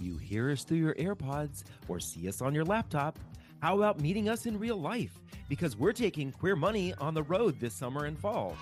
You 0.00 0.16
hear 0.16 0.50
us 0.50 0.64
through 0.64 0.78
your 0.78 0.94
AirPods 0.94 1.64
or 1.88 2.00
see 2.00 2.28
us 2.28 2.40
on 2.40 2.54
your 2.54 2.64
laptop. 2.64 3.18
How 3.60 3.76
about 3.76 4.00
meeting 4.00 4.28
us 4.28 4.46
in 4.46 4.58
real 4.58 4.80
life? 4.80 5.20
Because 5.48 5.76
we're 5.76 5.92
taking 5.92 6.32
Queer 6.32 6.56
Money 6.56 6.94
on 6.94 7.12
the 7.12 7.22
road 7.22 7.60
this 7.60 7.74
summer 7.74 8.06
and 8.06 8.18
fall. 8.18 8.56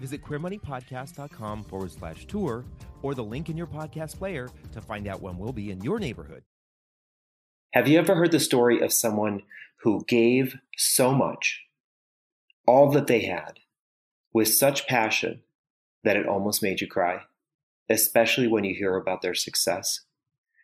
Visit 0.00 0.22
queermoneypodcast.com 0.24 1.64
forward 1.64 1.92
slash 1.92 2.26
tour 2.26 2.64
or 3.02 3.14
the 3.14 3.22
link 3.22 3.48
in 3.48 3.56
your 3.56 3.68
podcast 3.68 4.18
player 4.18 4.48
to 4.72 4.80
find 4.80 5.06
out 5.06 5.22
when 5.22 5.38
we'll 5.38 5.52
be 5.52 5.70
in 5.70 5.80
your 5.82 6.00
neighborhood. 6.00 6.42
Have 7.72 7.86
you 7.86 7.98
ever 7.98 8.16
heard 8.16 8.32
the 8.32 8.40
story 8.40 8.80
of 8.80 8.92
someone 8.92 9.42
who 9.82 10.04
gave 10.06 10.56
so 10.76 11.14
much, 11.14 11.62
all 12.66 12.90
that 12.90 13.06
they 13.06 13.20
had, 13.20 13.60
with 14.32 14.48
such 14.48 14.86
passion 14.86 15.42
that 16.02 16.16
it 16.16 16.26
almost 16.26 16.62
made 16.62 16.80
you 16.80 16.88
cry, 16.88 17.22
especially 17.88 18.48
when 18.48 18.64
you 18.64 18.74
hear 18.74 18.96
about 18.96 19.22
their 19.22 19.34
success? 19.34 20.00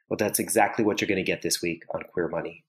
Well, 0.09 0.17
that's 0.17 0.39
exactly 0.39 0.85
what 0.85 1.01
you're 1.01 1.09
going 1.09 1.17
to 1.17 1.23
get 1.23 1.43
this 1.43 1.61
week 1.61 1.85
on 1.95 2.03
Queer 2.13 2.29
Money. 2.29 2.65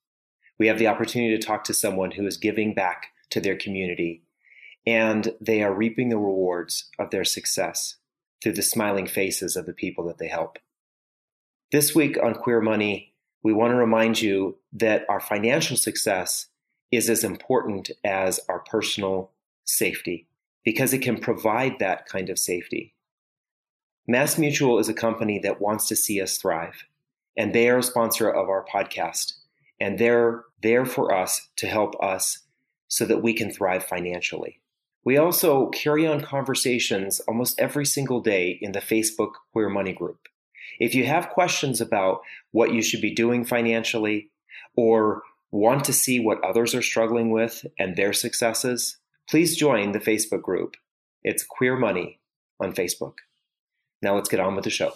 We 0.58 0.68
have 0.68 0.78
the 0.78 0.88
opportunity 0.88 1.38
to 1.38 1.46
talk 1.46 1.64
to 1.66 1.74
someone 1.74 2.12
who 2.12 2.26
is 2.28 2.38
giving 2.38 2.74
back 2.74 3.08
to 3.30 3.40
their 3.40 3.56
community, 3.56 4.24
and 4.86 5.34
they 5.40 5.64
are 5.64 5.74
reaping 5.74 6.10
the 6.10 6.18
rewards 6.18 6.90
of 7.00 7.12
their 7.12 7.24
success 7.24 7.96
through 8.42 8.54
the 8.54 8.62
smiling 8.62 9.08
faces 9.08 9.56
of 9.56 9.66
the 9.66 9.74
people 9.74 10.06
that 10.08 10.18
they 10.18 10.28
help. 10.28 10.60
This 11.72 11.96
week 11.96 12.18
on 12.22 12.34
Queer 12.34 12.62
Money, 12.62 13.14
we 13.42 13.54
want 13.54 13.72
to 13.72 13.76
remind 13.76 14.22
you 14.22 14.58
that 14.74 15.06
our 15.08 15.20
financial 15.20 15.78
success 15.78 16.48
is 16.92 17.10
as 17.10 17.24
important 17.24 17.92
as 18.04 18.40
our 18.50 18.60
personal 18.60 19.32
safety 19.64 20.28
because 20.66 20.94
it 20.94 21.00
can 21.00 21.20
provide 21.20 21.80
that 21.80 22.06
kind 22.06 22.30
of 22.30 22.40
safety. 22.40 22.96
Mass 24.08 24.38
Mutual 24.38 24.80
is 24.80 24.90
a 24.90 24.94
company 24.94 25.40
that 25.40 25.62
wants 25.62 25.88
to 25.88 25.96
see 25.96 26.20
us 26.20 26.38
thrive 26.38 26.86
and 27.40 27.54
they 27.54 27.70
are 27.70 27.78
a 27.78 27.84
sponsor 27.84 28.30
of 28.30 28.50
our 28.50 28.66
podcast. 28.66 29.32
And 29.80 29.98
they're 29.98 30.44
there 30.62 30.86
for 30.86 31.16
us 31.16 31.48
to 31.56 31.68
help 31.68 31.96
us 32.04 32.40
so 32.90 33.06
that 33.06 33.24
we 33.24 33.34
can 33.34 33.50
thrive 33.50 33.86
financially. 33.86 34.60
We 35.06 35.16
also 35.18 35.70
carry 35.70 36.06
on 36.06 36.20
conversations 36.20 37.22
almost 37.22 37.58
every 37.58 37.86
single 37.86 38.20
day 38.20 38.60
in 38.62 38.74
the 38.74 38.82
Facebook 38.82 39.32
Queer 39.54 39.70
Money 39.70 39.94
group. 39.94 40.28
If 40.82 40.94
you 40.94 41.06
have 41.06 41.30
questions 41.30 41.80
about 41.80 42.20
what 42.52 42.74
you 42.74 42.82
should 42.82 43.00
be 43.00 43.16
doing 43.16 43.46
financially 43.46 44.32
or 44.76 45.24
want 45.50 45.86
to 45.86 45.94
see 45.94 46.20
what 46.20 46.44
others 46.44 46.76
are 46.76 46.82
struggling 46.82 47.32
with 47.32 47.66
and 47.80 47.96
their 47.96 48.12
successes, 48.12 48.98
please 49.30 49.56
join 49.56 49.94
the 49.94 50.00
Facebook 50.00 50.42
group. 50.42 50.76
It's 51.24 51.44
Queer 51.44 51.78
Money 51.78 52.20
on 52.60 52.74
Facebook. 52.74 53.14
Now 54.02 54.16
let's 54.16 54.30
get 54.30 54.42
on 54.42 54.56
with 54.56 54.66
the 54.66 54.70
show. 54.70 54.92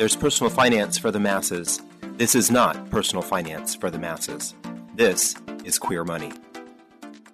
There's 0.00 0.16
personal 0.16 0.48
finance 0.48 0.96
for 0.96 1.10
the 1.10 1.20
masses. 1.20 1.82
This 2.16 2.34
is 2.34 2.50
not 2.50 2.88
personal 2.88 3.20
finance 3.20 3.74
for 3.74 3.90
the 3.90 3.98
masses. 3.98 4.54
This 4.94 5.34
is 5.62 5.78
queer 5.78 6.04
money. 6.04 6.32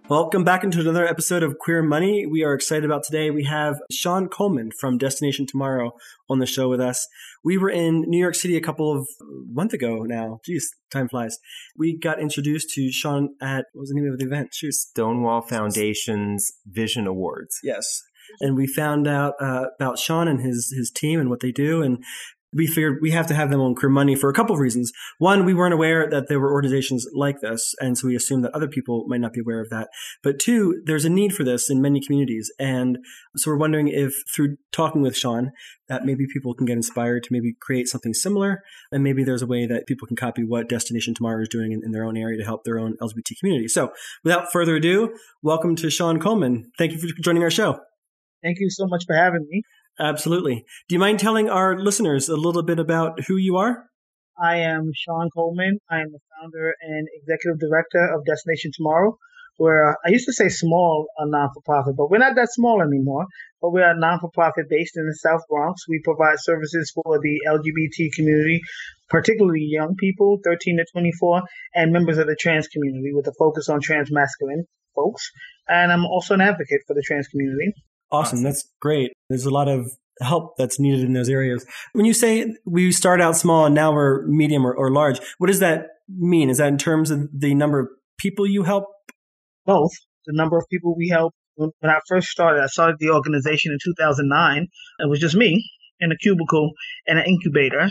Welcome 0.08 0.42
back 0.42 0.64
into 0.64 0.80
another 0.80 1.06
episode 1.06 1.44
of 1.44 1.58
Queer 1.60 1.84
Money. 1.84 2.26
We 2.26 2.42
are 2.42 2.54
excited 2.54 2.84
about 2.84 3.04
today. 3.04 3.30
We 3.30 3.44
have 3.44 3.76
Sean 3.92 4.28
Coleman 4.28 4.72
from 4.80 4.98
Destination 4.98 5.46
Tomorrow 5.46 5.92
on 6.28 6.40
the 6.40 6.46
show 6.46 6.68
with 6.68 6.80
us. 6.80 7.06
We 7.44 7.56
were 7.56 7.70
in 7.70 8.00
New 8.00 8.18
York 8.18 8.34
City 8.34 8.56
a 8.56 8.60
couple 8.60 8.90
of 8.90 9.06
months 9.48 9.72
ago 9.72 10.02
now. 10.02 10.40
Jeez, 10.44 10.64
time 10.90 11.08
flies. 11.08 11.38
We 11.76 11.96
got 11.96 12.20
introduced 12.20 12.70
to 12.70 12.90
Sean 12.90 13.36
at 13.40 13.66
what 13.74 13.82
was 13.82 13.90
the 13.90 13.94
name 13.94 14.12
of 14.12 14.18
the 14.18 14.26
event? 14.26 14.48
Shoes. 14.52 14.88
Stonewall 14.90 15.42
Foundation's 15.42 16.44
Vision 16.66 17.06
Awards. 17.06 17.60
Yes 17.62 18.02
and 18.40 18.56
we 18.56 18.66
found 18.66 19.06
out 19.06 19.34
uh, 19.40 19.66
about 19.78 19.98
Sean 19.98 20.28
and 20.28 20.40
his 20.40 20.72
his 20.76 20.90
team 20.90 21.20
and 21.20 21.30
what 21.30 21.40
they 21.40 21.52
do. 21.52 21.82
And 21.82 22.02
we 22.52 22.66
figured 22.66 22.98
we 23.02 23.10
have 23.10 23.26
to 23.26 23.34
have 23.34 23.50
them 23.50 23.60
on 23.60 23.74
Queer 23.74 23.90
Money 23.90 24.14
for 24.14 24.30
a 24.30 24.32
couple 24.32 24.54
of 24.54 24.60
reasons. 24.60 24.92
One, 25.18 25.44
we 25.44 25.54
weren't 25.54 25.74
aware 25.74 26.08
that 26.08 26.28
there 26.28 26.40
were 26.40 26.52
organizations 26.52 27.06
like 27.14 27.40
this, 27.40 27.74
and 27.80 27.98
so 27.98 28.06
we 28.06 28.16
assumed 28.16 28.44
that 28.44 28.54
other 28.54 28.68
people 28.68 29.04
might 29.08 29.20
not 29.20 29.32
be 29.32 29.40
aware 29.40 29.60
of 29.60 29.70
that. 29.70 29.88
But 30.22 30.38
two, 30.38 30.82
there's 30.84 31.04
a 31.04 31.10
need 31.10 31.34
for 31.34 31.44
this 31.44 31.68
in 31.68 31.82
many 31.82 32.00
communities, 32.00 32.52
and 32.58 32.98
so 33.36 33.50
we're 33.50 33.58
wondering 33.58 33.88
if 33.88 34.14
through 34.34 34.56
talking 34.72 35.02
with 35.02 35.16
Sean, 35.16 35.52
that 35.88 36.04
maybe 36.04 36.26
people 36.32 36.54
can 36.54 36.66
get 36.66 36.76
inspired 36.76 37.22
to 37.24 37.28
maybe 37.32 37.54
create 37.60 37.88
something 37.88 38.14
similar, 38.14 38.62
and 38.90 39.02
maybe 39.02 39.24
there's 39.24 39.42
a 39.42 39.46
way 39.46 39.66
that 39.66 39.86
people 39.86 40.06
can 40.06 40.16
copy 40.16 40.42
what 40.42 40.68
Destination 40.68 41.14
Tomorrow 41.14 41.42
is 41.42 41.48
doing 41.48 41.72
in, 41.72 41.82
in 41.84 41.92
their 41.92 42.04
own 42.04 42.16
area 42.16 42.38
to 42.38 42.44
help 42.44 42.64
their 42.64 42.78
own 42.78 42.96
LGBT 43.02 43.38
community. 43.38 43.68
So, 43.68 43.92
without 44.24 44.52
further 44.52 44.76
ado, 44.76 45.14
welcome 45.42 45.76
to 45.76 45.90
Sean 45.90 46.20
Coleman. 46.20 46.70
Thank 46.78 46.92
you 46.92 46.98
for 46.98 47.06
joining 47.22 47.42
our 47.42 47.50
show. 47.50 47.80
Thank 48.42 48.58
you 48.60 48.70
so 48.70 48.86
much 48.86 49.04
for 49.06 49.16
having 49.16 49.46
me. 49.50 49.62
Absolutely. 49.98 50.64
Do 50.88 50.94
you 50.94 50.98
mind 50.98 51.18
telling 51.18 51.48
our 51.48 51.78
listeners 51.78 52.28
a 52.28 52.36
little 52.36 52.62
bit 52.62 52.78
about 52.78 53.24
who 53.24 53.36
you 53.36 53.56
are? 53.56 53.88
I 54.38 54.56
am 54.56 54.92
Sean 54.94 55.30
Coleman. 55.34 55.78
I 55.90 56.00
am 56.00 56.12
the 56.12 56.18
founder 56.36 56.74
and 56.82 57.08
executive 57.14 57.58
director 57.58 58.04
of 58.14 58.26
Destination 58.26 58.70
Tomorrow. 58.74 59.16
Where 59.58 59.96
I 60.04 60.10
used 60.10 60.26
to 60.26 60.34
say 60.34 60.50
small 60.50 61.06
a 61.16 61.26
non 61.26 61.48
for 61.54 61.62
profit, 61.62 61.96
but 61.96 62.10
we're 62.10 62.18
not 62.18 62.36
that 62.36 62.52
small 62.52 62.82
anymore. 62.82 63.24
But 63.62 63.70
we 63.70 63.80
are 63.80 63.92
a 63.92 63.98
non 63.98 64.20
for 64.20 64.30
profit 64.30 64.68
based 64.68 64.98
in 64.98 65.06
the 65.06 65.14
South 65.14 65.40
Bronx. 65.48 65.88
We 65.88 66.02
provide 66.04 66.40
services 66.40 66.92
for 66.94 67.18
the 67.18 67.40
LGBT 67.48 68.12
community, 68.12 68.60
particularly 69.08 69.62
young 69.62 69.94
people, 69.96 70.40
13 70.44 70.76
to 70.76 70.84
24, 70.92 71.42
and 71.74 71.90
members 71.90 72.18
of 72.18 72.26
the 72.26 72.36
trans 72.36 72.68
community 72.68 73.14
with 73.14 73.26
a 73.28 73.32
focus 73.38 73.70
on 73.70 73.80
trans 73.80 74.12
masculine 74.12 74.66
folks. 74.94 75.30
And 75.66 75.90
I'm 75.90 76.04
also 76.04 76.34
an 76.34 76.42
advocate 76.42 76.82
for 76.86 76.92
the 76.92 77.02
trans 77.06 77.28
community. 77.28 77.72
Awesome. 78.10 78.42
That's 78.42 78.68
great. 78.80 79.12
There's 79.28 79.46
a 79.46 79.50
lot 79.50 79.68
of 79.68 79.90
help 80.20 80.56
that's 80.56 80.80
needed 80.80 81.04
in 81.04 81.12
those 81.12 81.28
areas. 81.28 81.66
When 81.92 82.06
you 82.06 82.14
say 82.14 82.54
we 82.64 82.92
start 82.92 83.20
out 83.20 83.36
small 83.36 83.66
and 83.66 83.74
now 83.74 83.92
we're 83.92 84.26
medium 84.26 84.66
or, 84.66 84.74
or 84.74 84.90
large, 84.90 85.20
what 85.38 85.48
does 85.48 85.60
that 85.60 85.88
mean? 86.08 86.48
Is 86.50 86.58
that 86.58 86.68
in 86.68 86.78
terms 86.78 87.10
of 87.10 87.28
the 87.32 87.54
number 87.54 87.80
of 87.80 87.88
people 88.18 88.46
you 88.46 88.62
help? 88.62 88.84
Both. 89.64 89.92
The 90.26 90.32
number 90.34 90.56
of 90.56 90.64
people 90.70 90.96
we 90.96 91.08
help. 91.08 91.34
When 91.56 91.70
I 91.84 91.98
first 92.06 92.28
started, 92.28 92.62
I 92.62 92.66
started 92.66 92.96
the 93.00 93.10
organization 93.10 93.72
in 93.72 93.78
2009. 93.82 94.66
It 94.98 95.08
was 95.08 95.20
just 95.20 95.34
me 95.34 95.64
in 96.00 96.12
a 96.12 96.16
cubicle 96.16 96.72
and 97.06 97.18
an 97.18 97.24
incubator. 97.26 97.88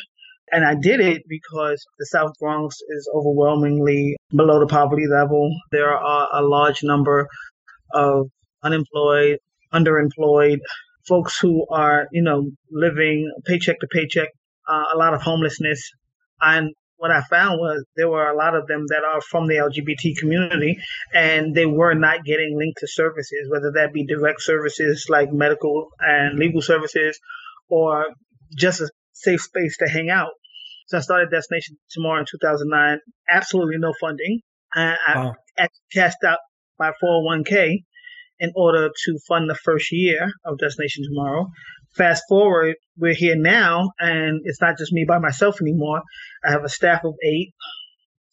And 0.52 0.64
I 0.64 0.76
did 0.76 1.00
it 1.00 1.24
because 1.28 1.84
the 1.98 2.06
South 2.06 2.32
Bronx 2.40 2.78
is 2.90 3.10
overwhelmingly 3.14 4.16
below 4.30 4.60
the 4.60 4.68
poverty 4.68 5.08
level. 5.08 5.50
There 5.72 5.90
are 5.90 6.30
a 6.32 6.44
large 6.44 6.84
number 6.84 7.28
of 7.94 8.28
unemployed, 8.64 9.40
underemployed, 9.76 10.60
folks 11.08 11.38
who 11.40 11.66
are, 11.70 12.08
you 12.12 12.24
know, 12.24 12.50
living 12.72 13.32
paycheck 13.46 13.80
to 13.80 13.88
paycheck, 13.92 14.30
uh, 14.68 14.86
a 14.94 14.98
lot 14.98 15.14
of 15.14 15.22
homelessness. 15.22 15.92
And 16.42 16.74
what 16.98 17.12
I 17.12 17.22
found 17.30 17.60
was 17.60 17.86
there 17.96 18.10
were 18.10 18.30
a 18.30 18.36
lot 18.36 18.56
of 18.56 18.68
them 18.68 18.86
that 18.88 19.04
are 19.04 19.22
from 19.22 19.48
the 19.48 19.56
LGBT 19.56 20.18
community 20.18 20.78
and 21.14 21.54
they 21.54 21.66
were 21.66 21.94
not 21.94 22.24
getting 22.26 22.58
linked 22.58 22.80
to 22.80 22.88
services, 22.88 23.50
whether 23.50 23.72
that 23.76 23.94
be 23.94 24.06
direct 24.06 24.42
services 24.42 25.06
like 25.10 25.32
medical 25.32 25.90
and 26.00 26.40
legal 26.40 26.62
services 26.62 27.20
or 27.70 28.06
just 28.58 28.82
a 28.82 28.90
safe 29.14 29.42
space 29.42 29.78
to 29.78 29.88
hang 29.88 30.10
out. 30.10 30.32
So 30.88 30.98
I 30.98 31.02
started 31.02 31.32
Destination 31.32 31.78
Tomorrow 31.92 32.22
in 32.22 32.26
2009. 32.30 33.00
Absolutely 33.30 33.78
no 33.78 33.94
funding. 34.00 34.40
I, 34.74 34.96
wow. 35.16 35.36
I 35.58 35.68
cashed 35.94 36.24
out 36.26 36.40
my 36.80 36.92
401k 37.04 37.84
in 38.40 38.52
order 38.56 38.90
to 38.90 39.20
fund 39.28 39.50
the 39.50 39.56
first 39.56 39.92
year 39.92 40.32
of 40.46 40.58
Destination 40.58 41.04
Tomorrow. 41.04 41.48
Fast 41.96 42.24
forward, 42.28 42.76
we're 42.98 43.14
here 43.14 43.38
now, 43.38 43.92
and 44.00 44.42
it's 44.44 44.62
not 44.62 44.78
just 44.78 44.92
me 44.92 45.06
by 45.08 45.20
myself 45.20 45.62
anymore. 45.62 46.02
I 46.46 46.52
have 46.52 46.64
a 46.64 46.70
staff 46.70 47.06
of 47.06 47.14
eight, 47.24 47.54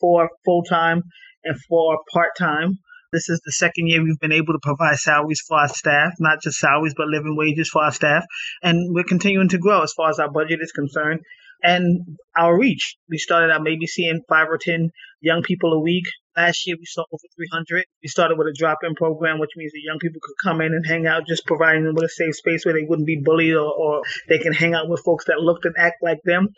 four 0.00 0.28
full 0.44 0.64
time 0.64 1.02
and 1.44 1.56
four 1.68 1.98
part 2.12 2.30
time. 2.36 2.78
This 3.12 3.28
is 3.28 3.40
the 3.44 3.52
second 3.52 3.88
year 3.88 4.02
we've 4.02 4.18
been 4.18 4.32
able 4.32 4.54
to 4.54 4.58
provide 4.62 4.96
salaries 4.96 5.42
for 5.46 5.58
our 5.58 5.68
staff, 5.68 6.14
not 6.18 6.40
just 6.42 6.58
salaries, 6.58 6.94
but 6.96 7.08
living 7.08 7.36
wages 7.36 7.68
for 7.68 7.82
our 7.82 7.92
staff. 7.92 8.24
And 8.62 8.94
we're 8.94 9.04
continuing 9.04 9.50
to 9.50 9.58
grow 9.58 9.82
as 9.82 9.92
far 9.92 10.08
as 10.08 10.18
our 10.18 10.30
budget 10.30 10.60
is 10.62 10.72
concerned 10.72 11.20
and 11.62 12.18
our 12.36 12.58
reach. 12.58 12.96
We 13.10 13.18
started 13.18 13.52
out 13.52 13.62
maybe 13.62 13.86
seeing 13.86 14.22
five 14.28 14.48
or 14.48 14.58
10 14.58 14.90
young 15.20 15.42
people 15.42 15.74
a 15.74 15.80
week. 15.80 16.04
Last 16.36 16.66
year 16.66 16.76
we 16.78 16.86
saw 16.86 17.04
over 17.12 17.22
300. 17.36 17.84
We 18.02 18.08
started 18.08 18.38
with 18.38 18.46
a 18.46 18.54
drop-in 18.58 18.94
program, 18.94 19.38
which 19.38 19.50
means 19.56 19.72
that 19.72 19.82
young 19.84 19.98
people 19.98 20.20
could 20.22 20.48
come 20.48 20.62
in 20.62 20.72
and 20.72 20.86
hang 20.86 21.06
out, 21.06 21.26
just 21.26 21.46
providing 21.46 21.84
them 21.84 21.94
with 21.94 22.04
a 22.04 22.08
safe 22.08 22.34
space 22.34 22.64
where 22.64 22.74
they 22.74 22.86
wouldn't 22.88 23.06
be 23.06 23.20
bullied 23.22 23.54
or, 23.54 23.70
or 23.70 24.02
they 24.28 24.38
can 24.38 24.54
hang 24.54 24.72
out 24.72 24.88
with 24.88 25.02
folks 25.04 25.26
that 25.26 25.38
looked 25.38 25.66
and 25.66 25.74
act 25.78 25.96
like 26.02 26.20
them. 26.24 26.48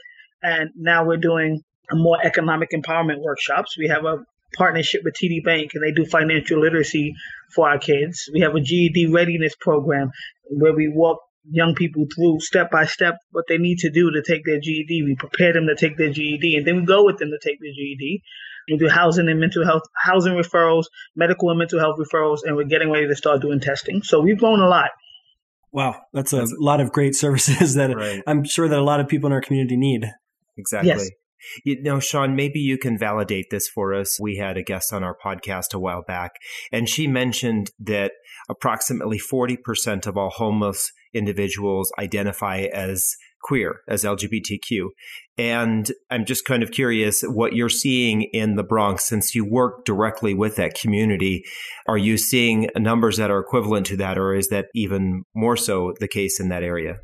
And 0.41 0.71
now 0.77 1.05
we're 1.05 1.17
doing 1.17 1.63
more 1.93 2.19
economic 2.23 2.71
empowerment 2.71 3.21
workshops. 3.21 3.77
We 3.77 3.89
have 3.89 4.05
a 4.05 4.19
partnership 4.57 5.03
with 5.05 5.15
TD 5.15 5.45
Bank 5.45 5.73
and 5.75 5.83
they 5.83 5.93
do 5.93 6.07
financial 6.07 6.61
literacy 6.61 7.15
for 7.55 7.69
our 7.69 7.79
kids. 7.79 8.29
We 8.33 8.41
have 8.41 8.55
a 8.55 8.61
GED 8.61 9.07
readiness 9.13 9.55
program 9.61 10.11
where 10.45 10.75
we 10.75 10.89
walk 10.89 11.21
young 11.51 11.75
people 11.75 12.07
through 12.15 12.41
step 12.41 12.71
by 12.71 12.87
step 12.87 13.17
what 13.31 13.45
they 13.49 13.59
need 13.59 13.79
to 13.79 13.91
do 13.91 14.11
to 14.11 14.23
take 14.23 14.45
their 14.45 14.61
GED. 14.61 15.03
We 15.05 15.17
prepare 15.19 15.53
them 15.53 15.67
to 15.67 15.77
take 15.77 15.97
their 15.97 16.11
GED 16.11 16.57
and 16.57 16.67
then 16.67 16.77
we 16.77 16.87
go 16.87 17.05
with 17.05 17.19
them 17.19 17.31
to 17.31 17.39
take 17.49 17.61
their 17.61 17.73
GED. 17.73 18.23
We 18.69 18.79
do 18.79 18.89
housing 18.89 19.29
and 19.29 19.41
mental 19.41 19.65
health, 19.65 19.83
housing 19.95 20.33
referrals, 20.35 20.85
medical 21.15 21.51
and 21.51 21.59
mental 21.59 21.79
health 21.79 21.99
referrals, 21.99 22.39
and 22.45 22.57
we're 22.57 22.65
getting 22.65 22.91
ready 22.91 23.07
to 23.07 23.15
start 23.15 23.43
doing 23.43 23.61
testing. 23.61 24.03
So 24.03 24.21
we've 24.21 24.39
grown 24.39 24.61
a 24.61 24.69
lot. 24.69 24.91
Wow, 25.71 26.01
that's 26.13 26.33
a 26.33 26.37
that's, 26.37 26.55
lot 26.59 26.81
of 26.81 26.93
great 26.93 27.15
services 27.17 27.75
that 27.75 27.95
right. 27.95 28.23
I'm 28.27 28.45
sure 28.45 28.69
that 28.69 28.79
a 28.79 28.83
lot 28.83 29.01
of 29.01 29.09
people 29.09 29.27
in 29.27 29.33
our 29.33 29.43
community 29.43 29.77
need. 29.77 30.11
Exactly. 30.57 30.89
Yes. 30.89 31.11
You 31.65 31.83
know, 31.83 32.01
Sean, 32.01 32.37
maybe 32.37 32.61
you 32.61 32.79
can 32.79 32.99
validate 32.99 33.47
this 33.51 33.69
for 33.69 33.95
us. 33.95 34.19
We 34.21 34.37
had 34.37 34.57
a 34.57 34.63
guest 34.63 34.93
on 34.93 35.03
our 35.03 35.17
podcast 35.17 35.75
a 35.75 35.79
while 35.79 36.03
back, 36.03 36.33
and 36.73 36.89
she 36.89 37.07
mentioned 37.07 37.71
that 37.79 38.13
approximately 38.49 39.19
40% 39.19 40.07
of 40.07 40.17
all 40.17 40.31
homeless 40.31 40.91
individuals 41.15 41.93
identify 41.99 42.61
as 42.73 43.17
queer, 43.45 43.81
as 43.87 44.05
LGBTQ. 44.05 44.89
And 45.37 45.93
I'm 46.11 46.25
just 46.25 46.45
kind 46.45 46.63
of 46.63 46.71
curious 46.71 47.23
what 47.23 47.55
you're 47.55 47.69
seeing 47.69 48.23
in 48.33 48.57
the 48.57 48.63
Bronx 48.63 49.05
since 49.05 49.35
you 49.35 49.45
work 49.45 49.85
directly 49.85 50.35
with 50.35 50.57
that 50.57 50.75
community. 50.75 51.45
Are 51.87 51.99
you 51.99 52.17
seeing 52.17 52.69
numbers 52.77 53.19
that 53.19 53.31
are 53.31 53.41
equivalent 53.41 53.87
to 53.87 53.97
that, 53.99 54.19
or 54.19 54.35
is 54.35 54.49
that 54.49 54.67
even 54.75 55.25
more 55.35 55.57
so 55.57 55.93
the 56.01 56.09
case 56.09 56.41
in 56.41 56.49
that 56.49 56.63
area? 56.63 56.97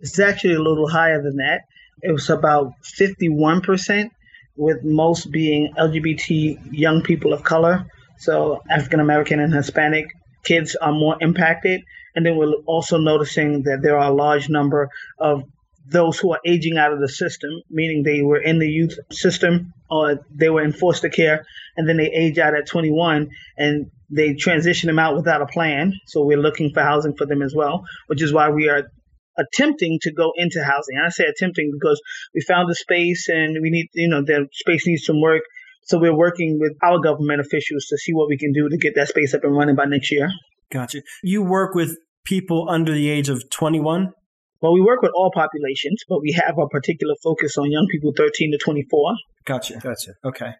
It's 0.00 0.18
actually 0.18 0.54
a 0.54 0.62
little 0.62 0.88
higher 0.88 1.20
than 1.22 1.36
that. 1.36 1.62
It 2.00 2.12
was 2.12 2.30
about 2.30 2.72
51%, 2.82 4.10
with 4.56 4.84
most 4.84 5.30
being 5.30 5.72
LGBT 5.78 6.58
young 6.72 7.02
people 7.02 7.32
of 7.32 7.42
color. 7.42 7.86
So 8.18 8.62
African 8.70 9.00
American 9.00 9.40
and 9.40 9.52
Hispanic 9.52 10.06
kids 10.44 10.76
are 10.76 10.92
more 10.92 11.16
impacted. 11.20 11.82
And 12.14 12.26
then 12.26 12.36
we're 12.36 12.52
also 12.66 12.98
noticing 12.98 13.62
that 13.62 13.80
there 13.82 13.98
are 13.98 14.10
a 14.10 14.14
large 14.14 14.48
number 14.48 14.90
of 15.18 15.44
those 15.86 16.18
who 16.18 16.32
are 16.32 16.40
aging 16.46 16.76
out 16.76 16.92
of 16.92 17.00
the 17.00 17.08
system, 17.08 17.50
meaning 17.70 18.02
they 18.02 18.22
were 18.22 18.40
in 18.40 18.58
the 18.58 18.68
youth 18.68 18.98
system 19.10 19.72
or 19.90 20.20
they 20.30 20.48
were 20.48 20.62
in 20.62 20.72
foster 20.72 21.08
care, 21.08 21.44
and 21.76 21.88
then 21.88 21.96
they 21.96 22.10
age 22.10 22.38
out 22.38 22.54
at 22.54 22.66
21 22.66 23.28
and 23.56 23.90
they 24.10 24.34
transition 24.34 24.86
them 24.86 24.98
out 24.98 25.16
without 25.16 25.42
a 25.42 25.46
plan. 25.46 25.94
So 26.06 26.22
we're 26.24 26.38
looking 26.38 26.72
for 26.72 26.82
housing 26.82 27.16
for 27.16 27.26
them 27.26 27.42
as 27.42 27.54
well, 27.54 27.84
which 28.06 28.22
is 28.22 28.32
why 28.32 28.50
we 28.50 28.68
are 28.68 28.90
attempting 29.38 29.98
to 30.02 30.12
go 30.12 30.32
into 30.36 30.62
housing. 30.62 30.96
I 31.04 31.08
say 31.10 31.24
attempting 31.24 31.70
because 31.72 32.00
we 32.34 32.40
found 32.40 32.70
the 32.70 32.74
space 32.74 33.28
and 33.28 33.56
we 33.60 33.70
need, 33.70 33.88
you 33.94 34.08
know, 34.08 34.22
the 34.22 34.48
space 34.52 34.86
needs 34.86 35.04
some 35.04 35.20
work. 35.20 35.42
So 35.84 35.98
we're 35.98 36.16
working 36.16 36.58
with 36.60 36.76
our 36.82 37.00
government 37.00 37.40
officials 37.40 37.86
to 37.86 37.98
see 37.98 38.12
what 38.12 38.28
we 38.28 38.38
can 38.38 38.52
do 38.52 38.68
to 38.68 38.76
get 38.78 38.94
that 38.94 39.08
space 39.08 39.34
up 39.34 39.44
and 39.44 39.56
running 39.56 39.74
by 39.74 39.86
next 39.86 40.12
year. 40.12 40.28
Gotcha. 40.70 41.02
You 41.22 41.42
work 41.42 41.74
with 41.74 41.96
people 42.24 42.68
under 42.68 42.92
the 42.92 43.10
age 43.10 43.28
of 43.28 43.50
21? 43.50 44.12
Well, 44.60 44.72
we 44.72 44.80
work 44.80 45.02
with 45.02 45.10
all 45.16 45.32
populations, 45.34 46.04
but 46.08 46.20
we 46.20 46.32
have 46.32 46.56
a 46.56 46.68
particular 46.68 47.14
focus 47.22 47.58
on 47.58 47.70
young 47.70 47.88
people 47.90 48.12
13 48.16 48.52
to 48.52 48.58
24. 48.58 49.14
Gotcha. 49.44 49.78
Gotcha. 49.80 50.12
Okay. 50.24 50.52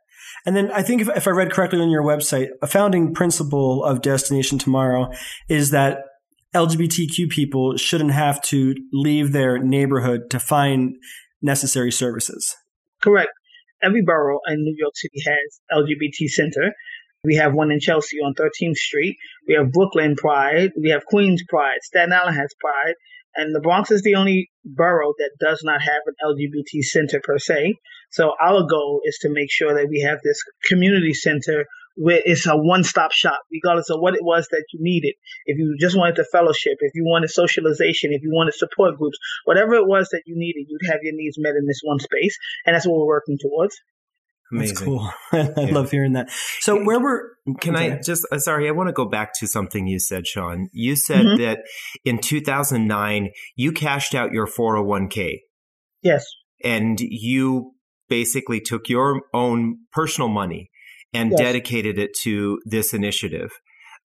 And 0.45 0.57
then 0.57 0.73
I 0.73 0.83
think 0.83 1.03
if, 1.03 1.09
if 1.17 1.29
I 1.29 1.31
read 1.31 1.53
correctly 1.53 1.81
on 1.81 1.89
your 1.89 2.03
website, 2.03 2.49
a 2.61 2.67
founding 2.67 3.15
principle 3.15 3.85
of 3.85 4.03
Destination 4.03 4.59
Tomorrow 4.59 5.13
is 5.49 5.71
that 5.71 6.05
LGBTQ 6.55 7.31
people 7.31 7.77
shouldn't 7.77 8.13
have 8.13 8.41
to 8.43 8.75
leave 8.93 9.33
their 9.33 9.59
neighborhood 9.59 10.31
to 10.31 10.39
find 10.39 10.97
necessary 11.41 11.91
services. 11.91 12.55
Correct. 13.03 13.31
Every 13.83 14.03
borough 14.03 14.41
in 14.47 14.63
New 14.63 14.77
York 14.79 14.93
City 14.95 15.23
has 15.27 15.85
LGBT 15.85 16.29
center. 16.29 16.73
We 17.25 17.37
have 17.37 17.55
one 17.55 17.71
in 17.71 17.81
Chelsea 17.81 18.19
on 18.19 18.35
13th 18.35 18.77
Street. 18.77 19.17
We 19.49 19.55
have 19.55 19.73
Brooklyn 19.73 20.15
Pride. 20.17 20.71
We 20.81 20.91
have 20.91 21.05
Queens 21.07 21.43
Pride. 21.49 21.79
Staten 21.83 22.13
Island 22.13 22.37
has 22.37 22.53
Pride. 22.61 22.95
And 23.35 23.55
the 23.55 23.61
Bronx 23.61 23.91
is 23.91 24.03
the 24.03 24.17
only 24.17 24.51
borough 24.65 25.15
that 25.19 25.31
does 25.41 25.63
not 25.65 25.81
have 25.81 26.03
an 26.07 26.15
LGBT 26.23 26.83
center 26.83 27.21
per 27.23 27.39
se. 27.39 27.75
So 28.11 28.33
our 28.41 28.67
goal 28.69 29.01
is 29.05 29.19
to 29.23 29.31
make 29.31 29.51
sure 29.51 29.75
that 29.75 29.89
we 29.89 30.01
have 30.01 30.19
this 30.23 30.39
community 30.69 31.15
center 31.15 31.65
where 31.97 32.21
it's 32.25 32.47
a 32.47 32.57
one-stop 32.57 33.13
shop, 33.13 33.41
regardless 33.53 33.91
of 33.91 34.01
what 34.01 34.15
it 34.15 34.23
was 34.23 34.49
that 34.51 34.65
you 34.73 34.81
needed. 34.83 35.15
If 35.47 35.59
you 35.59 35.77
just 35.79 35.97
wanted 35.97 36.17
the 36.17 36.27
fellowship, 36.31 36.79
if 36.81 36.93
you 36.95 37.05
wanted 37.05 37.31
socialization, 37.31 38.13
if 38.13 38.23
you 38.23 38.31
wanted 38.33 38.55
support 38.55 38.97
groups, 38.99 39.19
whatever 39.45 39.75
it 39.75 39.87
was 39.87 40.09
that 40.11 40.23
you 40.27 40.35
needed, 40.37 40.67
you'd 40.69 40.91
have 40.91 41.01
your 41.03 41.15
needs 41.15 41.37
met 41.39 41.55
in 41.59 41.67
this 41.67 41.81
one 41.83 41.99
space, 41.99 42.37
and 42.67 42.75
that's 42.75 42.87
what 42.87 42.99
we're 42.99 43.07
working 43.07 43.39
towards. 43.41 43.77
Amazing. 44.53 44.75
That's 44.75 44.85
cool. 44.85 45.11
I 45.33 45.53
yeah. 45.57 45.75
love 45.75 45.91
hearing 45.91 46.13
that. 46.13 46.31
So 46.61 46.83
where 46.85 47.01
were 47.01 47.37
can 47.61 47.75
okay. 47.75 47.93
I 47.93 48.01
just 48.01 48.27
uh, 48.31 48.39
sorry, 48.39 48.69
I 48.69 48.73
want 48.73 48.89
to 48.89 48.93
go 48.93 49.07
back 49.07 49.33
to 49.41 49.47
something 49.47 49.87
you 49.87 49.99
said, 49.99 50.27
Sean. 50.27 50.69
You 50.73 50.95
said 50.95 51.25
mm-hmm. 51.25 51.43
that 51.43 51.61
in 52.05 52.19
2009 52.19 53.31
you 53.57 53.73
cashed 53.73 54.15
out 54.15 54.33
your 54.33 54.47
401k. 54.47 55.39
Yes. 56.03 56.27
And 56.63 57.01
you 57.01 57.73
basically 58.09 58.61
took 58.61 58.89
your 58.89 59.23
own 59.33 59.79
personal 59.91 60.29
money 60.29 60.71
and 61.15 61.31
yes. 61.31 61.41
dedicated 61.41 61.99
it 61.99 62.15
to 62.23 62.59
this 62.65 62.95
initiative. 62.95 63.51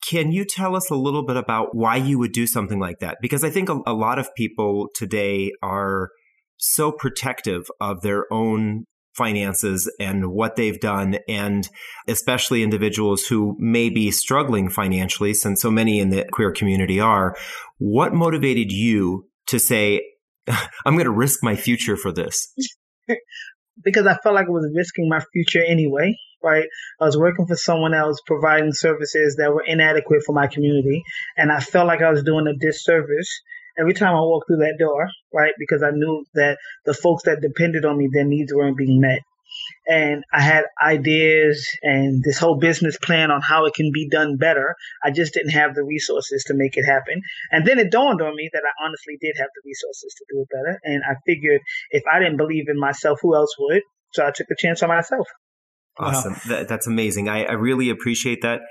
Can 0.07 0.31
you 0.31 0.45
tell 0.45 0.75
us 0.75 0.89
a 0.92 0.95
little 0.95 1.25
bit 1.25 1.38
about 1.38 1.75
why 1.75 1.95
you 1.95 2.19
would 2.19 2.31
do 2.31 2.45
something 2.45 2.80
like 2.80 3.00
that? 3.00 3.18
Because 3.21 3.44
I 3.44 3.50
think 3.50 3.69
a, 3.69 3.80
a 3.86 3.94
lot 3.94 4.19
of 4.19 4.33
people 4.36 4.89
today 4.94 5.51
are 5.62 6.09
so 6.57 6.92
protective 6.92 7.63
of 7.80 8.01
their 8.01 8.25
own 8.31 8.86
finances 9.15 9.92
and 10.00 10.31
what 10.31 10.56
they've 10.56 10.80
done, 10.80 11.18
and 11.27 11.68
especially 12.07 12.62
individuals 12.62 13.25
who 13.25 13.56
may 13.57 13.89
be 13.89 14.12
struggling 14.12 14.69
financially, 14.69 15.33
since 15.33 15.62
so 15.62 15.71
many 15.71 16.00
in 16.00 16.10
the 16.10 16.25
queer 16.31 16.51
community 16.51 17.00
are. 17.00 17.36
What 17.80 18.13
motivated 18.13 18.71
you 18.71 19.27
to 19.48 19.57
say, 19.57 20.01
I'm 20.48 20.94
going 20.94 21.06
to 21.06 21.12
risk 21.12 21.39
my 21.42 21.56
future 21.56 21.98
for 21.98 22.12
this? 22.12 22.53
because 23.83 24.06
I 24.06 24.15
felt 24.18 24.36
like 24.36 24.45
I 24.45 24.51
was 24.51 24.71
risking 24.75 25.10
my 25.10 25.21
future 25.33 25.63
anyway 25.68 26.15
right? 26.44 26.66
I 27.00 27.06
was 27.06 27.18
working 27.18 27.48
for 27.48 27.56
someone 27.56 27.94
else 27.94 28.19
providing 28.25 28.74
services 28.74 29.36
that 29.38 29.54
were 29.54 29.63
inadequate 29.66 30.24
for 30.25 30.34
my 30.34 30.48
community. 30.48 31.04
And 31.36 31.51
I 31.51 31.60
felt 31.60 31.88
like 31.88 32.01
I 32.01 32.12
was 32.12 32.24
doing 32.24 32.48
a 32.48 32.56
disservice 32.56 33.42
every 33.78 33.94
time 33.94 34.16
I 34.16 34.19
walked 34.19 34.48
through 34.48 34.57
that 34.57 34.78
door, 34.80 35.10
right? 35.34 35.54
Because 35.60 35.84
I 35.84 35.92
knew 35.92 36.25
that 36.34 36.57
the 36.86 36.94
folks 36.94 37.24
that 37.24 37.42
depended 37.42 37.86
on 37.86 37.98
me, 37.98 38.10
their 38.12 38.25
needs 38.25 38.54
weren't 38.54 38.78
being 38.78 39.00
met. 39.00 39.19
And 39.88 40.24
I 40.31 40.42
had 40.42 40.66
ideas 40.81 41.66
and 41.81 42.22
this 42.24 42.38
whole 42.38 42.57
business 42.57 42.98
plan 42.98 43.31
on 43.31 43.42
how 43.42 43.66
it 43.66 43.74
can 43.74 43.92
be 43.94 44.10
done 44.10 44.38
better. 44.38 44.75
I 45.04 45.12
just 45.12 45.34
didn't 45.34 45.51
have 45.51 45.74
the 45.74 45.84
resources 45.84 46.44
to 46.48 46.54
make 46.54 46.78
it 46.78 46.84
happen. 46.84 47.22
And 47.51 47.66
then 47.66 47.80
it 47.80 47.92
dawned 47.92 48.22
on 48.22 48.36
me 48.36 48.50
that 48.54 48.63
I 48.66 48.86
honestly 48.86 49.18
did 49.22 49.36
have 49.38 49.50
the 49.56 49.62
resources 49.66 50.13
to 50.18 50.25
do 50.30 50.42
it 50.42 50.50
better. 50.51 50.80
And 50.84 51.01
I 51.10 51.16
figured 51.25 51.62
if 51.92 52.04
I 52.12 52.19
didn't 52.19 52.38
believe 52.38 52.66
in 52.68 52.80
myself, 52.80 53.19
who 53.22 53.36
else 53.36 53.56
would? 53.57 53.81
So 54.13 54.25
I 54.25 54.31
took 54.31 54.48
a 54.51 54.56
chance 54.57 54.84
on 54.84 54.89
myself. 54.89 55.28
Awesome. 56.00 56.34
Wow. 56.34 56.40
That, 56.48 56.68
that's 56.68 56.88
amazing. 56.88 57.30
I, 57.30 57.46
I, 57.46 57.54
really 57.54 57.90
appreciate 57.90 58.42
that 58.44 58.62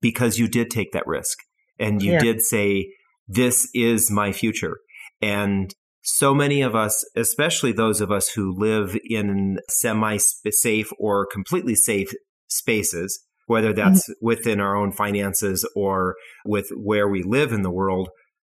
because 0.00 0.38
you 0.38 0.46
did 0.48 0.70
take 0.70 0.92
that 0.92 1.06
risk 1.06 1.38
and 1.78 2.00
you 2.02 2.12
yeah. 2.12 2.20
did 2.20 2.40
say, 2.40 2.92
this 3.26 3.68
is 3.74 4.10
my 4.10 4.32
future. 4.32 4.78
And 5.20 5.74
so 6.02 6.32
many 6.32 6.62
of 6.62 6.74
us, 6.76 7.04
especially 7.16 7.72
those 7.72 8.00
of 8.00 8.12
us 8.12 8.28
who 8.28 8.54
live 8.56 8.96
in 9.04 9.58
semi 9.68 10.18
safe 10.18 10.92
or 10.98 11.26
completely 11.26 11.74
safe 11.74 12.12
spaces, 12.48 13.24
whether 13.46 13.72
mm-hmm. 13.72 13.80
that's 13.80 14.08
mm-hmm. 14.08 14.24
within 14.24 14.60
our 14.60 14.76
own 14.76 14.92
finances 14.92 15.68
or 15.74 16.14
with 16.44 16.68
where 16.76 17.08
we 17.08 17.22
live 17.22 17.52
in 17.52 17.62
the 17.62 17.70
world, 17.70 18.08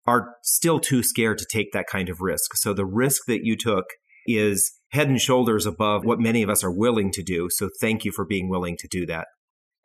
are 0.05 0.35
still 0.41 0.79
too 0.79 1.03
scared 1.03 1.37
to 1.37 1.45
take 1.51 1.71
that 1.71 1.87
kind 1.87 2.09
of 2.09 2.21
risk. 2.21 2.55
So 2.55 2.73
the 2.73 2.85
risk 2.85 3.23
that 3.27 3.43
you 3.43 3.55
took 3.55 3.85
is 4.25 4.73
head 4.93 5.09
and 5.09 5.19
shoulders 5.19 5.65
above 5.65 6.05
what 6.05 6.19
many 6.19 6.43
of 6.43 6.49
us 6.49 6.63
are 6.63 6.71
willing 6.71 7.11
to 7.11 7.23
do. 7.23 7.49
So 7.51 7.69
thank 7.81 8.05
you 8.05 8.11
for 8.11 8.25
being 8.25 8.47
willing 8.47 8.77
to 8.77 8.87
do 8.89 9.05
that. 9.07 9.27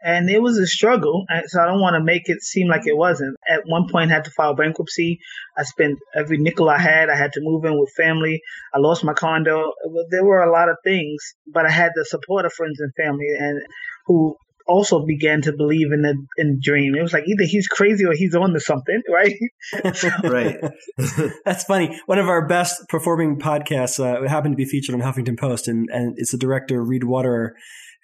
And 0.00 0.31
it 0.31 0.41
was 0.41 0.59
a 0.59 0.67
struggle, 0.67 1.25
so 1.47 1.61
I 1.61 1.67
don't 1.67 1.81
want 1.81 1.95
to 1.95 2.05
make 2.05 2.29
it 2.29 2.41
seem 2.41 2.69
like 2.69 2.87
it 2.87 2.97
wasn't. 2.97 3.37
At 3.50 3.62
one 3.67 3.88
point, 3.91 4.12
I 4.12 4.15
had 4.15 4.27
to 4.27 4.31
file 4.31 4.55
bankruptcy. 4.55 5.19
I 5.57 5.65
spent 5.65 5.99
every 6.15 6.38
nickel 6.38 6.71
I 6.71 6.79
had. 6.79 7.11
I 7.11 7.17
had 7.17 7.33
to 7.33 7.41
move 7.43 7.65
in 7.65 7.77
with 7.81 7.91
family. 7.97 8.41
I 8.73 8.79
lost 8.79 9.03
my 9.03 9.12
condo. 9.12 9.73
There 10.11 10.25
were 10.25 10.43
a 10.43 10.53
lot 10.53 10.69
of 10.69 10.77
things, 10.85 11.17
but 11.53 11.67
I 11.67 11.71
had 11.71 11.91
the 11.97 12.05
support 12.05 12.45
of 12.45 12.53
friends 12.53 12.79
and 12.79 12.93
family, 12.95 13.27
and 13.37 13.61
who 14.07 14.37
also 14.68 15.04
began 15.04 15.40
to 15.42 15.52
believe 15.52 15.92
in 15.92 16.02
the 16.02 16.14
in 16.37 16.54
the 16.54 16.60
dream. 16.60 16.94
It 16.94 17.02
was 17.02 17.12
like 17.12 17.25
either 17.26 17.44
he's 17.44 17.66
crazy 17.66 18.04
or 18.04 18.12
he's 18.12 18.34
on 18.34 18.52
to 18.52 18.60
something, 18.60 19.02
right? 19.12 19.34
right. 20.22 20.56
That's 21.44 21.64
funny. 21.64 21.98
One 22.06 22.18
of 22.18 22.28
our 22.28 22.46
best 22.46 22.88
performing 22.88 23.38
podcasts 23.38 23.98
uh, 23.98 24.28
happened 24.28 24.52
to 24.52 24.56
be 24.56 24.64
featured 24.64 24.94
on 24.94 25.00
Huffington 25.00 25.38
Post, 25.38 25.68
and 25.68 25.88
and 25.90 26.14
it's 26.18 26.32
the 26.32 26.38
director 26.38 26.82
Reed 26.82 27.04
Waterer 27.04 27.56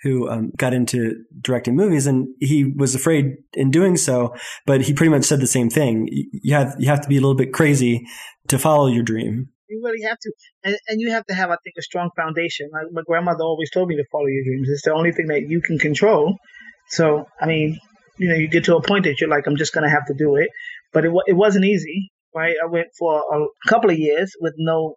who 0.02 0.28
um, 0.28 0.52
got 0.56 0.74
into 0.74 1.24
directing 1.40 1.74
movies, 1.74 2.06
and 2.06 2.28
he 2.38 2.64
was 2.76 2.94
afraid 2.94 3.36
in 3.54 3.70
doing 3.70 3.96
so, 3.96 4.34
but 4.66 4.82
he 4.82 4.92
pretty 4.92 5.10
much 5.10 5.24
said 5.24 5.40
the 5.40 5.46
same 5.46 5.70
thing. 5.70 6.08
You 6.10 6.54
have 6.54 6.74
you 6.78 6.88
have 6.88 7.00
to 7.00 7.08
be 7.08 7.16
a 7.16 7.20
little 7.20 7.36
bit 7.36 7.52
crazy 7.52 8.04
to 8.48 8.58
follow 8.58 8.86
your 8.86 9.02
dream. 9.02 9.48
You 9.74 9.82
really 9.84 10.06
have 10.08 10.18
to, 10.20 10.32
and, 10.62 10.76
and 10.88 11.00
you 11.00 11.10
have 11.10 11.26
to 11.26 11.34
have, 11.34 11.50
I 11.50 11.56
think, 11.64 11.74
a 11.78 11.82
strong 11.82 12.10
foundation. 12.16 12.70
Like 12.72 12.86
my 12.92 13.02
grandmother 13.06 13.42
always 13.42 13.70
told 13.70 13.88
me 13.88 13.96
to 13.96 14.04
follow 14.12 14.26
your 14.26 14.44
dreams. 14.44 14.68
It's 14.68 14.82
the 14.82 14.92
only 14.92 15.12
thing 15.12 15.26
that 15.28 15.48
you 15.48 15.60
can 15.60 15.78
control. 15.78 16.36
So, 16.90 17.26
I 17.40 17.46
mean, 17.46 17.78
you 18.18 18.28
know, 18.28 18.34
you 18.34 18.48
get 18.48 18.64
to 18.64 18.76
a 18.76 18.82
point 18.82 19.04
that 19.04 19.20
you're 19.20 19.30
like, 19.30 19.46
I'm 19.46 19.56
just 19.56 19.72
going 19.72 19.84
to 19.84 19.90
have 19.90 20.06
to 20.06 20.14
do 20.14 20.36
it. 20.36 20.48
But 20.92 21.04
it, 21.04 21.12
it 21.26 21.32
wasn't 21.32 21.64
easy, 21.64 22.10
right? 22.34 22.54
I 22.62 22.66
went 22.66 22.88
for 22.98 23.18
a 23.18 23.68
couple 23.68 23.90
of 23.90 23.98
years 23.98 24.32
with 24.40 24.54
no 24.58 24.94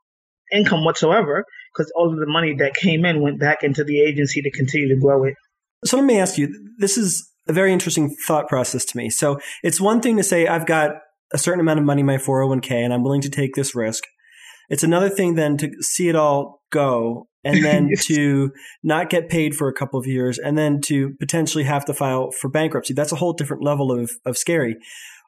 income 0.54 0.86
whatsoever 0.86 1.44
because 1.74 1.92
all 1.96 2.12
of 2.12 2.20
the 2.20 2.28
money 2.28 2.56
that 2.60 2.76
came 2.76 3.06
in 3.06 3.22
went 3.22 3.40
back 3.40 3.64
into 3.64 3.84
the 3.84 4.02
agency 4.02 4.42
to 4.42 4.52
continue 4.52 4.90
to 4.90 5.02
grow 5.02 5.24
it. 5.24 5.34
So 5.86 5.98
let 5.98 6.06
me 6.06 6.20
ask 6.20 6.38
you 6.38 6.54
this 6.78 6.98
is 6.98 7.28
a 7.48 7.54
very 7.54 7.74
interesting 7.74 8.16
thought 8.28 8.48
process 8.48 8.86
to 8.86 8.98
me. 8.98 9.10
So 9.10 9.40
it's 9.64 9.80
one 9.80 10.02
thing 10.02 10.18
to 10.18 10.24
say, 10.24 10.48
I've 10.48 10.66
got 10.66 10.92
a 11.34 11.38
certain 11.38 11.60
amount 11.60 11.80
of 11.80 11.86
money 11.86 12.02
in 12.02 12.06
my 12.06 12.18
401k 12.18 12.72
and 12.72 12.94
I'm 12.94 13.04
willing 13.04 13.22
to 13.22 13.30
take 13.30 13.56
this 13.56 13.76
risk. 13.76 14.04
It's 14.70 14.84
another 14.84 15.10
thing 15.10 15.36
then 15.36 15.58
to 15.58 15.72
see 15.82 16.10
it 16.10 16.16
all 16.16 16.62
go 16.70 17.28
and 17.44 17.64
then 17.64 17.92
to 18.04 18.52
not 18.84 19.10
get 19.10 19.30
paid 19.30 19.56
for 19.56 19.68
a 19.68 19.74
couple 19.74 20.00
of 20.00 20.06
years 20.06 20.38
and 20.38 20.58
then 20.58 20.82
to 20.82 21.16
potentially 21.20 21.64
have 21.64 21.86
to 21.86 21.94
file 21.94 22.32
for 22.32 22.50
bankruptcy. 22.50 22.94
That's 22.94 23.12
a 23.12 23.16
whole 23.16 23.34
different 23.34 23.64
level 23.64 23.92
of, 23.92 24.12
of 24.26 24.38
scary. 24.38 24.78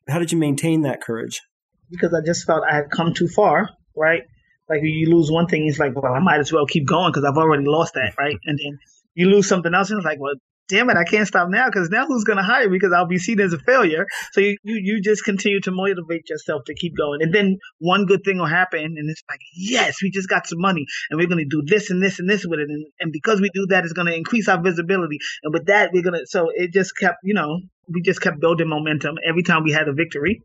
How 0.07 0.19
did 0.19 0.31
you 0.31 0.37
maintain 0.37 0.81
that 0.81 1.01
courage? 1.01 1.41
Because 1.89 2.13
I 2.13 2.25
just 2.25 2.45
felt 2.45 2.63
I 2.69 2.75
had 2.75 2.91
come 2.91 3.13
too 3.13 3.27
far, 3.27 3.69
right? 3.95 4.23
Like 4.69 4.81
you 4.83 5.09
lose 5.09 5.31
one 5.31 5.47
thing, 5.47 5.67
it's 5.67 5.79
like, 5.79 5.95
well, 5.95 6.13
I 6.13 6.19
might 6.19 6.39
as 6.39 6.53
well 6.53 6.65
keep 6.67 6.85
going 6.85 7.11
because 7.11 7.23
I've 7.23 7.37
already 7.37 7.65
lost 7.65 7.95
that, 7.95 8.13
right? 8.19 8.35
And 8.45 8.59
then 8.59 8.79
you 9.15 9.27
lose 9.29 9.47
something 9.47 9.73
else, 9.73 9.89
and 9.89 9.97
it's 9.97 10.05
like, 10.05 10.19
well, 10.19 10.35
damn 10.69 10.89
it, 10.89 10.97
I 10.97 11.03
can't 11.03 11.27
stop 11.27 11.49
now 11.49 11.65
because 11.65 11.89
now 11.89 12.05
who's 12.05 12.23
going 12.23 12.37
to 12.37 12.43
hire 12.43 12.69
me 12.69 12.77
because 12.77 12.93
I'll 12.93 13.07
be 13.07 13.17
seen 13.17 13.39
as 13.39 13.53
a 13.53 13.59
failure. 13.59 14.05
So 14.31 14.41
you, 14.41 14.57
you, 14.63 14.79
you 14.81 15.01
just 15.01 15.25
continue 15.25 15.59
to 15.61 15.71
motivate 15.71 16.29
yourself 16.29 16.63
to 16.67 16.75
keep 16.75 16.95
going. 16.95 17.21
And 17.21 17.33
then 17.33 17.57
one 17.79 18.05
good 18.05 18.23
thing 18.23 18.37
will 18.37 18.45
happen 18.45 18.79
and 18.79 19.09
it's 19.09 19.23
like, 19.29 19.41
yes, 19.55 20.01
we 20.01 20.11
just 20.11 20.29
got 20.29 20.47
some 20.47 20.61
money 20.61 20.85
and 21.09 21.19
we're 21.19 21.27
going 21.27 21.43
to 21.43 21.49
do 21.49 21.63
this 21.65 21.89
and 21.89 22.01
this 22.01 22.19
and 22.19 22.29
this 22.29 22.45
with 22.45 22.59
it. 22.59 22.69
And, 22.69 22.85
and 22.99 23.11
because 23.11 23.41
we 23.41 23.49
do 23.53 23.65
that, 23.67 23.83
it's 23.83 23.93
going 23.93 24.07
to 24.07 24.15
increase 24.15 24.47
our 24.47 24.61
visibility. 24.61 25.17
And 25.43 25.53
with 25.53 25.65
that, 25.65 25.91
we're 25.91 26.03
going 26.03 26.19
to, 26.19 26.27
so 26.27 26.49
it 26.53 26.71
just 26.71 26.95
kept, 26.97 27.17
you 27.23 27.33
know, 27.33 27.59
we 27.91 28.01
just 28.01 28.21
kept 28.21 28.39
building 28.39 28.69
momentum 28.69 29.15
every 29.27 29.43
time 29.43 29.63
we 29.63 29.71
had 29.71 29.87
a 29.87 29.93
victory. 29.93 30.41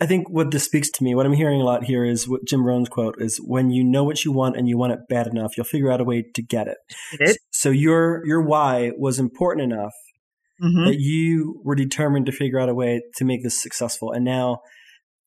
I 0.00 0.06
think 0.06 0.30
what 0.30 0.50
this 0.50 0.64
speaks 0.64 0.90
to 0.90 1.04
me, 1.04 1.14
what 1.14 1.26
I'm 1.26 1.34
hearing 1.34 1.60
a 1.60 1.64
lot 1.64 1.84
here 1.84 2.04
is 2.04 2.26
what 2.26 2.46
Jim 2.46 2.64
Rohn's 2.64 2.88
quote 2.88 3.16
is 3.18 3.36
when 3.36 3.70
you 3.70 3.84
know 3.84 4.02
what 4.02 4.24
you 4.24 4.32
want 4.32 4.56
and 4.56 4.68
you 4.68 4.78
want 4.78 4.92
it 4.92 5.00
bad 5.08 5.26
enough, 5.26 5.56
you'll 5.56 5.64
figure 5.64 5.92
out 5.92 6.00
a 6.00 6.04
way 6.04 6.24
to 6.34 6.42
get 6.42 6.68
it. 6.68 6.78
it? 7.20 7.38
So 7.50 7.70
your 7.70 8.26
your 8.26 8.40
why 8.40 8.92
was 8.96 9.18
important 9.18 9.72
enough 9.72 9.92
mm-hmm. 10.62 10.86
that 10.86 10.98
you 10.98 11.60
were 11.64 11.74
determined 11.74 12.26
to 12.26 12.32
figure 12.32 12.58
out 12.58 12.68
a 12.68 12.74
way 12.74 13.02
to 13.16 13.24
make 13.24 13.42
this 13.42 13.60
successful. 13.60 14.10
And 14.10 14.24
now 14.24 14.62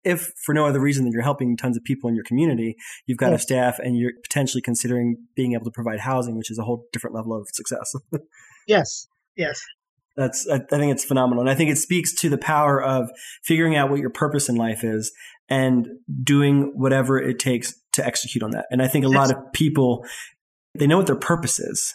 if 0.04 0.34
for 0.44 0.54
no 0.54 0.66
other 0.66 0.80
reason 0.80 1.06
than 1.06 1.14
you're 1.14 1.22
helping 1.22 1.56
tons 1.56 1.78
of 1.78 1.84
people 1.84 2.10
in 2.10 2.16
your 2.16 2.26
community, 2.26 2.76
you've 3.06 3.18
got 3.18 3.34
a 3.34 3.40
staff 3.40 3.80
and 3.80 3.98
you're 3.98 4.12
potentially 4.24 4.62
considering 4.62 5.18
being 5.36 5.54
able 5.54 5.66
to 5.66 5.72
provide 5.72 6.00
housing, 6.00 6.38
which 6.38 6.52
is 6.52 6.58
a 6.58 6.64
whole 6.64 6.86
different 6.92 7.16
level 7.16 7.34
of 7.34 7.48
success. 7.54 7.94
yes. 8.68 9.08
Yes. 9.36 9.62
That's 10.16 10.48
I, 10.50 10.56
I 10.56 10.78
think 10.78 10.92
it's 10.92 11.06
phenomenal, 11.06 11.42
and 11.42 11.50
I 11.50 11.56
think 11.56 11.72
it 11.72 11.78
speaks 11.78 12.14
to 12.22 12.30
the 12.30 12.38
power 12.38 12.82
of 12.82 13.10
figuring 13.44 13.76
out 13.76 13.90
what 13.90 14.00
your 14.00 14.12
purpose 14.12 14.50
in 14.50 14.56
life 14.56 14.84
is 14.84 15.12
and 15.50 15.88
doing 16.24 16.72
whatever 16.76 17.18
it 17.18 17.40
takes 17.40 17.74
to 17.94 18.06
execute 18.06 18.44
on 18.44 18.52
that. 18.52 18.66
And 18.72 18.82
I 18.82 18.88
think 18.88 19.06
a 19.06 19.10
lot 19.10 19.32
of 19.32 19.38
people 19.54 20.06
they 20.76 20.88
know 20.88 20.98
what 20.98 21.08
their 21.08 21.16
purpose 21.16 21.60
is. 21.60 21.94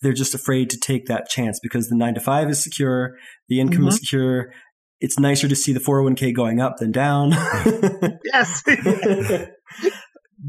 They're 0.00 0.12
just 0.12 0.34
afraid 0.34 0.70
to 0.70 0.78
take 0.78 1.06
that 1.06 1.28
chance 1.28 1.58
because 1.60 1.88
the 1.88 1.96
nine 1.96 2.14
to 2.14 2.20
five 2.20 2.48
is 2.48 2.62
secure, 2.62 3.16
the 3.48 3.60
income 3.60 3.80
mm-hmm. 3.80 3.88
is 3.88 3.96
secure. 3.96 4.52
It's 5.00 5.18
nicer 5.18 5.48
to 5.48 5.56
see 5.56 5.72
the 5.72 5.80
401k 5.80 6.34
going 6.34 6.60
up 6.60 6.78
than 6.78 6.92
down. 6.92 7.30
yes. 8.24 8.62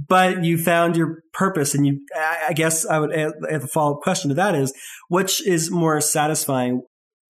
but 0.07 0.43
you 0.43 0.57
found 0.57 0.95
your 0.95 1.23
purpose 1.33 1.73
and 1.73 1.85
you 1.85 1.99
i 2.15 2.53
guess 2.53 2.85
i 2.85 2.99
would 2.99 3.11
add 3.11 3.33
a 3.49 3.67
follow-up 3.67 4.01
question 4.01 4.29
to 4.29 4.35
that 4.35 4.53
is 4.53 4.71
which 5.07 5.45
is 5.47 5.71
more 5.71 5.99
satisfying 5.99 6.83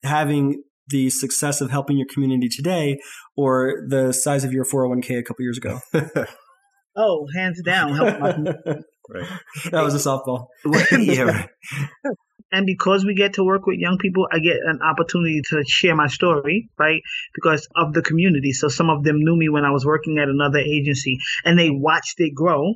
having 0.04 0.64
the 0.88 1.10
success 1.10 1.62
of 1.62 1.72
helping 1.72 1.98
your 1.98 2.08
community 2.12 2.50
today 2.50 3.00
or 3.36 3.86
the 3.88 4.12
size 4.12 4.44
of 4.44 4.52
your 4.52 4.66
401k 4.66 5.20
a 5.20 5.24
couple 5.24 5.44
years 5.44 5.58
ago? 5.58 5.80
oh, 6.96 7.28
hands 7.36 7.62
down. 7.64 7.94
right. 9.10 9.28
That 9.72 9.84
was 9.84 9.94
a 9.94 10.10
softball. 10.10 10.48
yeah. 10.92 11.46
And 12.52 12.66
because 12.66 13.06
we 13.06 13.14
get 13.14 13.34
to 13.34 13.44
work 13.44 13.66
with 13.68 13.78
young 13.78 13.98
people, 13.98 14.28
I 14.32 14.40
get 14.40 14.58
an 14.66 14.80
opportunity 14.82 15.42
to 15.50 15.64
share 15.66 15.96
my 15.96 16.08
story, 16.08 16.70
right? 16.80 17.02
Because 17.36 17.68
of 17.76 17.94
the 17.94 18.02
community. 18.02 18.54
So 18.54 18.70
some 18.70 18.90
of 18.90 19.04
them 19.04 19.18
knew 19.20 19.36
me 19.36 19.50
when 19.50 19.66
I 19.66 19.72
was 19.72 19.86
working 19.86 20.18
at 20.18 20.30
another 20.30 20.60
agency 20.60 21.20
and 21.46 21.60
they 21.60 21.70
watched 21.70 22.16
it 22.18 22.34
grow. 22.34 22.74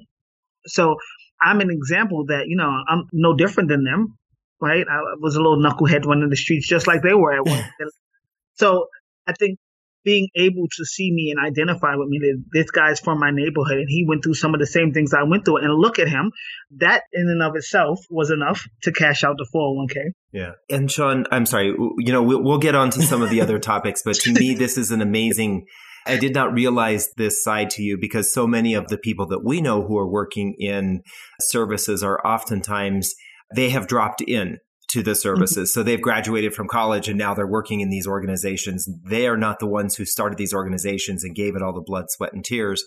So 0.67 0.97
I'm 1.41 1.59
an 1.59 1.71
example 1.71 2.25
that, 2.27 2.47
you 2.47 2.55
know, 2.55 2.69
I'm 2.87 3.05
no 3.11 3.35
different 3.35 3.69
than 3.69 3.83
them 3.83 4.17
right? 4.63 4.85
I 4.89 4.99
was 5.19 5.35
a 5.35 5.41
little 5.41 5.57
knucklehead 5.57 6.05
running 6.05 6.29
the 6.29 6.35
streets 6.35 6.67
just 6.67 6.87
like 6.87 7.01
they 7.01 7.13
were 7.13 7.33
at 7.33 7.45
one. 7.45 7.63
so 8.55 8.87
I 9.27 9.33
think 9.33 9.59
being 10.03 10.27
able 10.35 10.67
to 10.69 10.85
see 10.85 11.11
me 11.11 11.31
and 11.31 11.45
identify 11.45 11.95
with 11.95 12.09
me 12.09 12.19
that 12.19 12.43
this 12.51 12.71
guy's 12.71 12.99
from 12.99 13.19
my 13.19 13.31
neighborhood 13.31 13.77
and 13.77 13.87
he 13.87 14.05
went 14.05 14.23
through 14.23 14.33
some 14.33 14.53
of 14.53 14.59
the 14.59 14.67
same 14.67 14.91
things 14.91 15.13
I 15.13 15.23
went 15.23 15.45
through 15.45 15.57
and 15.57 15.73
look 15.73 15.97
at 15.97 16.09
him, 16.09 16.31
that 16.77 17.03
in 17.13 17.29
and 17.29 17.41
of 17.41 17.55
itself 17.55 17.99
was 18.09 18.29
enough 18.29 18.65
to 18.83 18.91
cash 18.91 19.23
out 19.23 19.37
the 19.37 19.47
401k. 19.55 20.11
Yeah. 20.33 20.51
And 20.69 20.91
Sean, 20.91 21.25
I'm 21.31 21.45
sorry, 21.45 21.67
you 21.99 22.11
know, 22.11 22.21
we'll, 22.21 22.43
we'll 22.43 22.57
get 22.57 22.75
on 22.75 22.89
to 22.91 23.01
some 23.01 23.21
of 23.21 23.29
the 23.29 23.41
other 23.41 23.59
topics, 23.59 24.01
but 24.03 24.15
to 24.17 24.33
me, 24.33 24.55
this 24.55 24.77
is 24.77 24.91
an 24.91 25.01
amazing 25.01 25.65
I 26.05 26.17
did 26.17 26.33
not 26.33 26.53
realize 26.53 27.09
this 27.15 27.41
side 27.41 27.69
to 27.71 27.81
you 27.81 27.97
because 27.97 28.33
so 28.33 28.45
many 28.45 28.73
of 28.73 28.89
the 28.89 28.97
people 28.97 29.25
that 29.27 29.43
we 29.43 29.61
know 29.61 29.83
who 29.83 29.97
are 29.97 30.07
working 30.07 30.55
in 30.59 31.01
services 31.39 32.03
are 32.03 32.19
oftentimes 32.25 33.15
they 33.55 33.69
have 33.69 33.87
dropped 33.87 34.21
in 34.21 34.57
to 34.89 35.01
the 35.01 35.15
services. 35.15 35.69
Mm-hmm. 35.69 35.79
So 35.79 35.83
they've 35.83 36.01
graduated 36.01 36.53
from 36.53 36.67
college 36.67 37.07
and 37.07 37.17
now 37.17 37.33
they're 37.33 37.47
working 37.47 37.81
in 37.81 37.89
these 37.89 38.05
organizations. 38.05 38.87
They 39.09 39.27
are 39.27 39.37
not 39.37 39.59
the 39.59 39.67
ones 39.67 39.95
who 39.95 40.05
started 40.05 40.37
these 40.37 40.53
organizations 40.53 41.23
and 41.23 41.35
gave 41.35 41.55
it 41.55 41.61
all 41.61 41.73
the 41.73 41.81
blood, 41.81 42.05
sweat, 42.09 42.33
and 42.33 42.43
tears. 42.43 42.83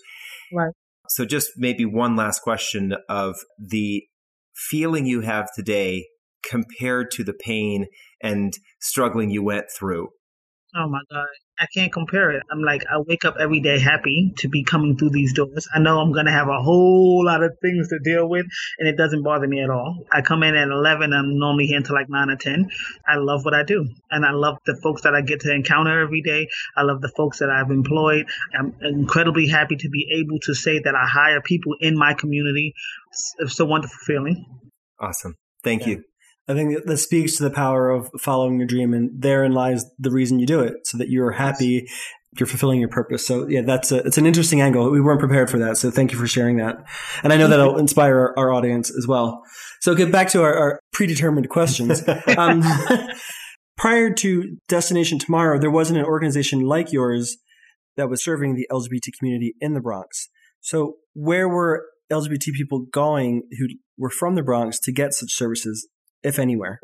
Right. 0.53 0.73
So 1.09 1.25
just 1.25 1.51
maybe 1.57 1.85
one 1.85 2.15
last 2.15 2.41
question 2.41 2.95
of 3.09 3.35
the 3.59 4.03
feeling 4.55 5.05
you 5.05 5.21
have 5.21 5.49
today 5.55 6.05
compared 6.47 7.11
to 7.11 7.23
the 7.23 7.33
pain 7.33 7.87
and 8.21 8.53
struggling 8.79 9.29
you 9.29 9.43
went 9.43 9.65
through. 9.77 10.09
Oh 10.75 10.89
my 10.89 11.01
God. 11.11 11.27
I 11.59 11.65
can't 11.73 11.91
compare 11.91 12.31
it. 12.31 12.43
I'm 12.51 12.61
like, 12.61 12.83
I 12.91 12.99
wake 12.99 13.25
up 13.25 13.35
every 13.39 13.59
day 13.59 13.79
happy 13.79 14.33
to 14.37 14.47
be 14.47 14.63
coming 14.63 14.95
through 14.95 15.09
these 15.09 15.33
doors. 15.33 15.67
I 15.73 15.79
know 15.79 15.99
I'm 15.99 16.11
going 16.11 16.27
to 16.27 16.31
have 16.31 16.47
a 16.47 16.61
whole 16.61 17.25
lot 17.25 17.43
of 17.43 17.57
things 17.61 17.89
to 17.89 17.99
deal 17.99 18.29
with, 18.29 18.45
and 18.77 18.87
it 18.87 18.95
doesn't 18.95 19.23
bother 19.23 19.47
me 19.47 19.61
at 19.61 19.69
all. 19.69 20.05
I 20.11 20.21
come 20.21 20.43
in 20.43 20.55
at 20.55 20.67
11, 20.67 21.13
I'm 21.13 21.39
normally 21.39 21.65
here 21.65 21.77
until 21.77 21.95
like 21.95 22.09
9 22.09 22.29
or 22.29 22.35
10. 22.35 22.69
I 23.07 23.15
love 23.17 23.43
what 23.43 23.55
I 23.55 23.63
do, 23.63 23.87
and 24.11 24.25
I 24.25 24.31
love 24.31 24.57
the 24.65 24.79
folks 24.83 25.01
that 25.01 25.15
I 25.15 25.21
get 25.21 25.39
to 25.41 25.53
encounter 25.53 26.01
every 26.01 26.21
day. 26.21 26.47
I 26.75 26.83
love 26.83 27.01
the 27.01 27.11
folks 27.17 27.39
that 27.39 27.49
I've 27.49 27.71
employed. 27.71 28.27
I'm 28.57 28.75
incredibly 28.81 29.47
happy 29.47 29.77
to 29.77 29.89
be 29.89 30.07
able 30.13 30.39
to 30.43 30.53
say 30.53 30.79
that 30.79 30.95
I 30.95 31.07
hire 31.07 31.41
people 31.41 31.75
in 31.79 31.97
my 31.97 32.13
community. 32.13 32.73
It's 33.39 33.59
a 33.59 33.65
wonderful 33.65 33.97
feeling. 34.05 34.45
Awesome. 34.99 35.35
Thank 35.63 35.81
yeah. 35.81 35.87
you. 35.87 36.03
I 36.47 36.53
think 36.53 36.85
that 36.85 36.97
speaks 36.97 37.35
to 37.37 37.43
the 37.43 37.49
power 37.49 37.89
of 37.89 38.09
following 38.19 38.57
your 38.57 38.67
dream, 38.67 38.93
and 38.93 39.21
therein 39.21 39.51
lies 39.51 39.85
the 39.99 40.11
reason 40.11 40.39
you 40.39 40.45
do 40.45 40.61
it, 40.61 40.87
so 40.87 40.97
that 40.97 41.09
you're 41.09 41.31
happy, 41.31 41.87
you're 42.39 42.47
fulfilling 42.47 42.79
your 42.79 42.89
purpose. 42.89 43.25
So 43.25 43.47
yeah, 43.47 43.61
that's 43.61 43.91
a, 43.91 43.97
it's 43.97 44.17
an 44.17 44.25
interesting 44.25 44.61
angle. 44.61 44.89
We 44.89 45.01
weren't 45.01 45.19
prepared 45.19 45.49
for 45.49 45.59
that, 45.59 45.77
so 45.77 45.91
thank 45.91 46.11
you 46.11 46.17
for 46.17 46.27
sharing 46.27 46.57
that, 46.57 46.77
and 47.23 47.33
I 47.33 47.37
know 47.37 47.47
that'll 47.47 47.77
inspire 47.77 48.17
our, 48.17 48.39
our 48.39 48.53
audience 48.53 48.89
as 48.97 49.05
well. 49.07 49.43
So 49.81 49.93
get 49.93 50.11
back 50.11 50.29
to 50.29 50.41
our, 50.41 50.55
our 50.55 50.79
predetermined 50.93 51.49
questions. 51.49 52.01
um, 52.37 52.63
prior 53.77 54.13
to 54.13 54.57
Destination 54.67 55.19
Tomorrow, 55.19 55.59
there 55.59 55.71
wasn't 55.71 55.99
an 55.99 56.05
organization 56.05 56.61
like 56.61 56.91
yours 56.91 57.37
that 57.97 58.09
was 58.09 58.23
serving 58.23 58.55
the 58.55 58.67
LGBT 58.71 59.09
community 59.19 59.55
in 59.59 59.73
the 59.73 59.81
Bronx. 59.81 60.29
So 60.61 60.95
where 61.13 61.49
were 61.49 61.85
LGBT 62.11 62.53
people 62.53 62.85
going 62.91 63.43
who 63.59 63.67
were 63.97 64.09
from 64.09 64.35
the 64.35 64.43
Bronx 64.43 64.79
to 64.79 64.91
get 64.91 65.13
such 65.13 65.31
services 65.33 65.87
if 66.27 66.39
anywhere? 66.39 66.79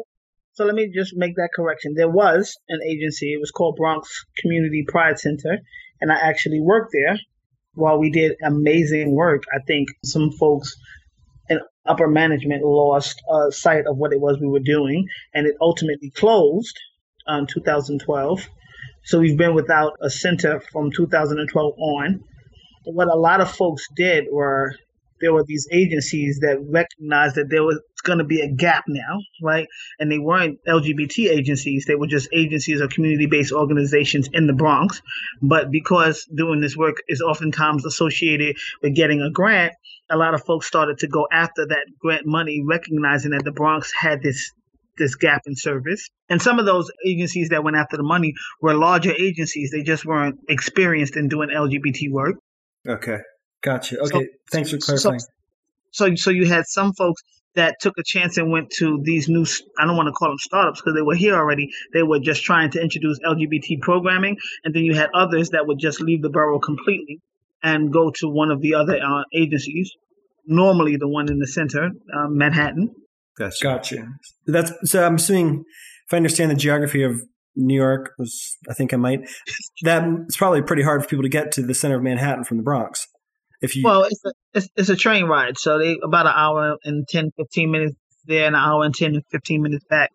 So 0.54 0.66
let 0.66 0.76
me 0.76 0.92
just 0.94 1.14
make 1.16 1.36
that 1.36 1.50
correction. 1.56 1.94
There 1.96 2.10
was 2.10 2.56
an 2.70 2.80
agency. 2.88 3.34
It 3.34 3.40
was 3.40 3.52
called 3.52 3.76
Bronx 3.76 4.26
Community 4.38 4.86
Pride 4.88 5.18
Center, 5.18 5.58
and 6.00 6.12
I 6.12 6.16
actually 6.16 6.62
worked 6.62 6.92
there. 6.94 7.18
While 7.76 8.00
we 8.00 8.12
did 8.12 8.34
amazing 8.44 9.16
work, 9.16 9.44
I 9.52 9.58
think 9.66 9.90
some 10.06 10.32
folks 10.32 10.76
in 11.50 11.60
upper 11.88 12.08
management 12.08 12.64
lost 12.64 13.22
uh, 13.32 13.50
sight 13.50 13.88
of 13.88 13.98
what 13.98 14.14
it 14.14 14.22
was 14.22 14.38
we 14.40 14.48
were 14.48 14.60
doing, 14.60 15.08
and 15.34 15.48
it 15.48 15.56
ultimately 15.60 16.12
closed 16.12 16.78
in 17.28 17.48
2012. 17.48 18.48
So 19.06 19.20
we've 19.20 19.38
been 19.38 19.56
without 19.56 19.94
a 20.02 20.10
center 20.10 20.62
from 20.72 20.92
2012 20.92 21.74
on. 21.78 22.24
What 22.86 23.08
a 23.08 23.16
lot 23.16 23.42
of 23.42 23.52
folks 23.52 23.88
did 23.96 24.26
were 24.32 24.76
there 25.24 25.34
were 25.34 25.46
these 25.48 25.68
agencies 25.72 26.40
that 26.42 26.58
recognized 26.70 27.36
that 27.36 27.50
there 27.50 27.64
was 27.64 27.82
going 28.04 28.18
to 28.18 28.26
be 28.26 28.42
a 28.42 28.52
gap 28.54 28.84
now, 28.90 29.20
right? 29.42 29.68
And 29.98 30.12
they 30.12 30.20
weren't 30.20 30.60
LGBT 30.68 31.30
agencies; 31.30 31.86
they 31.88 31.96
were 31.96 32.08
just 32.08 32.28
agencies 32.34 32.82
or 32.82 32.90
community-based 32.90 33.54
organizations 33.54 34.28
in 34.34 34.48
the 34.48 34.54
Bronx. 34.54 35.02
But 35.42 35.72
because 35.72 36.28
doing 36.36 36.60
this 36.60 36.76
work 36.76 36.98
is 37.08 37.22
oftentimes 37.22 37.86
associated 37.86 38.58
with 38.82 38.96
getting 38.96 39.22
a 39.22 39.32
grant, 39.32 39.74
a 40.12 40.18
lot 40.18 40.34
of 40.34 40.44
folks 40.44 40.68
started 40.68 40.98
to 41.00 41.08
go 41.08 41.26
after 41.32 41.66
that 41.66 41.86
grant 42.00 42.26
money, 42.26 42.62
recognizing 42.68 43.32
that 43.32 43.46
the 43.46 43.54
Bronx 43.54 43.94
had 43.98 44.22
this 44.22 44.52
this 44.98 45.16
gap 45.16 45.42
in 45.46 45.56
service. 45.56 46.10
And 46.30 46.42
some 46.42 46.60
of 46.60 46.66
those 46.66 46.92
agencies 47.08 47.50
that 47.50 47.64
went 47.64 47.78
after 47.78 47.98
the 47.98 48.04
money 48.04 48.34
were 48.62 48.76
larger 48.76 49.14
agencies. 49.18 49.72
They 49.72 49.84
just 49.84 50.06
weren't 50.06 50.40
experienced 50.50 51.16
in 51.16 51.30
doing 51.30 51.50
LGBT 51.50 52.12
work. 52.12 52.36
Okay. 52.88 53.20
Gotcha. 53.64 54.00
Okay. 54.00 54.10
So, 54.10 54.26
Thanks 54.52 54.72
for 54.72 54.78
clarifying. 54.78 55.20
So, 55.20 55.28
so, 55.92 56.16
so 56.16 56.30
you 56.32 56.46
had 56.46 56.66
some 56.68 56.94
folks 56.94 57.22
that 57.56 57.80
took 57.80 57.98
a 57.98 58.04
chance 58.04 58.38
and 58.38 58.52
went 58.52 58.72
to 58.72 59.00
these 59.04 59.30
new, 59.30 59.46
I 59.78 59.86
don't 59.86 59.96
want 59.96 60.08
to 60.08 60.12
call 60.12 60.30
them 60.30 60.38
startups 60.40 60.82
because 60.82 60.96
they 60.96 61.02
were 61.02 61.16
here 61.16 61.36
already. 61.36 61.70
They 61.94 62.04
were 62.04 62.20
just 62.20 62.44
trying 62.44 62.72
to 62.72 62.82
introduce 62.82 63.20
LGBT 63.20 63.80
programming. 63.82 64.38
And 64.64 64.74
then 64.74 64.84
you 64.84 64.96
had 64.96 65.10
others 65.14 65.50
that 65.52 65.68
would 65.68 65.80
just 65.80 66.02
leave 66.02 66.22
the 66.22 66.30
borough 66.30 66.60
completely 66.60 67.22
and 67.62 67.94
go 67.94 68.12
to 68.12 68.28
one 68.28 68.52
of 68.52 68.62
the 68.62 68.76
other 68.76 68.98
uh, 68.98 69.24
agencies. 69.34 69.92
normally 70.46 70.98
the 70.98 71.08
one 71.08 71.32
in 71.32 71.40
the 71.40 71.48
center, 71.48 71.86
um, 71.86 72.38
Manhattan. 72.38 72.90
Gotcha. 73.38 73.64
Gotcha. 73.64 74.08
That's 74.46 74.72
so. 74.92 75.04
I'm 75.04 75.16
assuming 75.16 75.64
if 76.08 76.14
I 76.14 76.18
understand 76.18 76.52
the 76.52 76.56
geography 76.56 77.04
of 77.04 77.24
New 77.56 77.76
York, 77.76 78.12
was 78.20 78.58
I 78.70 78.74
think 78.74 78.94
I 78.94 78.98
might. 78.98 79.22
That 79.84 80.04
it's 80.26 80.38
probably 80.38 80.62
pretty 80.62 80.84
hard 80.84 81.02
for 81.02 81.08
people 81.08 81.24
to 81.24 81.30
get 81.30 81.52
to 81.54 81.64
the 81.64 81.74
center 81.74 81.96
of 81.96 82.04
Manhattan 82.04 82.44
from 82.44 82.58
the 82.58 82.64
Bronx. 82.64 83.08
If 83.64 83.76
you 83.78 83.84
well, 83.84 84.04
it's 84.04 84.22
a, 84.26 84.32
it's, 84.54 84.68
it's 84.76 84.90
a 84.90 84.96
train 84.96 85.24
ride, 85.26 85.58
so 85.58 85.80
they 85.80 85.98
about 86.04 86.28
an 86.28 86.34
hour 86.36 86.76
and 86.84 87.08
10, 87.08 87.32
15 87.38 87.72
minutes 87.72 87.96
there, 88.26 88.46
and 88.46 88.56
an 88.56 88.62
hour 88.62 88.84
and 88.84 88.94
10, 88.94 89.22
15 89.32 89.62
minutes 89.62 89.86
back. 89.90 90.12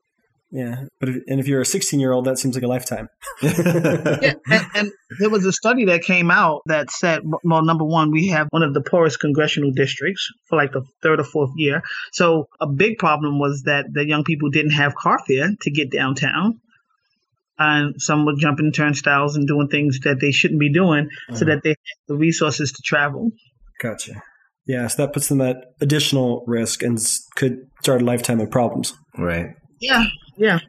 Yeah, 0.51 0.85
but 0.99 1.11
if, 1.11 1.17
and 1.29 1.41
if 1.41 1.49
you're 1.49 1.61
a 1.61 1.67
16 1.67 2.01
year 2.01 2.13
old, 2.13 2.25
that 2.25 2.39
seems 2.39 2.55
like 2.55 2.65
a 2.65 2.69
lifetime. 2.69 3.09
yeah, 3.43 4.35
and, 4.51 4.67
and, 4.75 4.93
there 5.19 5.31
was 5.31 5.45
a 5.45 5.53
study 5.53 5.87
that 5.87 6.03
came 6.03 6.31
out 6.31 6.63
that 6.67 6.91
said, 6.91 7.23
well, 7.43 7.65
number 7.65 7.85
one, 7.85 8.11
we 8.11 8.29
have 8.29 8.47
one 8.51 8.63
of 8.63 8.73
the 8.73 8.83
poorest 8.83 9.21
congressional 9.21 9.71
districts 9.73 10.29
for 10.49 10.57
like 10.57 10.73
the 10.73 10.83
third 11.03 11.21
or 11.21 11.25
fourth 11.25 11.51
year. 11.57 11.83
So 12.13 12.49
a 12.61 12.67
big 12.67 12.99
problem 12.99 13.39
was 13.39 13.63
that 13.65 13.87
the 13.93 14.07
young 14.07 14.25
people 14.25 14.51
didn't 14.51 14.73
have 14.73 14.95
car 14.95 15.19
fare 15.27 15.49
to 15.61 15.71
get 15.71 15.91
downtown. 15.91 16.61
And 17.59 18.01
some 18.01 18.25
were 18.25 18.35
jumping 18.39 18.73
turnstiles 18.73 19.37
and 19.37 19.47
doing 19.47 19.69
things 19.69 19.99
that 20.05 20.19
they 20.21 20.31
shouldn't 20.31 20.61
be 20.61 20.73
doing 20.73 21.09
uh-huh. 21.29 21.39
so 21.39 21.45
that 21.47 21.63
they 21.65 21.71
have 21.71 21.77
the 22.07 22.15
resources 22.15 22.73
to 22.73 22.83
travel. 22.85 23.31
Gotcha. 23.81 24.23
Yeah, 24.67 24.87
so 24.87 25.03
that 25.03 25.15
puts 25.15 25.29
them 25.29 25.41
at 25.41 25.57
additional 25.81 26.45
risk 26.47 26.83
and 26.83 26.99
could 27.37 27.57
start 27.83 28.03
a 28.03 28.05
lifetime 28.05 28.39
of 28.39 28.51
problems. 28.51 28.93
Right. 29.17 29.55
Yeah, 29.81 30.05
yeah. 30.37 30.61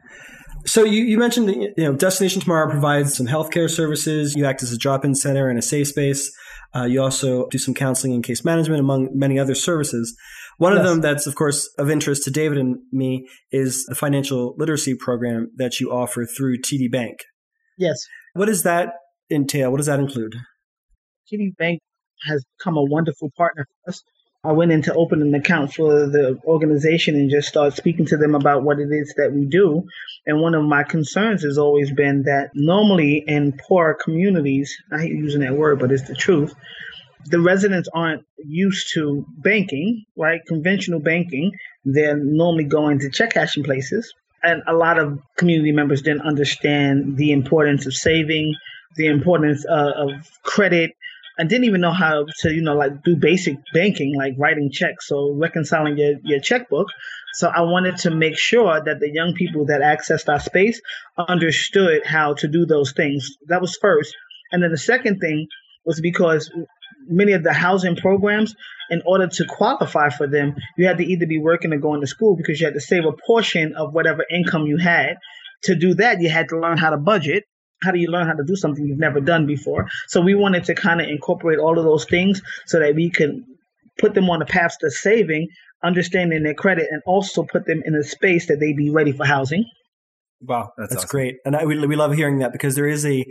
So 0.66 0.84
you, 0.84 1.04
you 1.04 1.18
mentioned 1.18 1.48
that 1.48 1.56
you 1.56 1.84
know 1.84 1.92
Destination 1.92 2.40
Tomorrow 2.40 2.70
provides 2.70 3.14
some 3.14 3.26
healthcare 3.26 3.68
services. 3.68 4.34
You 4.34 4.46
act 4.46 4.62
as 4.62 4.72
a 4.72 4.78
drop-in 4.78 5.14
center 5.14 5.48
and 5.48 5.58
a 5.58 5.62
safe 5.62 5.88
space. 5.88 6.32
Uh, 6.74 6.84
you 6.84 7.02
also 7.02 7.46
do 7.48 7.58
some 7.58 7.74
counseling 7.74 8.14
and 8.14 8.24
case 8.24 8.44
management, 8.44 8.80
among 8.80 9.08
many 9.12 9.38
other 9.38 9.54
services. 9.54 10.16
One 10.60 10.74
yes. 10.74 10.80
of 10.80 10.86
them 10.86 11.00
that's, 11.00 11.26
of 11.26 11.36
course, 11.36 11.70
of 11.78 11.88
interest 11.88 12.24
to 12.24 12.30
David 12.30 12.58
and 12.58 12.80
me 12.92 13.26
is 13.50 13.86
the 13.86 13.94
financial 13.94 14.54
literacy 14.58 14.94
program 14.94 15.50
that 15.56 15.80
you 15.80 15.90
offer 15.90 16.26
through 16.26 16.58
TD 16.58 16.92
Bank. 16.92 17.20
Yes. 17.78 17.96
What 18.34 18.44
does 18.44 18.62
that 18.64 18.90
entail? 19.30 19.70
What 19.70 19.78
does 19.78 19.86
that 19.86 19.98
include? 19.98 20.34
TD 21.32 21.56
Bank 21.56 21.80
has 22.28 22.44
become 22.58 22.76
a 22.76 22.84
wonderful 22.84 23.30
partner 23.38 23.64
for 23.64 23.88
us. 23.88 24.02
I 24.44 24.52
went 24.52 24.70
in 24.70 24.82
to 24.82 24.92
open 24.92 25.22
an 25.22 25.34
account 25.34 25.72
for 25.72 26.06
the 26.06 26.38
organization 26.44 27.14
and 27.14 27.30
just 27.30 27.48
start 27.48 27.72
speaking 27.72 28.04
to 28.06 28.18
them 28.18 28.34
about 28.34 28.62
what 28.62 28.80
it 28.80 28.90
is 28.90 29.14
that 29.16 29.32
we 29.32 29.46
do. 29.46 29.84
And 30.26 30.42
one 30.42 30.54
of 30.54 30.62
my 30.62 30.82
concerns 30.82 31.42
has 31.42 31.56
always 31.56 31.90
been 31.90 32.24
that 32.24 32.50
normally 32.52 33.24
in 33.26 33.58
poor 33.66 33.94
communities, 33.94 34.76
I 34.92 35.00
hate 35.00 35.12
using 35.12 35.40
that 35.40 35.56
word, 35.56 35.78
but 35.78 35.90
it's 35.90 36.06
the 36.06 36.14
truth, 36.14 36.54
the 37.26 37.40
residents 37.40 37.88
aren't 37.92 38.24
used 38.38 38.92
to 38.94 39.24
banking, 39.38 40.04
right? 40.16 40.40
Conventional 40.46 41.00
banking. 41.00 41.52
They're 41.84 42.16
normally 42.16 42.64
going 42.64 43.00
to 43.00 43.10
check 43.10 43.34
cashing 43.34 43.64
places. 43.64 44.12
And 44.42 44.62
a 44.66 44.72
lot 44.72 44.98
of 44.98 45.18
community 45.36 45.72
members 45.72 46.02
didn't 46.02 46.22
understand 46.22 47.16
the 47.16 47.32
importance 47.32 47.86
of 47.86 47.94
saving, 47.94 48.54
the 48.96 49.06
importance 49.06 49.66
uh, 49.66 49.92
of 49.96 50.10
credit, 50.42 50.92
and 51.36 51.48
didn't 51.48 51.64
even 51.64 51.80
know 51.80 51.92
how 51.92 52.26
to, 52.40 52.52
you 52.52 52.62
know, 52.62 52.74
like 52.74 53.02
do 53.02 53.16
basic 53.16 53.56
banking, 53.72 54.14
like 54.16 54.34
writing 54.38 54.70
checks 54.70 55.10
or 55.10 55.34
reconciling 55.34 55.96
your, 55.96 56.14
your 56.22 56.40
checkbook. 56.40 56.88
So 57.34 57.48
I 57.48 57.62
wanted 57.62 57.96
to 57.98 58.10
make 58.10 58.36
sure 58.36 58.82
that 58.82 59.00
the 59.00 59.10
young 59.10 59.34
people 59.34 59.66
that 59.66 59.80
accessed 59.80 60.28
our 60.28 60.40
space 60.40 60.80
understood 61.16 62.04
how 62.04 62.34
to 62.34 62.48
do 62.48 62.66
those 62.66 62.92
things. 62.92 63.36
That 63.46 63.60
was 63.60 63.76
first. 63.76 64.14
And 64.52 64.62
then 64.62 64.70
the 64.70 64.78
second 64.78 65.20
thing 65.20 65.46
was 65.84 66.00
because 66.00 66.50
many 67.10 67.32
of 67.32 67.42
the 67.42 67.52
housing 67.52 67.96
programs, 67.96 68.54
in 68.90 69.02
order 69.04 69.28
to 69.28 69.44
qualify 69.46 70.08
for 70.08 70.26
them, 70.26 70.54
you 70.76 70.86
had 70.86 70.98
to 70.98 71.04
either 71.04 71.26
be 71.26 71.38
working 71.38 71.72
or 71.72 71.78
going 71.78 72.00
to 72.00 72.06
school 72.06 72.36
because 72.36 72.60
you 72.60 72.66
had 72.66 72.74
to 72.74 72.80
save 72.80 73.04
a 73.04 73.12
portion 73.26 73.74
of 73.76 73.92
whatever 73.92 74.24
income 74.30 74.66
you 74.66 74.78
had. 74.78 75.16
To 75.64 75.74
do 75.74 75.94
that, 75.94 76.20
you 76.20 76.30
had 76.30 76.48
to 76.48 76.58
learn 76.58 76.78
how 76.78 76.90
to 76.90 76.96
budget 76.96 77.44
how 77.82 77.92
do 77.92 77.98
you 77.98 78.08
learn 78.08 78.26
how 78.26 78.34
to 78.34 78.44
do 78.44 78.56
something 78.56 78.84
you've 78.84 78.98
never 78.98 79.20
done 79.20 79.46
before? 79.46 79.88
So 80.08 80.20
we 80.20 80.34
wanted 80.34 80.64
to 80.64 80.74
kind 80.74 81.00
of 81.00 81.08
incorporate 81.08 81.58
all 81.58 81.78
of 81.78 81.84
those 81.84 82.04
things 82.04 82.42
so 82.66 82.78
that 82.78 82.94
we 82.94 83.10
can 83.10 83.46
put 83.98 84.14
them 84.14 84.28
on 84.30 84.40
the 84.40 84.46
path 84.46 84.76
to 84.80 84.90
saving, 84.90 85.48
understanding 85.82 86.42
their 86.42 86.54
credit, 86.54 86.88
and 86.90 87.02
also 87.06 87.42
put 87.42 87.66
them 87.66 87.82
in 87.84 87.94
a 87.94 88.02
space 88.02 88.48
that 88.48 88.60
they 88.60 88.72
be 88.72 88.90
ready 88.90 89.12
for 89.12 89.24
housing. 89.24 89.64
Wow, 90.40 90.72
that's, 90.76 90.90
that's 90.90 91.04
awesome. 91.04 91.08
great, 91.08 91.36
and 91.44 91.54
I, 91.54 91.64
we, 91.64 91.86
we 91.86 91.96
love 91.96 92.14
hearing 92.14 92.38
that 92.38 92.52
because 92.52 92.74
there 92.74 92.88
is 92.88 93.04
a, 93.04 93.26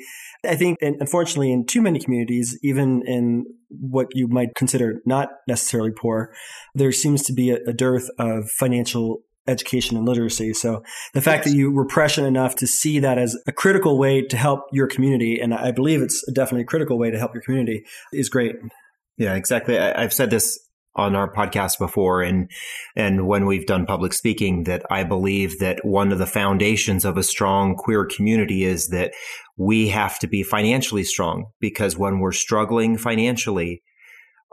I 0.45 0.55
think, 0.55 0.77
unfortunately, 0.81 1.51
in 1.51 1.65
too 1.65 1.81
many 1.81 1.99
communities, 1.99 2.57
even 2.63 3.01
in 3.05 3.45
what 3.69 4.07
you 4.13 4.27
might 4.27 4.49
consider 4.55 5.01
not 5.05 5.29
necessarily 5.47 5.91
poor, 5.91 6.31
there 6.75 6.91
seems 6.91 7.23
to 7.23 7.33
be 7.33 7.49
a, 7.49 7.57
a 7.67 7.73
dearth 7.73 8.09
of 8.19 8.49
financial 8.51 9.23
education 9.49 9.97
and 9.97 10.07
literacy. 10.07 10.53
So 10.53 10.83
the 11.13 11.21
fact 11.21 11.45
yes. 11.45 11.53
that 11.53 11.57
you 11.57 11.71
were 11.71 11.85
prescient 11.85 12.27
enough 12.27 12.55
to 12.57 12.67
see 12.67 12.99
that 12.99 13.17
as 13.17 13.35
a 13.47 13.51
critical 13.51 13.97
way 13.97 14.21
to 14.21 14.37
help 14.37 14.61
your 14.71 14.87
community, 14.87 15.39
and 15.41 15.53
I 15.53 15.71
believe 15.71 16.01
it's 16.01 16.23
definitely 16.31 16.61
a 16.61 16.65
critical 16.67 16.97
way 16.97 17.09
to 17.09 17.17
help 17.17 17.33
your 17.33 17.41
community, 17.41 17.83
is 18.13 18.29
great. 18.29 18.55
Yeah, 19.17 19.35
exactly. 19.35 19.77
I, 19.77 20.01
have 20.01 20.13
said 20.13 20.29
this 20.29 20.57
on 20.95 21.15
our 21.15 21.31
podcast 21.31 21.77
before 21.77 22.21
and 22.21 22.49
and 22.95 23.27
when 23.27 23.45
we've 23.45 23.67
done 23.67 23.85
public 23.85 24.11
speaking 24.11 24.63
that 24.63 24.83
I 24.89 25.03
believe 25.03 25.59
that 25.59 25.85
one 25.85 26.11
of 26.11 26.17
the 26.17 26.25
foundations 26.25 27.05
of 27.05 27.17
a 27.17 27.23
strong 27.23 27.75
queer 27.75 28.05
community 28.05 28.63
is 28.63 28.87
that 28.87 29.13
we 29.55 29.89
have 29.89 30.17
to 30.19 30.27
be 30.27 30.41
financially 30.41 31.03
strong 31.03 31.45
because 31.59 31.97
when 31.97 32.19
we're 32.19 32.31
struggling 32.31 32.97
financially 32.97 33.83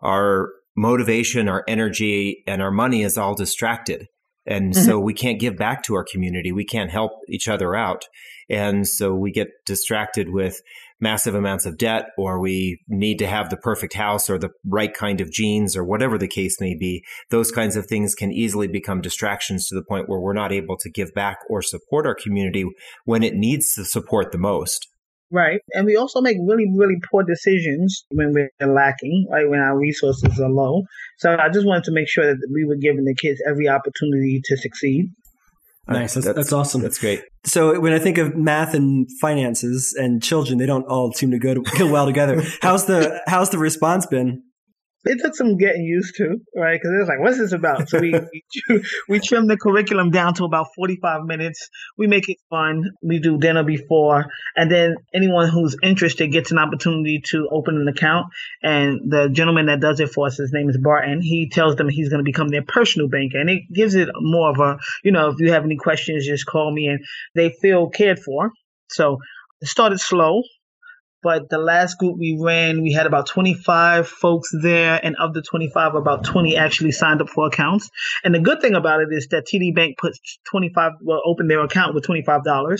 our 0.01 0.51
motivation 0.77 1.49
our 1.49 1.64
energy 1.66 2.44
and 2.46 2.61
our 2.61 2.70
money 2.70 3.03
is 3.03 3.16
all 3.16 3.35
distracted 3.35 4.07
and 4.46 4.72
mm-hmm. 4.72 4.85
so 4.85 4.99
we 4.99 5.14
can't 5.14 5.40
give 5.40 5.57
back 5.57 5.83
to 5.85 5.94
our 5.94 6.05
community. 6.05 6.53
We 6.53 6.64
can't 6.64 6.90
help 6.90 7.12
each 7.29 7.49
other 7.49 7.75
out. 7.75 8.05
And 8.49 8.87
so 8.87 9.14
we 9.14 9.33
get 9.33 9.49
distracted 9.66 10.31
with 10.31 10.62
massive 11.00 11.35
amounts 11.35 11.66
of 11.66 11.76
debt 11.76 12.06
or 12.16 12.40
we 12.40 12.80
need 12.88 13.18
to 13.18 13.26
have 13.26 13.50
the 13.50 13.56
perfect 13.56 13.94
house 13.94 14.30
or 14.30 14.38
the 14.38 14.50
right 14.64 14.94
kind 14.94 15.20
of 15.20 15.30
jeans 15.30 15.76
or 15.76 15.85
whatever 15.85 16.18
the 16.18 16.28
case 16.28 16.61
may 16.61 16.74
be. 16.74 17.04
Those 17.30 17.50
kinds 17.50 17.76
of 17.76 17.87
things 17.87 18.14
can 18.14 18.32
easily 18.32 18.68
become 18.68 19.00
distractions 19.00 19.68
to 19.68 19.74
the 19.74 19.85
point 19.85 20.09
where 20.09 20.20
we're 20.20 20.32
not 20.32 20.52
able 20.52 20.76
to 20.78 20.90
give 20.90 21.12
back 21.14 21.38
or 21.48 21.62
support 21.62 22.06
our 22.06 22.14
community 22.14 22.64
when 23.04 23.22
it 23.22 23.35
needs 23.35 23.74
the 23.74 23.85
support 23.85 24.32
the 24.32 24.38
most. 24.38 24.88
Right. 25.30 25.61
And 25.72 25.87
we 25.87 25.96
also 25.96 26.20
make 26.20 26.37
really, 26.40 26.66
really 26.72 27.00
poor 27.11 27.24
decisions 27.24 28.04
when 28.11 28.32
we're 28.32 28.50
lacking, 28.66 29.26
right? 29.30 29.48
When 29.48 29.59
our 29.59 29.76
resources 29.76 30.38
are 30.38 30.48
low. 30.48 30.85
So 31.18 31.37
I 31.37 31.48
just 31.48 31.66
wanted 31.66 31.85
to 31.85 31.92
make 31.92 32.09
sure 32.09 32.24
that 32.24 32.48
we 32.52 32.64
were 32.64 32.76
giving 32.76 33.04
the 33.04 33.14
kids 33.14 33.42
every 33.48 33.68
opportunity 33.68 34.40
to 34.44 34.56
succeed. 34.56 35.11
Nice. 35.88 36.14
That's, 36.14 36.27
that's, 36.27 36.37
that's, 36.37 36.53
awesome. 36.53 36.83
That's 36.83 36.99
great. 36.99 37.22
So 37.44 37.79
when 37.79 37.92
I 37.92 38.01
think 38.01 38.18
of 38.18 38.35
math 38.35 38.75
and 38.75 39.09
finances 39.20 39.94
and 39.96 40.20
children, 40.20 40.59
they 40.59 40.66
don't 40.66 40.85
all 40.87 41.12
seem 41.12 41.31
to 41.31 41.38
go, 41.38 41.55
to, 41.55 41.61
go 41.79 41.90
well 41.90 42.07
together. 42.07 42.42
how's 42.61 42.87
the 42.87 43.20
how's 43.27 43.51
the 43.51 43.59
response 43.59 44.05
been? 44.07 44.42
It 45.07 45.21
took 45.23 45.35
some 45.35 45.57
getting 45.57 45.83
used 45.83 46.16
to, 46.16 46.37
right? 46.55 46.75
Because 46.75 46.95
it 46.95 46.99
was 46.99 47.09
like, 47.09 47.21
what's 47.21 47.38
this 47.38 47.53
about? 47.53 47.88
So 47.88 48.01
we 48.01 48.14
we, 49.09 49.21
trim 49.25 49.47
the 49.47 49.57
curriculum 49.57 50.11
down 50.11 50.35
to 50.35 50.45
about 50.45 50.69
forty 50.75 50.97
five 51.01 51.25
minutes. 51.25 51.69
We 51.97 52.07
make 52.07 52.29
it 52.29 52.38
fun. 52.51 52.90
We 53.03 53.21
do 53.21 53.38
dinner 53.38 53.62
before, 53.62 54.27
and 54.57 54.71
then 54.71 54.97
anyone 55.14 55.49
who's 55.49 55.77
interested 55.83 56.33
gets 56.33 56.51
an 56.51 56.59
opportunity 56.59 57.23
to 57.31 57.49
open 57.53 57.81
an 57.81 57.88
account. 57.88 58.27
And 58.62 59.11
the 59.11 59.29
gentleman 59.29 59.66
that 59.66 59.81
does 59.81 60.01
it 60.01 60.11
for 60.11 60.27
us, 60.27 60.37
his 60.37 60.53
name 60.53 60.69
is 60.69 60.79
Barton. 60.79 61.21
He 61.23 61.49
tells 61.49 61.77
them 61.77 61.88
he's 61.88 62.09
going 62.09 62.21
to 62.21 62.25
become 62.25 62.49
their 62.49 62.64
personal 62.64 63.09
banker, 63.09 63.38
and 63.38 63.49
it 63.49 63.62
gives 63.73 63.95
it 63.95 64.09
more 64.21 64.51
of 64.51 64.59
a, 64.59 64.79
you 65.05 65.12
know, 65.12 65.29
if 65.29 65.38
you 65.38 65.53
have 65.53 65.64
any 65.64 65.77
questions, 65.77 66.27
just 66.27 66.47
call 66.47 66.73
me, 66.73 66.88
and 66.88 67.01
they 67.35 67.51
feel 67.51 67.88
cared 67.88 68.19
for. 68.19 68.51
So 68.90 69.19
it 69.61 69.69
started 69.69 70.01
slow 70.01 70.42
but 71.26 71.50
the 71.50 71.58
last 71.58 71.98
group 71.98 72.16
we 72.20 72.38
ran, 72.40 72.82
we 72.82 72.92
had 72.92 73.04
about 73.04 73.26
25 73.26 74.06
folks 74.06 74.48
there, 74.62 75.00
and 75.02 75.16
of 75.18 75.34
the 75.34 75.42
25, 75.42 75.96
about 75.96 76.22
20 76.22 76.56
actually 76.56 76.92
signed 76.92 77.20
up 77.20 77.28
for 77.28 77.48
accounts. 77.48 77.90
And 78.22 78.32
the 78.32 78.38
good 78.38 78.60
thing 78.60 78.76
about 78.76 79.00
it 79.00 79.08
is 79.10 79.26
that 79.32 79.44
TD 79.44 79.74
Bank 79.74 79.98
puts 79.98 80.20
25, 80.52 80.92
well, 81.02 81.20
open 81.26 81.48
their 81.48 81.64
account 81.64 81.96
with 81.96 82.06
$25. 82.06 82.44
Wow, 82.44 82.78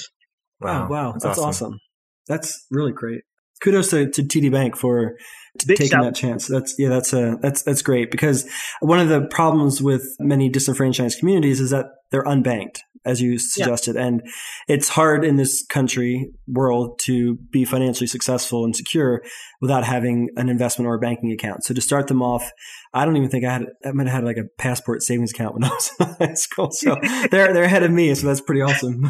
oh, 0.61 0.89
wow, 0.89 1.11
that's, 1.11 1.25
that's 1.25 1.39
awesome. 1.41 1.49
awesome. 1.49 1.81
That's 2.29 2.67
really 2.71 2.93
great. 2.93 3.23
Kudos 3.61 3.91
to, 3.91 4.09
to 4.11 4.23
TD 4.23 4.53
Bank 4.53 4.77
for 4.77 5.17
taking 5.59 5.89
shout. 5.89 6.05
that 6.05 6.15
chance. 6.15 6.47
That's 6.47 6.77
yeah, 6.79 6.89
that's 6.89 7.13
a 7.13 7.39
that's 7.43 7.63
that's 7.63 7.83
great 7.83 8.13
because 8.13 8.49
one 8.79 9.01
of 9.01 9.09
the 9.09 9.23
problems 9.23 9.83
with 9.83 10.07
many 10.21 10.49
disenfranchised 10.49 11.19
communities 11.19 11.61
is 11.61 11.71
that 11.71 11.87
they're 12.13 12.23
unbanked 12.23 12.79
as 13.07 13.21
you 13.21 13.39
suggested. 13.39 13.95
Yeah. 13.95 14.07
And 14.07 14.23
it's 14.69 14.89
hard 14.89 15.25
in 15.25 15.37
this 15.37 15.65
country 15.65 16.31
world 16.47 17.01
to 17.05 17.37
be 17.51 17.65
financially 17.65 18.07
successful 18.07 18.65
and 18.65 18.75
secure 18.75 19.23
without 19.61 19.85
having 19.85 20.29
an 20.37 20.49
investment 20.49 20.89
or 20.89 20.95
a 20.95 20.99
banking 20.99 21.33
account. 21.33 21.65
So 21.65 21.73
to 21.73 21.81
start 21.81 22.09
them 22.09 22.23
off, 22.23 22.51
I 22.93 23.05
don't 23.05 23.17
even 23.17 23.31
think 23.31 23.45
I 23.45 23.53
had, 23.53 23.67
I 23.85 23.93
might 23.93 24.07
have 24.07 24.17
had 24.17 24.25
like 24.25 24.37
a 24.37 24.45
passport 24.59 25.03
savings 25.03 25.31
account 25.31 25.55
when 25.55 25.65
I 25.65 25.69
was 25.69 25.91
in 25.99 26.07
high 26.29 26.35
school. 26.35 26.71
So 26.71 26.97
they're, 27.31 27.53
they're 27.53 27.65
ahead 27.65 27.83
of 27.83 27.91
me. 27.91 28.15
So 28.15 28.27
that's 28.27 28.41
pretty 28.41 28.61
awesome. 28.61 29.09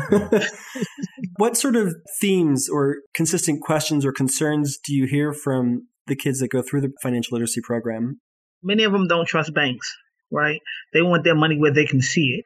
what 1.36 1.56
sort 1.56 1.76
of 1.76 1.94
themes 2.20 2.68
or 2.70 2.98
consistent 3.14 3.62
questions 3.62 4.04
or 4.04 4.12
concerns 4.12 4.78
do 4.84 4.94
you 4.94 5.06
hear 5.06 5.32
from 5.32 5.88
the 6.06 6.16
kids 6.16 6.38
that 6.38 6.48
go 6.48 6.62
through 6.62 6.82
the 6.82 6.92
financial 7.02 7.34
literacy 7.34 7.60
program? 7.60 8.20
many 8.66 8.84
of 8.84 8.92
them 8.92 9.06
don't 9.06 9.26
trust 9.26 9.54
banks, 9.54 9.96
right? 10.30 10.60
They 10.92 11.02
want 11.02 11.24
their 11.24 11.34
money 11.34 11.58
where 11.58 11.72
they 11.72 11.86
can 11.86 12.02
see 12.02 12.38
it. 12.38 12.44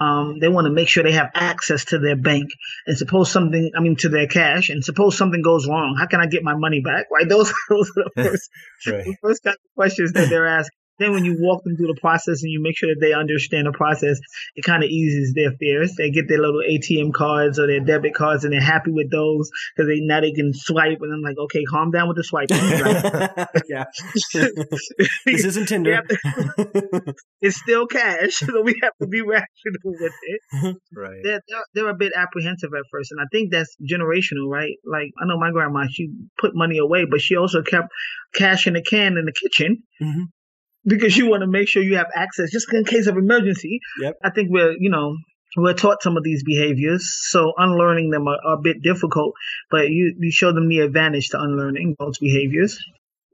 Um, 0.00 0.38
they 0.40 0.48
want 0.48 0.66
to 0.66 0.72
make 0.72 0.88
sure 0.88 1.02
they 1.02 1.12
have 1.12 1.30
access 1.34 1.84
to 1.86 1.98
their 1.98 2.16
bank 2.16 2.48
and 2.86 2.96
suppose 2.96 3.30
something, 3.30 3.70
I 3.76 3.80
mean, 3.80 3.96
to 3.96 4.08
their 4.08 4.26
cash 4.26 4.70
and 4.70 4.82
suppose 4.82 5.16
something 5.16 5.42
goes 5.42 5.68
wrong. 5.68 5.96
How 5.98 6.06
can 6.06 6.20
I 6.20 6.26
get 6.26 6.42
my 6.42 6.54
money 6.54 6.80
back? 6.80 7.06
Right. 7.12 7.28
Those, 7.28 7.52
those 7.68 7.90
are 7.90 8.04
the 8.04 8.10
first, 8.16 8.50
right. 8.86 9.04
the 9.04 9.16
first 9.22 9.42
kind 9.44 9.54
of 9.54 9.74
questions 9.76 10.12
that 10.12 10.30
they're 10.30 10.46
asking. 10.46 10.79
Then 11.00 11.12
when 11.12 11.24
you 11.24 11.36
walk 11.40 11.64
them 11.64 11.76
through 11.76 11.86
the 11.86 12.00
process 12.00 12.42
and 12.42 12.52
you 12.52 12.60
make 12.62 12.76
sure 12.76 12.90
that 12.90 13.00
they 13.00 13.14
understand 13.14 13.66
the 13.66 13.72
process, 13.72 14.20
it 14.54 14.64
kind 14.64 14.84
of 14.84 14.90
eases 14.90 15.32
their 15.34 15.50
fears. 15.52 15.94
They 15.96 16.10
get 16.10 16.28
their 16.28 16.38
little 16.38 16.60
ATM 16.60 17.14
cards 17.14 17.58
or 17.58 17.66
their 17.66 17.80
debit 17.80 18.14
cards 18.14 18.44
and 18.44 18.52
they're 18.52 18.60
happy 18.60 18.92
with 18.92 19.10
those 19.10 19.50
because 19.74 19.88
they 19.88 20.00
now 20.00 20.20
they 20.20 20.32
can 20.32 20.52
swipe 20.52 20.98
and 21.00 21.12
I'm 21.12 21.22
like, 21.22 21.38
okay, 21.38 21.64
calm 21.64 21.90
down 21.90 22.08
with 22.08 22.18
the 22.18 22.24
swiping. 22.24 22.58
yeah. 23.68 23.84
this 25.24 25.44
isn't 25.44 25.68
Tinder. 25.68 26.02
it's 27.40 27.56
still 27.56 27.86
cash, 27.86 28.34
so 28.34 28.60
we 28.60 28.78
have 28.82 28.92
to 29.00 29.06
be 29.06 29.22
rational 29.22 29.46
with 29.84 30.12
it. 30.22 30.76
Right. 30.94 31.20
They're, 31.24 31.40
they're, 31.48 31.64
they're 31.72 31.88
a 31.88 31.94
bit 31.94 32.12
apprehensive 32.14 32.70
at 32.76 32.84
first, 32.92 33.10
and 33.12 33.20
I 33.20 33.24
think 33.32 33.50
that's 33.50 33.74
generational, 33.90 34.48
right? 34.50 34.74
Like 34.84 35.12
I 35.18 35.26
know 35.26 35.38
my 35.38 35.50
grandma, 35.50 35.86
she 35.90 36.10
put 36.38 36.54
money 36.54 36.76
away, 36.76 37.06
but 37.10 37.22
she 37.22 37.36
also 37.36 37.62
kept 37.62 37.88
cash 38.34 38.66
in 38.66 38.76
a 38.76 38.82
can 38.82 39.16
in 39.16 39.24
the 39.24 39.32
kitchen. 39.32 39.82
Mm-hmm 40.02 40.24
because 40.84 41.16
you 41.16 41.28
want 41.28 41.42
to 41.42 41.46
make 41.46 41.68
sure 41.68 41.82
you 41.82 41.96
have 41.96 42.08
access 42.14 42.50
just 42.50 42.72
in 42.72 42.84
case 42.84 43.06
of 43.06 43.16
emergency. 43.16 43.80
Yep. 44.00 44.14
I 44.24 44.30
think 44.30 44.48
we're, 44.50 44.74
you 44.78 44.90
know, 44.90 45.16
we're 45.56 45.74
taught 45.74 46.02
some 46.02 46.16
of 46.16 46.22
these 46.22 46.44
behaviors, 46.44 47.04
so 47.28 47.52
unlearning 47.56 48.10
them 48.10 48.28
are, 48.28 48.38
are, 48.46 48.54
a 48.54 48.60
bit 48.60 48.82
difficult, 48.82 49.34
but 49.70 49.88
you, 49.88 50.14
you 50.18 50.30
show 50.30 50.52
them 50.52 50.68
the 50.68 50.78
advantage 50.80 51.28
to 51.30 51.40
unlearning 51.40 51.96
those 51.98 52.18
behaviors. 52.18 52.78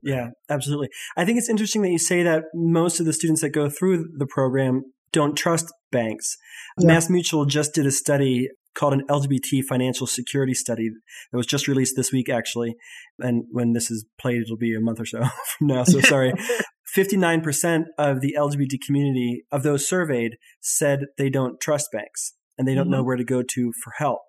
Yeah, 0.03 0.31
absolutely. 0.49 0.89
I 1.17 1.25
think 1.25 1.39
it's 1.39 1.49
interesting 1.49 1.83
that 1.83 1.91
you 1.91 1.99
say 1.99 2.23
that 2.23 2.45
most 2.55 3.01
of 3.01 3.07
the 3.07 3.13
students 3.13 3.43
that 3.43 3.51
go 3.51 3.69
through 3.69 4.09
the 4.17 4.27
program 4.27 4.85
don't 5.13 5.37
trust 5.37 5.73
banks. 5.91 6.37
Yeah. 6.79 6.87
Mass 6.87 7.11
Mutual 7.11 7.45
just 7.45 7.75
did 7.75 7.87
a 7.87 7.91
study 7.91 8.49
called 8.77 8.93
an 8.93 9.03
LGBT 9.09 9.65
financial 9.65 10.07
security 10.07 10.55
study 10.55 10.91
that 10.91 11.37
was 11.37 11.47
just 11.47 11.67
released 11.67 11.97
this 11.97 12.12
week, 12.12 12.29
actually. 12.29 12.77
And 13.19 13.45
when 13.51 13.73
this 13.73 13.91
is 13.91 14.05
played, 14.19 14.43
it'll 14.43 14.57
be 14.57 14.75
a 14.75 14.81
month 14.81 15.01
or 15.01 15.07
so 15.07 15.21
from 15.59 15.67
now. 15.69 15.85
So 15.85 16.01
sorry. 16.01 16.33
59% 16.97 17.85
of 17.99 18.21
the 18.21 18.37
LGBT 18.39 18.81
community 18.85 19.45
of 19.51 19.62
those 19.62 19.87
surveyed 19.87 20.37
said 20.61 21.07
they 21.19 21.29
don't 21.29 21.61
trust 21.61 21.89
banks 21.93 22.35
and 22.57 22.67
they 22.67 22.75
don't 22.75 22.85
mm-hmm. 22.85 22.93
know 22.93 23.03
where 23.03 23.17
to 23.17 23.25
go 23.25 23.43
to 23.43 23.73
for 23.83 23.93
help. 23.99 24.21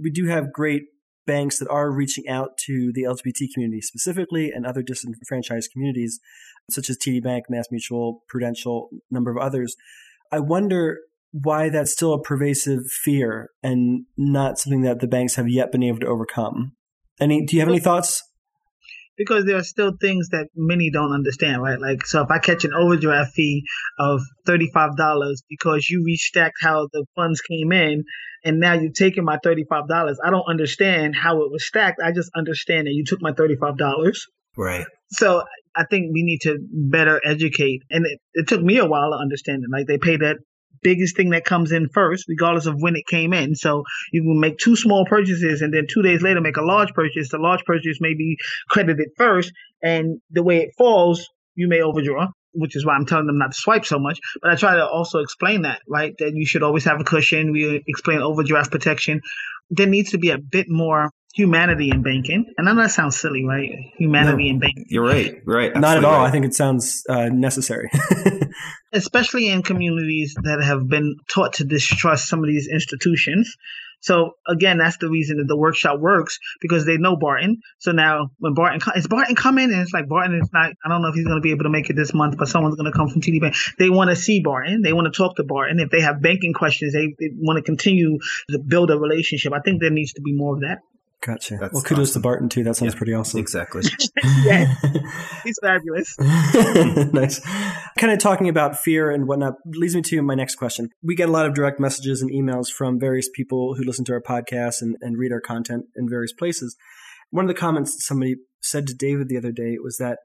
We 0.00 0.10
do 0.10 0.26
have 0.26 0.52
great 0.52 0.84
banks 1.26 1.58
that 1.58 1.68
are 1.68 1.90
reaching 1.90 2.28
out 2.28 2.56
to 2.66 2.92
the 2.94 3.02
LGBT 3.02 3.52
community 3.52 3.80
specifically 3.80 4.50
and 4.50 4.64
other 4.64 4.82
disenfranchised 4.82 5.70
communities, 5.72 6.20
such 6.70 6.88
as 6.88 6.96
TD 6.96 7.22
Bank, 7.22 7.46
Mass 7.50 7.66
Mutual, 7.70 8.22
Prudential, 8.28 8.88
a 8.92 9.14
number 9.14 9.30
of 9.30 9.36
others. 9.36 9.74
I 10.30 10.38
wonder 10.38 11.00
why 11.42 11.68
that's 11.68 11.92
still 11.92 12.14
a 12.14 12.22
pervasive 12.22 12.86
fear 13.04 13.50
and 13.62 14.06
not 14.16 14.58
something 14.58 14.82
that 14.82 15.00
the 15.00 15.06
banks 15.06 15.34
have 15.36 15.48
yet 15.48 15.72
been 15.72 15.82
able 15.82 16.00
to 16.00 16.06
overcome. 16.06 16.72
Any, 17.20 17.44
do 17.44 17.56
you 17.56 17.60
have 17.60 17.68
any 17.68 17.80
thoughts? 17.80 18.22
because 19.16 19.44
there 19.44 19.56
are 19.56 19.64
still 19.64 19.92
things 20.00 20.28
that 20.28 20.48
many 20.54 20.90
don't 20.90 21.12
understand, 21.12 21.62
right? 21.62 21.80
Like, 21.80 22.06
so 22.06 22.22
if 22.22 22.30
I 22.30 22.38
catch 22.38 22.64
an 22.64 22.72
overdraft 22.74 23.32
fee 23.32 23.64
of 23.98 24.20
$35 24.46 25.34
because 25.48 25.88
you 25.88 26.04
restacked 26.04 26.52
how 26.60 26.88
the 26.92 27.06
funds 27.16 27.40
came 27.40 27.72
in 27.72 28.04
and 28.44 28.60
now 28.60 28.74
you're 28.74 28.92
taking 28.92 29.24
my 29.24 29.38
$35, 29.38 30.16
I 30.22 30.30
don't 30.30 30.48
understand 30.48 31.14
how 31.16 31.42
it 31.42 31.50
was 31.50 31.66
stacked. 31.66 32.00
I 32.04 32.12
just 32.12 32.30
understand 32.36 32.86
that 32.86 32.92
you 32.92 33.04
took 33.04 33.22
my 33.22 33.32
$35. 33.32 34.14
Right. 34.56 34.86
So 35.10 35.44
I 35.74 35.84
think 35.84 36.12
we 36.12 36.22
need 36.22 36.40
to 36.42 36.58
better 36.70 37.20
educate. 37.24 37.82
And 37.90 38.06
it, 38.06 38.18
it 38.34 38.48
took 38.48 38.62
me 38.62 38.78
a 38.78 38.86
while 38.86 39.12
to 39.12 39.18
understand 39.18 39.62
it. 39.64 39.70
Like 39.70 39.86
they 39.86 39.98
pay 39.98 40.16
that 40.18 40.36
biggest 40.82 41.16
thing 41.16 41.30
that 41.30 41.44
comes 41.44 41.72
in 41.72 41.88
first, 41.92 42.26
regardless 42.28 42.66
of 42.66 42.76
when 42.78 42.96
it 42.96 43.06
came 43.06 43.32
in. 43.32 43.54
So 43.54 43.84
you 44.12 44.22
can 44.22 44.40
make 44.40 44.58
two 44.58 44.76
small 44.76 45.04
purchases 45.04 45.62
and 45.62 45.72
then 45.72 45.86
two 45.88 46.02
days 46.02 46.22
later 46.22 46.40
make 46.40 46.56
a 46.56 46.62
large 46.64 46.92
purchase. 46.92 47.30
The 47.30 47.38
large 47.38 47.64
purchase 47.64 47.98
may 48.00 48.14
be 48.14 48.36
credited 48.68 49.08
first, 49.16 49.52
and 49.82 50.20
the 50.30 50.42
way 50.42 50.58
it 50.58 50.70
falls, 50.76 51.28
you 51.54 51.68
may 51.68 51.80
overdraw. 51.80 52.28
Which 52.58 52.74
is 52.74 52.86
why 52.86 52.94
I'm 52.94 53.04
telling 53.04 53.26
them 53.26 53.36
not 53.36 53.52
to 53.52 53.58
swipe 53.58 53.84
so 53.84 53.98
much. 53.98 54.18
But 54.40 54.50
I 54.50 54.54
try 54.54 54.76
to 54.76 54.86
also 54.86 55.18
explain 55.18 55.62
that, 55.62 55.82
right? 55.86 56.14
That 56.18 56.32
you 56.34 56.46
should 56.46 56.62
always 56.62 56.84
have 56.84 56.98
a 56.98 57.04
cushion. 57.04 57.52
We 57.52 57.82
explain 57.86 58.22
overdraft 58.22 58.70
protection. 58.70 59.20
There 59.68 59.86
needs 59.86 60.12
to 60.12 60.18
be 60.18 60.30
a 60.30 60.38
bit 60.38 60.64
more 60.66 61.10
humanity 61.36 61.90
in 61.90 62.02
banking. 62.02 62.46
And 62.56 62.68
I 62.68 62.72
know 62.72 62.82
that 62.82 62.90
sounds 62.90 63.20
silly, 63.20 63.44
right? 63.44 63.70
Humanity 63.98 64.44
no, 64.44 64.54
in 64.54 64.58
banking. 64.58 64.86
You're 64.88 65.04
right. 65.04 65.36
Right. 65.44 65.70
Absolutely 65.70 65.80
Not 65.80 65.96
at 65.98 66.04
all. 66.04 66.20
Right. 66.20 66.28
I 66.28 66.30
think 66.30 66.46
it 66.46 66.54
sounds 66.54 67.02
uh, 67.08 67.28
necessary. 67.28 67.90
Especially 68.92 69.48
in 69.48 69.62
communities 69.62 70.34
that 70.42 70.62
have 70.62 70.88
been 70.88 71.16
taught 71.28 71.54
to 71.54 71.64
distrust 71.64 72.28
some 72.28 72.38
of 72.38 72.46
these 72.46 72.68
institutions. 72.72 73.54
So 74.00 74.32
again, 74.48 74.78
that's 74.78 74.96
the 74.98 75.10
reason 75.10 75.38
that 75.38 75.48
the 75.48 75.56
workshop 75.56 76.00
works 76.00 76.38
because 76.60 76.86
they 76.86 76.96
know 76.96 77.16
Barton. 77.16 77.60
So 77.80 77.92
now 77.92 78.30
when 78.38 78.54
Barton 78.54 78.80
is 78.94 79.06
Barton 79.06 79.34
coming, 79.34 79.72
and 79.72 79.80
it's 79.80 79.92
like 79.92 80.08
Barton 80.08 80.38
is 80.40 80.48
not. 80.52 80.72
I 80.84 80.88
don't 80.88 81.02
know 81.02 81.08
if 81.08 81.14
he's 81.14 81.24
going 81.24 81.38
to 81.38 81.42
be 81.42 81.50
able 81.50 81.64
to 81.64 81.70
make 81.70 81.90
it 81.90 81.96
this 81.96 82.14
month, 82.14 82.36
but 82.38 82.48
someone's 82.48 82.76
going 82.76 82.90
to 82.90 82.96
come 82.96 83.08
from 83.08 83.20
TD 83.20 83.40
Bank. 83.40 83.56
They 83.78 83.90
want 83.90 84.10
to 84.10 84.16
see 84.16 84.40
Barton. 84.42 84.82
They 84.82 84.92
want 84.92 85.12
to 85.12 85.16
talk 85.16 85.36
to 85.36 85.44
Barton. 85.44 85.80
If 85.80 85.90
they 85.90 86.02
have 86.02 86.22
banking 86.22 86.52
questions, 86.52 86.92
they, 86.92 87.14
they 87.18 87.30
want 87.36 87.56
to 87.56 87.62
continue 87.62 88.18
to 88.50 88.58
build 88.58 88.90
a 88.90 88.98
relationship. 88.98 89.52
I 89.52 89.60
think 89.60 89.80
there 89.80 89.90
needs 89.90 90.12
to 90.14 90.22
be 90.22 90.34
more 90.34 90.54
of 90.54 90.60
that. 90.60 90.78
Gotcha. 91.24 91.56
That's 91.60 91.72
well, 91.72 91.82
kudos 91.82 92.10
awesome. 92.10 92.22
to 92.22 92.24
Barton 92.24 92.48
too. 92.48 92.62
That 92.62 92.76
sounds 92.76 92.94
yeah, 92.94 92.98
pretty 92.98 93.14
awesome. 93.14 93.40
Exactly. 93.40 93.82
yeah, 94.44 94.74
he's 95.44 95.58
fabulous. 95.62 96.14
nice. 97.12 97.40
Kind 97.98 98.12
of 98.12 98.18
talking 98.18 98.48
about 98.48 98.78
fear 98.78 99.10
and 99.10 99.26
whatnot 99.26 99.54
leads 99.66 99.96
me 99.96 100.02
to 100.02 100.22
my 100.22 100.34
next 100.34 100.56
question. 100.56 100.90
We 101.02 101.14
get 101.14 101.28
a 101.28 101.32
lot 101.32 101.46
of 101.46 101.54
direct 101.54 101.80
messages 101.80 102.22
and 102.22 102.30
emails 102.30 102.68
from 102.68 103.00
various 103.00 103.28
people 103.34 103.74
who 103.74 103.82
listen 103.84 104.04
to 104.06 104.12
our 104.12 104.22
podcast 104.22 104.82
and, 104.82 104.96
and 105.00 105.18
read 105.18 105.32
our 105.32 105.40
content 105.40 105.86
in 105.96 106.08
various 106.08 106.32
places. 106.32 106.76
One 107.30 107.44
of 107.44 107.48
the 107.48 107.58
comments 107.58 108.06
somebody 108.06 108.36
said 108.62 108.86
to 108.86 108.94
David 108.94 109.28
the 109.28 109.38
other 109.38 109.52
day 109.52 109.76
was 109.82 109.96
that 109.96 110.18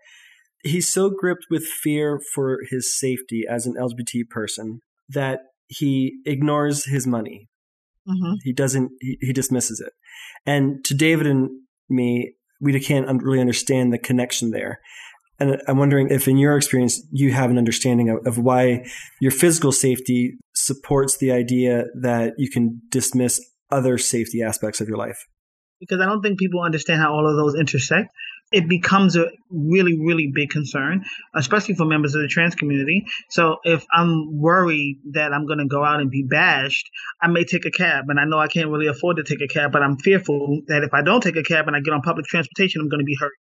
he's 0.64 0.92
so 0.92 1.10
gripped 1.10 1.48
with 1.50 1.66
fear 1.66 2.20
for 2.36 2.60
his 2.70 2.98
safety 2.98 3.44
as 3.50 3.66
an 3.66 3.76
LGBT 3.76 4.30
person 4.30 4.82
that 5.10 5.40
he 5.68 6.20
ignores 6.26 6.86
his 6.86 7.08
money. 7.08 7.48
Mm-hmm. 8.08 8.34
He 8.44 8.54
doesn't. 8.54 8.92
He, 9.00 9.18
he 9.22 9.34
dismisses 9.34 9.80
it. 9.80 9.94
And 10.46 10.84
to 10.86 10.94
David 10.94 11.28
and 11.28 11.50
me, 11.90 12.36
we 12.60 12.80
can't 12.80 13.08
really 13.24 13.40
understand 13.40 13.92
the 13.92 13.98
connection 13.98 14.52
there. 14.52 14.80
And 15.40 15.60
I'm 15.68 15.78
wondering 15.78 16.10
if, 16.12 16.28
in 16.28 16.38
your 16.38 16.56
experience, 16.56 17.02
you 17.12 17.34
have 17.34 17.50
an 17.50 17.58
understanding 17.58 18.10
of, 18.10 18.28
of 18.28 18.38
why 18.38 18.86
your 19.20 19.32
physical 19.32 19.72
safety 19.72 20.38
supports 20.54 21.18
the 21.18 21.32
idea 21.32 21.86
that 22.02 22.34
you 22.38 22.50
can 22.50 22.80
dismiss 22.90 23.42
other 23.72 23.98
safety 23.98 24.44
aspects 24.44 24.82
of 24.82 24.88
your 24.88 24.98
life. 24.98 25.26
Because 25.80 26.00
I 26.00 26.06
don't 26.06 26.22
think 26.22 26.38
people 26.38 26.62
understand 26.62 27.02
how 27.02 27.12
all 27.12 27.28
of 27.28 27.36
those 27.36 27.60
intersect 27.60 28.10
it 28.52 28.68
becomes 28.68 29.16
a 29.16 29.28
really, 29.50 29.98
really 30.00 30.32
big 30.34 30.50
concern, 30.50 31.06
especially 31.34 31.76
for 31.76 31.86
members 31.86 32.16
of 32.16 32.22
the 32.22 32.28
trans 32.28 32.56
community. 32.56 33.06
So 33.30 33.58
if 33.64 33.86
I'm 33.94 34.40
worried 34.40 35.00
that 35.14 35.34
I'm 35.34 35.46
going 35.48 35.60
to 35.60 35.68
go 35.68 35.84
out 35.84 36.02
and 36.02 36.12
be 36.12 36.24
bashed, 36.24 36.90
I 37.22 37.28
may 37.28 37.46
take 37.46 37.66
a 37.66 37.72
cab. 37.72 38.06
And 38.10 38.20
I 38.20 38.26
know 38.26 38.40
I 38.40 38.48
can't 38.48 38.70
really 38.70 38.88
afford 38.88 39.18
to 39.18 39.24
take 39.24 39.42
a 39.42 39.48
cab, 39.48 39.72
but 39.72 39.82
I'm 39.82 39.98
fearful 39.98 40.62
that 40.68 40.84
if 40.84 40.94
I 40.94 41.02
don't 41.02 41.22
take 41.22 41.38
a 41.38 41.44
cab 41.44 41.68
and 41.68 41.76
I 41.76 41.80
get 41.80 41.94
on 41.94 42.02
public 42.02 42.26
transportation, 42.26 42.82
I'm 42.82 42.90
going 42.90 43.00
to 43.00 43.06
be 43.06 43.18
hurt. 43.20 43.34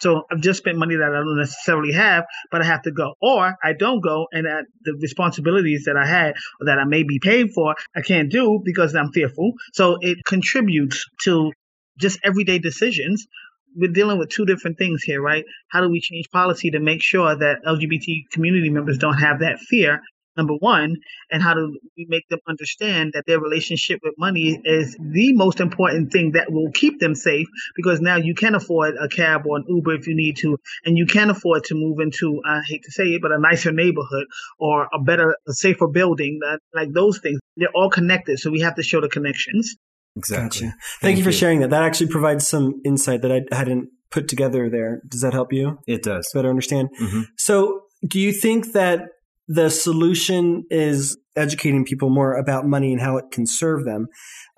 So 0.00 0.24
I've 0.30 0.40
just 0.40 0.58
spent 0.58 0.76
money 0.76 0.96
that 0.96 1.08
I 1.08 1.16
don't 1.24 1.38
necessarily 1.38 1.92
have, 1.92 2.24
but 2.50 2.60
I 2.60 2.64
have 2.66 2.82
to 2.82 2.90
go. 2.90 3.14
Or 3.22 3.56
I 3.62 3.72
don't 3.72 4.02
go 4.02 4.26
and 4.30 4.46
the 4.82 4.94
responsibilities 5.00 5.84
that 5.86 5.96
I 5.96 6.06
had 6.06 6.34
or 6.60 6.66
that 6.66 6.78
I 6.78 6.84
may 6.84 7.02
be 7.02 7.18
paid 7.18 7.52
for, 7.54 7.74
I 7.96 8.02
can't 8.02 8.30
do 8.30 8.60
because 8.64 8.94
I'm 8.94 9.10
fearful. 9.12 9.52
So 9.72 9.96
it 10.00 10.18
contributes 10.26 11.04
to 11.24 11.52
just 11.98 12.18
everyday 12.22 12.58
decisions 12.58 13.26
we're 13.74 13.92
dealing 13.92 14.18
with 14.18 14.30
two 14.30 14.46
different 14.46 14.78
things 14.78 15.02
here, 15.02 15.20
right? 15.20 15.44
How 15.68 15.80
do 15.80 15.90
we 15.90 16.00
change 16.00 16.30
policy 16.30 16.70
to 16.70 16.80
make 16.80 17.02
sure 17.02 17.34
that 17.34 17.64
LGBT 17.66 18.30
community 18.30 18.70
members 18.70 18.98
don't 18.98 19.18
have 19.18 19.40
that 19.40 19.58
fear? 19.58 20.00
Number 20.36 20.54
one, 20.54 20.96
and 21.30 21.42
how 21.42 21.54
do 21.54 21.78
we 21.96 22.06
make 22.10 22.28
them 22.28 22.40
understand 22.46 23.12
that 23.14 23.24
their 23.26 23.40
relationship 23.40 24.00
with 24.02 24.14
money 24.18 24.60
is 24.64 24.94
the 25.00 25.32
most 25.32 25.60
important 25.60 26.12
thing 26.12 26.32
that 26.32 26.52
will 26.52 26.70
keep 26.72 27.00
them 27.00 27.14
safe 27.14 27.46
because 27.74 28.02
now 28.02 28.16
you 28.16 28.34
can 28.34 28.54
afford 28.54 28.96
a 28.96 29.08
cab 29.08 29.46
or 29.46 29.56
an 29.56 29.64
Uber 29.66 29.94
if 29.94 30.06
you 30.06 30.14
need 30.14 30.36
to, 30.38 30.58
and 30.84 30.98
you 30.98 31.06
can 31.06 31.30
afford 31.30 31.64
to 31.64 31.74
move 31.74 32.00
into, 32.00 32.42
I 32.44 32.60
hate 32.66 32.82
to 32.82 32.92
say 32.92 33.04
it, 33.04 33.22
but 33.22 33.32
a 33.32 33.38
nicer 33.38 33.72
neighborhood 33.72 34.26
or 34.58 34.88
a 34.92 35.02
better, 35.02 35.36
a 35.48 35.54
safer 35.54 35.88
building, 35.88 36.38
like 36.74 36.92
those 36.92 37.18
things. 37.18 37.40
They're 37.56 37.68
all 37.74 37.88
connected. 37.88 38.38
So 38.38 38.50
we 38.50 38.60
have 38.60 38.74
to 38.74 38.82
show 38.82 39.00
the 39.00 39.08
connections. 39.08 39.74
Exactly. 40.16 40.44
Gotcha. 40.44 40.60
Thank, 40.60 41.00
Thank 41.00 41.18
you 41.18 41.24
for 41.24 41.30
you. 41.30 41.36
sharing 41.36 41.60
that. 41.60 41.70
That 41.70 41.82
actually 41.82 42.08
provides 42.08 42.46
some 42.46 42.80
insight 42.84 43.22
that 43.22 43.32
I 43.32 43.42
hadn't 43.54 43.88
put 44.10 44.28
together 44.28 44.70
there. 44.70 45.02
Does 45.08 45.20
that 45.20 45.32
help 45.32 45.52
you? 45.52 45.78
It 45.86 46.02
does. 46.02 46.28
Better 46.32 46.50
understand? 46.50 46.88
Mm-hmm. 47.00 47.22
So, 47.36 47.82
do 48.06 48.20
you 48.20 48.32
think 48.32 48.72
that 48.72 49.02
the 49.48 49.70
solution 49.70 50.64
is 50.70 51.18
educating 51.36 51.84
people 51.84 52.10
more 52.10 52.34
about 52.34 52.66
money 52.66 52.92
and 52.92 53.00
how 53.00 53.16
it 53.16 53.26
can 53.30 53.46
serve 53.46 53.84
them? 53.84 54.06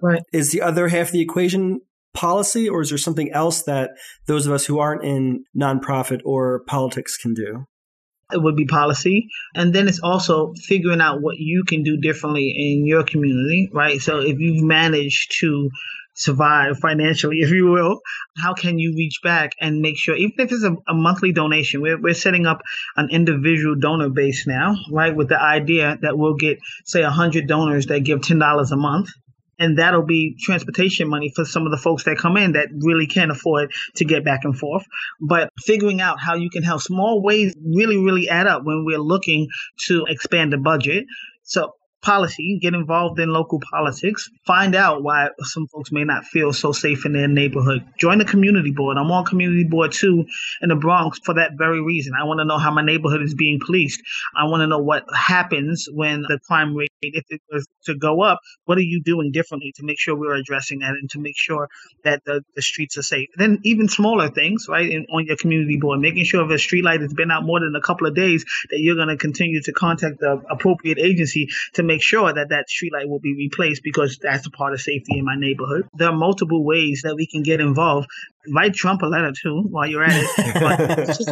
Right. 0.01 0.23
Is 0.33 0.53
the 0.53 0.63
other 0.63 0.89
half 0.89 1.09
of 1.09 1.13
the 1.13 1.21
equation 1.21 1.81
policy, 2.15 2.69
or 2.69 2.81
is 2.81 2.89
there 2.89 2.99
something 2.99 3.31
else 3.33 3.63
that 3.63 3.91
those 4.27 4.47
of 4.47 4.53
us 4.53 4.67
who 4.67 4.79
aren't 4.79 5.05
in 5.05 5.45
nonprofit 5.57 6.21
or 6.25 6.63
politics 6.67 7.17
can 7.17 7.35
do? 7.35 7.65
It 8.31 8.43
would 8.43 8.57
be 8.57 8.67
policy. 8.67 9.29
And 9.55 9.75
then 9.75 9.89
it's 9.89 10.01
also 10.01 10.53
figuring 10.55 11.01
out 11.01 11.23
what 11.23 11.37
you 11.39 11.65
can 11.65 11.83
do 11.83 11.97
differently 11.97 12.51
in 12.51 12.87
your 12.87 13.03
community, 13.03 13.71
right? 13.73 14.01
So 14.01 14.21
if 14.21 14.39
you've 14.39 14.63
managed 14.63 15.37
to 15.41 15.71
survive 16.15 16.79
financially, 16.79 17.37
if 17.41 17.51
you 17.51 17.69
will, 17.69 18.01
how 18.37 18.53
can 18.53 18.79
you 18.79 18.95
reach 18.95 19.21
back 19.23 19.53
and 19.61 19.81
make 19.81 19.97
sure, 19.97 20.15
even 20.15 20.35
if 20.39 20.53
it's 20.53 20.63
a, 20.63 20.77
a, 20.87 20.95
monthly 20.95 21.33
donation, 21.33 21.81
we're, 21.81 22.01
we're 22.01 22.13
setting 22.13 22.45
up 22.45 22.61
an 22.97 23.09
individual 23.11 23.77
donor 23.77 24.11
base 24.11 24.47
now, 24.47 24.77
right? 24.91 25.17
With 25.17 25.29
the 25.29 25.41
idea 25.41 25.97
that 26.03 26.19
we'll 26.19 26.37
get, 26.37 26.59
say, 26.85 27.03
100 27.03 27.47
donors 27.47 27.87
that 27.87 28.01
give 28.01 28.21
$10 28.21 28.71
a 28.71 28.77
month 28.77 29.09
and 29.59 29.79
that'll 29.79 30.05
be 30.05 30.37
transportation 30.39 31.09
money 31.09 31.33
for 31.35 31.45
some 31.45 31.65
of 31.67 31.71
the 31.73 31.79
folks 31.79 32.05
that 32.05 32.19
come 32.19 32.37
in 32.37 32.53
that 32.53 32.69
really 32.79 33.07
can't 33.07 33.31
afford 33.31 33.73
to 33.97 34.05
get 34.05 34.25
back 34.25 34.41
and 34.45 34.57
forth. 34.59 34.85
But 35.21 35.51
figuring 35.59 36.01
out 36.01 36.21
how 36.21 36.35
you 36.35 36.51
can 36.51 36.63
help 36.63 36.83
small 36.83 37.23
ways 37.23 37.57
really, 37.65 37.97
really 37.97 38.29
add 38.29 38.47
up 38.47 38.65
when 38.65 38.85
we're 38.85 38.99
looking 38.99 39.49
to 39.87 40.05
expand 40.09 40.53
the 40.53 40.59
budget. 40.59 41.05
So 41.43 41.73
policy, 42.03 42.59
get 42.61 42.75
involved 42.75 43.19
in 43.19 43.29
local 43.29 43.61
politics, 43.73 44.31
find 44.47 44.75
out 44.75 45.03
why 45.03 45.29
some 45.43 45.67
folks 45.67 45.91
may 45.93 46.05
not 46.05 46.25
feel 46.25 46.53
so 46.53 46.73
safe 46.73 47.05
in 47.05 47.13
their 47.13 47.29
neighborhood. 47.29 47.85
Join 47.99 48.19
the 48.19 48.25
community 48.25 48.71
board. 48.71 48.97
I'm 48.97 49.11
on 49.11 49.25
community 49.25 49.65
board 49.65 49.93
too 49.93 50.27
in 50.63 50.69
the 50.69 50.77
Bronx 50.77 51.19
for 51.25 51.35
that 51.35 51.53
very 51.57 51.83
reason. 51.83 52.13
I 52.19 52.25
want 52.25 52.39
to 52.41 52.45
know 52.45 52.59
how 52.59 52.71
my 52.71 52.85
neighborhood 52.85 53.23
is 53.23 53.35
being 53.35 53.61
policed. 53.65 54.01
I 54.37 54.45
want 54.45 54.61
to 54.63 54.67
know 54.67 54.79
what 54.79 55.05
happens 55.15 55.89
when 55.93 56.23
the 56.23 56.39
crime 56.47 56.75
rate, 56.75 56.93
if 57.03 57.25
it 57.31 57.41
was 57.51 57.67
to 57.85 57.95
go 57.95 58.23
up, 58.23 58.41
what 58.65 58.79
are 58.79 58.83
you 58.83 59.03
doing 59.03 59.33
differently 59.33 59.73
to 59.77 59.85
make 59.85 59.99
sure 59.99 60.15
we're 60.15 60.35
addressing 60.35 60.81
that 60.81 60.91
and 60.91 61.11
to 61.11 61.19
make 61.21 61.37
sure 61.37 61.69
that 62.05 62.23
the, 62.25 62.43
the 62.55 62.63
streets 62.63 62.97
are 62.97 63.03
safe. 63.03 63.29
then 63.37 63.59
even 63.65 63.89
smaller 63.89 64.31
things, 64.31 64.67
right, 64.69 64.91
in, 64.91 65.07
on 65.13 65.27
your 65.27 65.37
community 65.37 65.79
board, 65.79 66.01
making 66.01 66.25
sure 66.25 66.45
if 66.45 66.51
a 66.51 66.59
street 66.59 66.85
light 66.85 67.01
has 67.01 67.13
been 67.13 67.31
out 67.31 67.45
more 67.45 67.61
than 67.61 67.75
a 67.75 67.81
couple 67.81 68.07
of 68.07 68.15
days, 68.15 68.45
that 68.71 68.79
you're 68.79 68.97
going 68.97 69.09
to 69.09 69.17
continue 69.17 69.61
to 69.63 69.73
contact 69.73 70.21
the 70.21 70.43
appropriate 70.51 70.99
agency 70.99 71.49
to 71.75 71.83
make 71.89 72.03
sure 72.03 72.33
that 72.33 72.51
that 72.51 72.67
streetlight 72.69 73.09
will 73.09 73.19
be 73.19 73.35
replaced 73.35 73.83
because 73.83 74.19
that's 74.23 74.47
a 74.47 74.51
part 74.51 74.75
of 74.75 74.81
safety 74.81 75.19
in 75.19 75.25
my 75.25 75.37
neighborhood. 75.37 75.89
There 75.95 76.09
are 76.09 76.17
multiple 76.17 76.63
ways 76.65 77.01
that 77.03 77.17
we 77.17 77.27
can 77.27 77.43
get 77.43 77.61
involved. 77.61 78.07
Write 78.55 78.75
Trump 78.75 79.03
a 79.03 79.07
letter 79.07 79.33
too 79.43 79.65
while 79.71 79.87
you're 79.87 80.05
at 80.05 80.13
it 80.15 81.27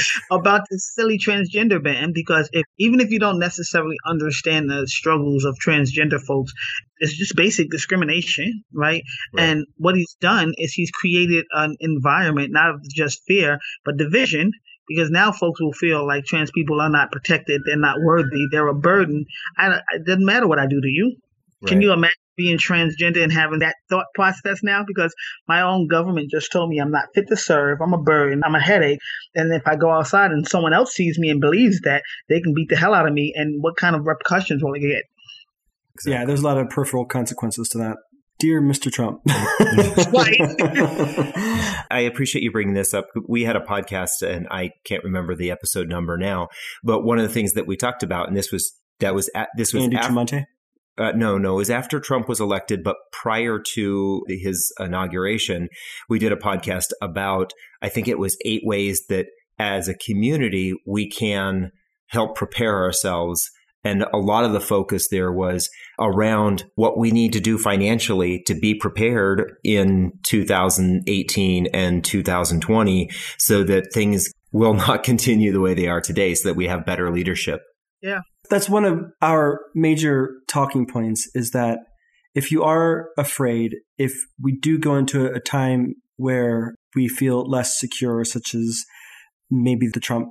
about 0.30 0.62
this 0.70 0.92
silly 0.94 1.18
transgender 1.18 1.82
ban 1.82 2.12
because 2.12 2.50
if 2.52 2.64
even 2.78 3.00
if 3.00 3.10
you 3.10 3.18
don't 3.18 3.38
necessarily 3.38 3.96
understand 4.06 4.68
the 4.68 4.86
struggles 4.86 5.44
of 5.44 5.56
transgender 5.64 6.20
folks, 6.20 6.52
it's 6.98 7.16
just 7.16 7.36
basic 7.36 7.70
discrimination, 7.70 8.64
right? 8.72 9.02
right? 9.32 9.42
And 9.42 9.66
what 9.76 9.94
he's 9.94 10.16
done 10.20 10.54
is 10.58 10.72
he's 10.72 10.90
created 10.90 11.44
an 11.52 11.76
environment 11.80 12.52
not 12.52 12.70
of 12.74 12.80
just 12.94 13.22
fear 13.26 13.58
but 13.84 13.96
division 13.96 14.50
because 14.88 15.10
now 15.10 15.32
folks 15.32 15.60
will 15.60 15.72
feel 15.72 16.06
like 16.06 16.24
trans 16.24 16.50
people 16.50 16.80
are 16.80 16.90
not 16.90 17.12
protected, 17.12 17.62
they're 17.64 17.76
not 17.76 18.00
worthy, 18.02 18.46
they're 18.50 18.68
a 18.68 18.74
burden. 18.74 19.26
I, 19.56 19.80
it 19.94 20.06
doesn't 20.06 20.24
matter 20.24 20.46
what 20.46 20.58
I 20.58 20.66
do 20.66 20.80
to 20.80 20.88
you. 20.88 21.16
Right. 21.62 21.68
Can 21.68 21.80
you 21.80 21.92
imagine 21.92 22.14
being 22.36 22.58
transgender 22.58 23.22
and 23.22 23.32
having 23.32 23.60
that 23.60 23.76
thought 23.88 24.06
process 24.14 24.60
now? 24.62 24.84
Because 24.86 25.14
my 25.48 25.62
own 25.62 25.88
government 25.88 26.30
just 26.30 26.52
told 26.52 26.68
me 26.68 26.78
I'm 26.78 26.90
not 26.90 27.06
fit 27.14 27.28
to 27.28 27.36
serve, 27.36 27.80
I'm 27.80 27.94
a 27.94 28.02
burden, 28.02 28.42
I'm 28.44 28.54
a 28.54 28.60
headache. 28.60 28.98
And 29.34 29.52
if 29.52 29.66
I 29.66 29.76
go 29.76 29.90
outside 29.90 30.30
and 30.30 30.46
someone 30.46 30.72
else 30.72 30.92
sees 30.92 31.18
me 31.18 31.30
and 31.30 31.40
believes 31.40 31.80
that, 31.82 32.02
they 32.28 32.40
can 32.40 32.54
beat 32.54 32.68
the 32.68 32.76
hell 32.76 32.94
out 32.94 33.06
of 33.06 33.14
me. 33.14 33.32
And 33.34 33.62
what 33.62 33.76
kind 33.76 33.96
of 33.96 34.04
repercussions 34.04 34.62
will 34.62 34.74
I 34.74 34.80
get? 34.80 35.04
Exactly. 35.94 36.12
Yeah, 36.12 36.24
there's 36.24 36.40
a 36.40 36.44
lot 36.44 36.58
of 36.58 36.68
peripheral 36.70 37.06
consequences 37.06 37.68
to 37.70 37.78
that. 37.78 37.96
Dear 38.38 38.60
Mr. 38.60 38.90
Trump. 38.92 39.20
I 41.90 42.00
appreciate 42.00 42.42
you 42.42 42.50
bringing 42.50 42.74
this 42.74 42.92
up. 42.92 43.06
We 43.28 43.44
had 43.44 43.56
a 43.56 43.60
podcast, 43.60 44.22
and 44.22 44.48
I 44.50 44.70
can't 44.84 45.04
remember 45.04 45.36
the 45.36 45.50
episode 45.50 45.88
number 45.88 46.18
now, 46.18 46.48
but 46.82 47.04
one 47.04 47.18
of 47.18 47.26
the 47.26 47.32
things 47.32 47.52
that 47.52 47.66
we 47.66 47.76
talked 47.76 48.02
about, 48.02 48.28
and 48.28 48.36
this 48.36 48.50
was 48.50 48.74
that 49.00 49.14
was 49.14 49.30
at, 49.34 49.48
this 49.56 49.72
was 49.72 49.84
Andy 49.84 49.96
after, 49.96 50.12
Tremonte. 50.12 50.44
Uh, 50.96 51.12
no, 51.12 51.38
no, 51.38 51.54
it 51.54 51.58
was 51.58 51.70
after 51.70 52.00
Trump 52.00 52.28
was 52.28 52.40
elected, 52.40 52.84
but 52.84 52.96
prior 53.12 53.60
to 53.74 54.24
his 54.28 54.72
inauguration, 54.78 55.68
we 56.08 56.18
did 56.18 56.32
a 56.32 56.36
podcast 56.36 56.90
about. 57.00 57.52
I 57.82 57.88
think 57.88 58.08
it 58.08 58.18
was 58.18 58.36
eight 58.44 58.62
ways 58.64 59.04
that, 59.08 59.26
as 59.58 59.88
a 59.88 59.94
community, 59.94 60.74
we 60.86 61.08
can 61.08 61.70
help 62.08 62.36
prepare 62.36 62.82
ourselves 62.82 63.50
and 63.84 64.04
a 64.12 64.18
lot 64.18 64.44
of 64.44 64.52
the 64.52 64.60
focus 64.60 65.08
there 65.08 65.32
was 65.32 65.68
around 66.00 66.64
what 66.74 66.98
we 66.98 67.10
need 67.10 67.32
to 67.34 67.40
do 67.40 67.58
financially 67.58 68.42
to 68.46 68.54
be 68.54 68.74
prepared 68.74 69.56
in 69.62 70.12
2018 70.24 71.66
and 71.72 72.04
2020 72.04 73.10
so 73.38 73.62
that 73.62 73.92
things 73.92 74.30
will 74.52 74.74
not 74.74 75.02
continue 75.02 75.52
the 75.52 75.60
way 75.60 75.74
they 75.74 75.86
are 75.86 76.00
today 76.00 76.34
so 76.34 76.48
that 76.48 76.54
we 76.54 76.66
have 76.66 76.86
better 76.86 77.12
leadership. 77.12 77.60
Yeah. 78.00 78.20
That's 78.50 78.68
one 78.68 78.84
of 78.84 79.00
our 79.22 79.60
major 79.74 80.34
talking 80.48 80.86
points 80.86 81.30
is 81.34 81.50
that 81.50 81.78
if 82.34 82.50
you 82.50 82.62
are 82.62 83.08
afraid, 83.16 83.76
if 83.96 84.12
we 84.42 84.58
do 84.58 84.78
go 84.78 84.96
into 84.96 85.26
a 85.26 85.40
time 85.40 85.94
where 86.16 86.74
we 86.94 87.08
feel 87.08 87.48
less 87.48 87.78
secure, 87.78 88.24
such 88.24 88.54
as 88.54 88.84
maybe 89.50 89.86
the 89.88 90.00
Trump 90.00 90.28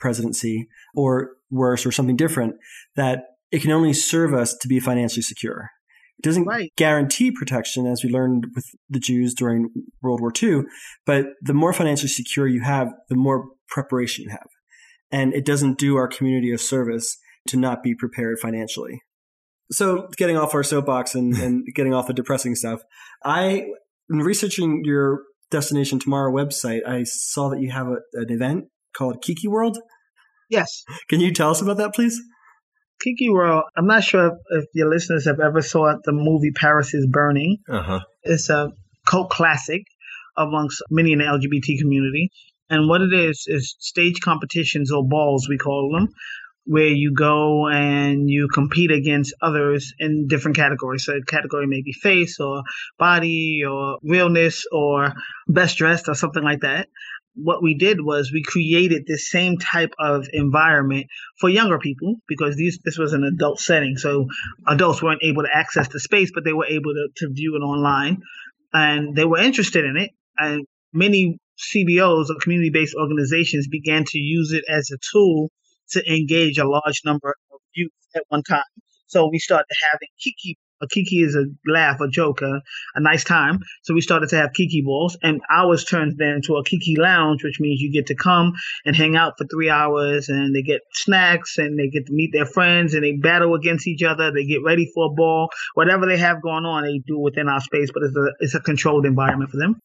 presidency, 0.00 0.66
or 0.94 1.30
worse 1.52 1.86
or 1.86 1.92
something 1.92 2.16
mm-hmm. 2.16 2.26
different, 2.26 2.54
that 2.96 3.24
it 3.52 3.62
can 3.62 3.70
only 3.70 3.92
serve 3.92 4.34
us 4.34 4.56
to 4.56 4.68
be 4.68 4.80
financially 4.80 5.22
secure. 5.22 5.70
It 6.18 6.22
doesn't 6.22 6.44
right. 6.44 6.72
guarantee 6.76 7.30
protection, 7.30 7.86
as 7.86 8.02
we 8.02 8.10
learned 8.10 8.46
with 8.54 8.64
the 8.88 8.98
Jews 8.98 9.34
during 9.34 9.68
World 10.02 10.20
War 10.20 10.32
II, 10.40 10.62
but 11.04 11.26
the 11.40 11.54
more 11.54 11.72
financially 11.72 12.08
secure 12.08 12.46
you 12.46 12.62
have, 12.62 12.88
the 13.08 13.16
more 13.16 13.46
preparation 13.68 14.24
you 14.24 14.30
have. 14.30 14.46
And 15.10 15.34
it 15.34 15.44
doesn't 15.44 15.78
do 15.78 15.96
our 15.96 16.08
community 16.08 16.50
a 16.52 16.58
service 16.58 17.18
to 17.48 17.56
not 17.56 17.82
be 17.82 17.94
prepared 17.94 18.38
financially. 18.40 19.00
So, 19.70 20.08
getting 20.16 20.36
off 20.36 20.54
our 20.54 20.62
soapbox 20.62 21.14
and, 21.14 21.34
and 21.38 21.66
getting 21.74 21.92
off 21.92 22.06
the 22.06 22.14
depressing 22.14 22.54
stuff, 22.54 22.82
I, 23.24 23.66
in 24.08 24.18
researching 24.18 24.82
your 24.84 25.22
Destination 25.50 25.98
Tomorrow 25.98 26.32
website, 26.32 26.86
I 26.86 27.04
saw 27.04 27.50
that 27.50 27.60
you 27.60 27.70
have 27.70 27.88
a, 27.88 27.98
an 28.14 28.30
event 28.30 28.64
called 28.96 29.22
Kiki 29.22 29.48
World. 29.48 29.78
Yes. 30.52 30.84
Can 31.08 31.20
you 31.20 31.32
tell 31.32 31.50
us 31.50 31.62
about 31.62 31.78
that, 31.78 31.94
please? 31.94 32.20
Kiki 33.02 33.30
World. 33.30 33.64
I'm 33.74 33.86
not 33.86 34.04
sure 34.04 34.26
if, 34.26 34.32
if 34.50 34.64
your 34.74 34.90
listeners 34.90 35.24
have 35.24 35.40
ever 35.40 35.62
saw 35.62 35.94
the 36.04 36.12
movie 36.12 36.52
Paris 36.54 36.92
is 36.92 37.06
Burning. 37.10 37.56
Uh-huh. 37.68 38.00
It's 38.22 38.50
a 38.50 38.70
cult 39.06 39.30
classic 39.30 39.80
amongst 40.36 40.82
many 40.90 41.12
in 41.12 41.20
the 41.20 41.24
LGBT 41.24 41.78
community. 41.80 42.30
And 42.68 42.86
what 42.86 43.00
it 43.00 43.14
is 43.14 43.44
is 43.46 43.76
stage 43.78 44.20
competitions 44.20 44.92
or 44.92 45.08
balls, 45.08 45.48
we 45.48 45.56
call 45.56 45.90
them, 45.94 46.08
where 46.64 46.86
you 46.86 47.14
go 47.14 47.66
and 47.68 48.28
you 48.28 48.46
compete 48.52 48.90
against 48.90 49.34
others 49.40 49.94
in 49.98 50.26
different 50.28 50.56
categories. 50.56 51.04
So, 51.06 51.14
a 51.14 51.24
category 51.24 51.66
may 51.66 51.80
be 51.82 51.92
face 51.92 52.38
or 52.38 52.62
body 52.98 53.62
or 53.66 53.98
realness 54.02 54.66
or 54.70 55.14
best 55.48 55.78
dressed 55.78 56.08
or 56.08 56.14
something 56.14 56.42
like 56.42 56.60
that 56.60 56.88
what 57.34 57.62
we 57.62 57.74
did 57.74 57.98
was 58.00 58.30
we 58.32 58.42
created 58.42 59.04
this 59.06 59.30
same 59.30 59.56
type 59.58 59.94
of 59.98 60.28
environment 60.32 61.06
for 61.40 61.48
younger 61.48 61.78
people 61.78 62.16
because 62.28 62.56
these 62.56 62.78
this 62.84 62.98
was 62.98 63.12
an 63.12 63.24
adult 63.24 63.58
setting. 63.58 63.96
So 63.96 64.26
adults 64.66 65.02
weren't 65.02 65.22
able 65.22 65.42
to 65.42 65.48
access 65.52 65.88
the 65.88 66.00
space 66.00 66.30
but 66.34 66.44
they 66.44 66.52
were 66.52 66.66
able 66.66 66.92
to, 66.92 67.08
to 67.16 67.32
view 67.32 67.56
it 67.56 67.64
online. 67.64 68.22
And 68.72 69.16
they 69.16 69.24
were 69.24 69.38
interested 69.38 69.84
in 69.84 69.96
it. 69.96 70.10
And 70.36 70.66
many 70.92 71.38
cbos 71.58 72.28
or 72.28 72.36
community-based 72.40 72.94
organizations 72.94 73.68
began 73.68 74.04
to 74.04 74.18
use 74.18 74.52
it 74.52 74.64
as 74.68 74.90
a 74.90 74.98
tool 75.12 75.50
to 75.90 76.12
engage 76.12 76.58
a 76.58 76.68
large 76.68 77.02
number 77.04 77.34
of 77.52 77.60
youth 77.74 77.92
at 78.16 78.24
one 78.28 78.42
time. 78.42 78.64
So 79.06 79.28
we 79.30 79.38
started 79.38 79.66
having 79.90 80.08
kiki 80.18 80.56
a 80.82 80.88
kiki 80.88 81.22
is 81.22 81.36
a 81.36 81.44
laugh, 81.70 82.00
a 82.00 82.08
joke, 82.08 82.42
a, 82.42 82.60
a 82.94 83.00
nice 83.00 83.24
time. 83.24 83.60
So 83.82 83.94
we 83.94 84.00
started 84.00 84.28
to 84.30 84.36
have 84.36 84.52
kiki 84.52 84.82
balls, 84.82 85.16
and 85.22 85.40
ours 85.50 85.84
turned 85.84 86.18
then 86.18 86.34
into 86.36 86.56
a 86.56 86.64
kiki 86.64 86.96
lounge, 86.98 87.44
which 87.44 87.60
means 87.60 87.80
you 87.80 87.92
get 87.92 88.06
to 88.06 88.14
come 88.14 88.52
and 88.84 88.96
hang 88.96 89.16
out 89.16 89.34
for 89.38 89.46
three 89.46 89.70
hours, 89.70 90.28
and 90.28 90.54
they 90.54 90.62
get 90.62 90.80
snacks, 90.92 91.58
and 91.58 91.78
they 91.78 91.88
get 91.88 92.06
to 92.06 92.12
meet 92.12 92.30
their 92.32 92.46
friends, 92.46 92.94
and 92.94 93.04
they 93.04 93.12
battle 93.12 93.54
against 93.54 93.86
each 93.86 94.02
other. 94.02 94.32
They 94.32 94.44
get 94.44 94.62
ready 94.64 94.90
for 94.94 95.06
a 95.06 95.10
ball, 95.10 95.48
whatever 95.74 96.06
they 96.06 96.18
have 96.18 96.42
going 96.42 96.64
on, 96.64 96.84
they 96.84 97.00
do 97.06 97.18
within 97.18 97.48
our 97.48 97.60
space, 97.60 97.90
but 97.92 98.02
it's 98.02 98.16
a 98.16 98.32
it's 98.40 98.54
a 98.54 98.60
controlled 98.60 99.06
environment 99.06 99.50
for 99.50 99.58
them. 99.58 99.80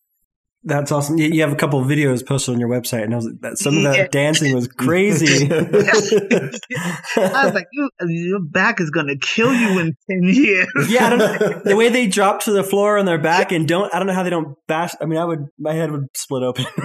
That's 0.67 0.91
awesome. 0.91 1.17
You 1.17 1.41
have 1.41 1.53
a 1.53 1.55
couple 1.55 1.79
of 1.79 1.87
videos 1.87 2.25
posted 2.25 2.53
on 2.53 2.59
your 2.59 2.67
website, 2.67 3.03
and 3.03 3.13
I 3.13 3.15
was 3.15 3.29
like, 3.41 3.55
some 3.55 3.77
of 3.77 3.83
that 3.83 3.95
yeah. 3.95 4.07
dancing 4.07 4.53
was 4.53 4.67
crazy. 4.67 5.49
I 5.51 7.45
was 7.45 7.53
like, 7.53 7.67
your 7.71 8.41
back 8.41 8.81
is 8.81 8.89
gonna 8.89 9.15
kill 9.17 9.53
you 9.53 9.79
in 9.79 9.95
ten 10.09 10.23
years. 10.23 10.67
yeah, 10.89 11.15
the 11.63 11.73
way 11.77 11.87
they 11.87 12.07
drop 12.07 12.41
to 12.41 12.51
the 12.51 12.65
floor 12.65 12.97
on 12.97 13.05
their 13.05 13.17
back 13.17 13.53
and 13.53 13.65
don't. 13.65 13.93
I 13.95 13.99
don't 13.99 14.07
know 14.07 14.13
how 14.13 14.23
they 14.23 14.29
don't 14.29 14.57
bash. 14.67 14.91
I 14.99 15.05
mean, 15.05 15.17
I 15.17 15.23
would. 15.23 15.45
My 15.57 15.71
head 15.71 15.89
would 15.89 16.07
split 16.13 16.43
open. 16.43 16.65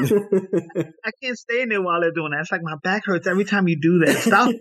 I 1.05 1.11
can't 1.21 1.37
stay 1.37 1.63
in 1.63 1.69
there 1.69 1.83
while 1.83 2.01
they're 2.01 2.13
doing 2.13 2.31
that. 2.31 2.43
It's 2.43 2.53
like 2.53 2.63
my 2.63 2.77
back 2.85 3.03
hurts 3.05 3.27
every 3.27 3.45
time 3.45 3.67
you 3.67 3.81
do 3.81 3.99
that. 4.05 4.17
Stop. 4.19 4.55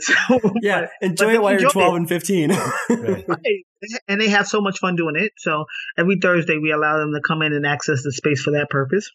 So, 0.00 0.40
yeah, 0.62 0.86
enjoy 1.02 1.34
it 1.34 1.42
while 1.42 1.60
you're 1.60 1.70
twelve 1.70 1.92
it. 1.94 1.98
and 1.98 2.08
fifteen. 2.08 2.50
right. 2.88 3.64
And 4.08 4.20
they 4.20 4.28
have 4.28 4.46
so 4.46 4.60
much 4.60 4.78
fun 4.78 4.96
doing 4.96 5.16
it. 5.16 5.32
So 5.36 5.66
every 5.98 6.18
Thursday 6.20 6.58
we 6.58 6.72
allow 6.72 6.98
them 6.98 7.12
to 7.12 7.20
come 7.26 7.42
in 7.42 7.52
and 7.52 7.66
access 7.66 8.02
the 8.02 8.12
space 8.12 8.42
for 8.42 8.52
that 8.52 8.70
purpose. 8.70 9.10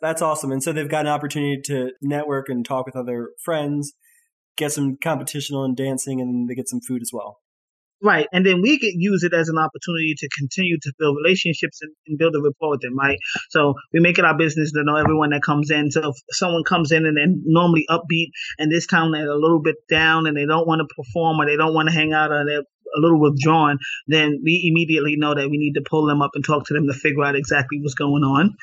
That's 0.00 0.20
awesome. 0.20 0.50
And 0.50 0.62
so 0.62 0.72
they've 0.72 0.88
got 0.88 1.06
an 1.06 1.12
opportunity 1.12 1.60
to 1.66 1.92
network 2.02 2.48
and 2.48 2.64
talk 2.64 2.86
with 2.86 2.96
other 2.96 3.30
friends, 3.44 3.92
get 4.56 4.72
some 4.72 4.96
competition 4.96 5.54
on 5.54 5.76
dancing, 5.76 6.20
and 6.20 6.48
they 6.48 6.54
get 6.54 6.68
some 6.68 6.80
food 6.80 7.02
as 7.02 7.10
well. 7.12 7.38
Right. 8.04 8.26
And 8.32 8.44
then 8.44 8.60
we 8.62 8.78
get 8.78 8.94
use 8.94 9.22
it 9.22 9.32
as 9.32 9.48
an 9.48 9.58
opportunity 9.58 10.14
to 10.18 10.28
continue 10.36 10.76
to 10.82 10.92
build 10.98 11.16
relationships 11.16 11.78
and, 11.82 11.92
and, 12.08 12.18
build 12.18 12.34
a 12.34 12.40
rapport 12.40 12.70
with 12.70 12.80
them, 12.80 12.98
right? 12.98 13.16
So 13.50 13.74
we 13.92 14.00
make 14.00 14.18
it 14.18 14.24
our 14.24 14.36
business 14.36 14.72
to 14.72 14.82
know 14.82 14.96
everyone 14.96 15.30
that 15.30 15.42
comes 15.42 15.70
in. 15.70 15.92
So 15.92 16.08
if 16.08 16.16
someone 16.30 16.64
comes 16.64 16.90
in 16.90 17.06
and 17.06 17.16
they're 17.16 17.26
normally 17.44 17.86
upbeat 17.88 18.30
and 18.58 18.72
this 18.72 18.88
time 18.88 19.12
they're 19.12 19.30
a 19.30 19.38
little 19.38 19.62
bit 19.62 19.76
down 19.88 20.26
and 20.26 20.36
they 20.36 20.46
don't 20.46 20.66
want 20.66 20.80
to 20.80 20.94
perform 20.96 21.40
or 21.40 21.46
they 21.46 21.56
don't 21.56 21.74
want 21.74 21.90
to 21.90 21.94
hang 21.94 22.12
out 22.12 22.32
or 22.32 22.44
they're 22.44 22.64
a 22.96 23.00
little 23.00 23.20
withdrawn, 23.20 23.78
then 24.06 24.40
we 24.44 24.68
immediately 24.70 25.16
know 25.16 25.34
that 25.34 25.50
we 25.50 25.58
need 25.58 25.74
to 25.74 25.82
pull 25.88 26.06
them 26.06 26.22
up 26.22 26.32
and 26.34 26.44
talk 26.44 26.66
to 26.66 26.74
them 26.74 26.86
to 26.86 26.94
figure 26.94 27.24
out 27.24 27.36
exactly 27.36 27.78
what's 27.80 27.94
going 27.94 28.22
on 28.22 28.54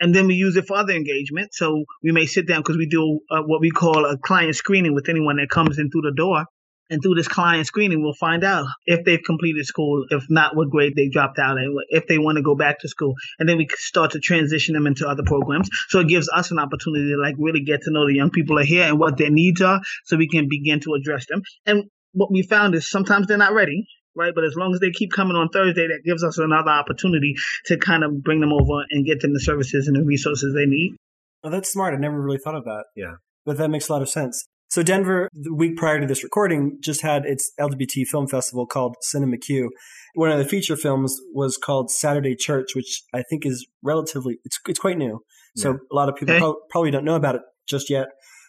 and 0.00 0.14
then 0.14 0.26
we 0.26 0.34
use 0.34 0.56
it 0.56 0.66
for 0.66 0.76
other 0.76 0.92
engagement. 0.92 1.54
So 1.54 1.84
we 2.02 2.12
may 2.12 2.26
sit 2.26 2.46
down 2.46 2.60
because 2.60 2.76
we 2.76 2.86
do 2.86 3.20
uh, 3.30 3.42
what 3.42 3.60
we 3.60 3.70
call 3.70 4.04
a 4.04 4.18
client 4.18 4.54
screening 4.54 4.94
with 4.94 5.08
anyone 5.08 5.36
that 5.36 5.48
comes 5.50 5.78
in 5.78 5.90
through 5.90 6.02
the 6.02 6.14
door. 6.14 6.44
And 6.88 7.02
through 7.02 7.16
this 7.16 7.26
client 7.26 7.66
screening, 7.66 8.00
we'll 8.00 8.14
find 8.14 8.44
out 8.44 8.66
if 8.84 9.04
they've 9.04 9.22
completed 9.26 9.66
school, 9.66 10.06
if 10.10 10.22
not, 10.30 10.54
what 10.54 10.70
grade 10.70 10.92
they 10.94 11.08
dropped 11.08 11.36
out, 11.36 11.58
and 11.58 11.76
if 11.88 12.06
they 12.06 12.16
want 12.16 12.36
to 12.36 12.42
go 12.42 12.54
back 12.54 12.78
to 12.78 12.88
school. 12.88 13.14
And 13.40 13.48
then 13.48 13.58
we 13.58 13.66
start 13.74 14.12
to 14.12 14.20
transition 14.20 14.74
them 14.74 14.86
into 14.86 15.08
other 15.08 15.24
programs. 15.24 15.68
So 15.88 15.98
it 15.98 16.06
gives 16.06 16.28
us 16.28 16.52
an 16.52 16.60
opportunity 16.60 17.10
to 17.10 17.16
like 17.20 17.34
really 17.38 17.64
get 17.64 17.82
to 17.82 17.90
know 17.90 18.06
the 18.06 18.14
young 18.14 18.30
people 18.30 18.56
are 18.60 18.64
here 18.64 18.84
and 18.84 19.00
what 19.00 19.18
their 19.18 19.30
needs 19.30 19.60
are, 19.62 19.80
so 20.04 20.16
we 20.16 20.28
can 20.28 20.48
begin 20.48 20.78
to 20.80 20.94
address 20.94 21.26
them. 21.26 21.42
And 21.64 21.90
what 22.16 22.32
we 22.32 22.42
found 22.42 22.74
is 22.74 22.90
sometimes 22.90 23.26
they're 23.26 23.36
not 23.36 23.52
ready, 23.52 23.86
right? 24.16 24.32
But 24.34 24.44
as 24.44 24.56
long 24.56 24.72
as 24.72 24.80
they 24.80 24.90
keep 24.90 25.12
coming 25.12 25.36
on 25.36 25.50
Thursday, 25.50 25.86
that 25.86 26.00
gives 26.04 26.24
us 26.24 26.38
another 26.38 26.70
opportunity 26.70 27.34
to 27.66 27.76
kind 27.76 28.02
of 28.02 28.22
bring 28.24 28.40
them 28.40 28.52
over 28.52 28.84
and 28.90 29.04
get 29.04 29.20
them 29.20 29.34
the 29.34 29.40
services 29.40 29.86
and 29.86 29.96
the 29.96 30.04
resources 30.04 30.54
they 30.54 30.66
need. 30.66 30.96
Oh, 31.44 31.50
that's 31.50 31.70
smart. 31.70 31.94
I 31.94 31.98
never 31.98 32.20
really 32.20 32.38
thought 32.38 32.56
of 32.56 32.64
that. 32.64 32.84
Yeah. 32.96 33.16
But 33.44 33.58
that 33.58 33.68
makes 33.68 33.88
a 33.88 33.92
lot 33.92 34.02
of 34.02 34.08
sense. 34.08 34.44
So 34.68 34.82
Denver, 34.82 35.28
the 35.32 35.54
week 35.54 35.76
prior 35.76 36.00
to 36.00 36.06
this 36.06 36.24
recording, 36.24 36.78
just 36.80 37.02
had 37.02 37.24
its 37.24 37.52
LGBT 37.60 38.06
film 38.06 38.26
festival 38.26 38.66
called 38.66 38.96
Cinema 39.00 39.36
Q. 39.36 39.70
One 40.14 40.32
of 40.32 40.38
the 40.38 40.44
feature 40.44 40.76
films 40.76 41.16
was 41.32 41.56
called 41.56 41.90
Saturday 41.90 42.34
Church, 42.34 42.74
which 42.74 43.02
I 43.14 43.22
think 43.22 43.46
is 43.46 43.66
relatively 43.84 44.38
it's 44.44 44.58
it's 44.66 44.80
quite 44.80 44.98
new. 44.98 45.20
So 45.56 45.70
yeah. 45.70 45.76
a 45.92 45.94
lot 45.94 46.08
of 46.08 46.16
people 46.16 46.34
okay. 46.34 46.40
pro- 46.40 46.56
probably 46.70 46.90
don't 46.90 47.04
know 47.04 47.14
about 47.14 47.36
it 47.36 47.42
just 47.68 47.90
yet. 47.90 48.08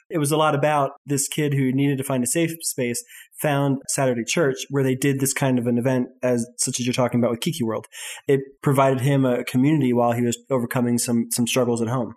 It 0.09 0.19
was 0.19 0.31
a 0.31 0.37
lot 0.37 0.55
about 0.55 0.91
this 1.05 1.27
kid 1.27 1.53
who 1.53 1.71
needed 1.73 1.97
to 1.97 2.03
find 2.03 2.23
a 2.23 2.27
safe 2.27 2.51
space, 2.61 3.03
found 3.41 3.81
Saturday 3.89 4.23
Church, 4.25 4.65
where 4.69 4.83
they 4.83 4.95
did 4.95 5.19
this 5.19 5.33
kind 5.33 5.59
of 5.59 5.67
an 5.67 5.77
event, 5.77 6.07
as 6.23 6.47
such 6.57 6.79
as 6.79 6.85
you're 6.85 6.93
talking 6.93 7.19
about 7.19 7.31
with 7.31 7.41
Kiki 7.41 7.63
World. 7.63 7.87
It 8.27 8.39
provided 8.61 9.01
him 9.01 9.25
a 9.25 9.43
community 9.43 9.93
while 9.93 10.13
he 10.13 10.21
was 10.21 10.37
overcoming 10.49 10.97
some 10.97 11.27
some 11.31 11.47
struggles 11.47 11.81
at 11.81 11.89
home. 11.89 12.15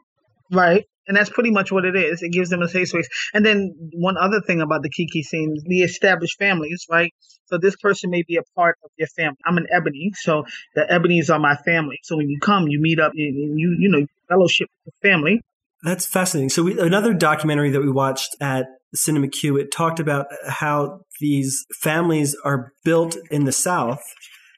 Right. 0.50 0.84
And 1.06 1.16
that's 1.16 1.30
pretty 1.30 1.50
much 1.50 1.72
what 1.72 1.84
it 1.84 1.96
is. 1.96 2.22
It 2.22 2.30
gives 2.30 2.50
them 2.50 2.62
a 2.62 2.68
safe 2.68 2.88
space. 2.88 3.08
And 3.34 3.44
then 3.44 3.74
one 3.94 4.16
other 4.16 4.40
thing 4.40 4.60
about 4.60 4.82
the 4.82 4.90
Kiki 4.90 5.24
scene, 5.24 5.54
is 5.56 5.64
the 5.66 5.82
established 5.82 6.38
families, 6.38 6.86
right? 6.88 7.12
So 7.46 7.58
this 7.58 7.74
person 7.76 8.10
may 8.10 8.22
be 8.22 8.36
a 8.36 8.44
part 8.54 8.76
of 8.84 8.90
your 8.96 9.08
family. 9.08 9.36
I'm 9.44 9.56
an 9.56 9.66
Ebony, 9.72 10.12
so 10.14 10.44
the 10.76 10.82
Ebonies 10.82 11.34
are 11.34 11.40
my 11.40 11.56
family. 11.56 11.98
So 12.04 12.16
when 12.16 12.28
you 12.28 12.38
come, 12.40 12.68
you 12.68 12.80
meet 12.80 13.00
up, 13.00 13.10
and 13.12 13.58
you 13.58 13.76
you 13.78 13.88
know 13.88 14.06
fellowship 14.28 14.68
with 14.84 14.94
the 14.94 15.08
family. 15.08 15.40
That's 15.82 16.06
fascinating. 16.06 16.50
So 16.50 16.62
we, 16.62 16.78
another 16.78 17.14
documentary 17.14 17.70
that 17.70 17.80
we 17.80 17.90
watched 17.90 18.36
at 18.40 18.66
Cinema 18.94 19.28
Q, 19.28 19.56
it 19.56 19.72
talked 19.72 20.00
about 20.00 20.26
how 20.46 21.00
these 21.20 21.64
families 21.80 22.36
are 22.44 22.72
built 22.84 23.16
in 23.30 23.44
the 23.44 23.52
South. 23.52 24.02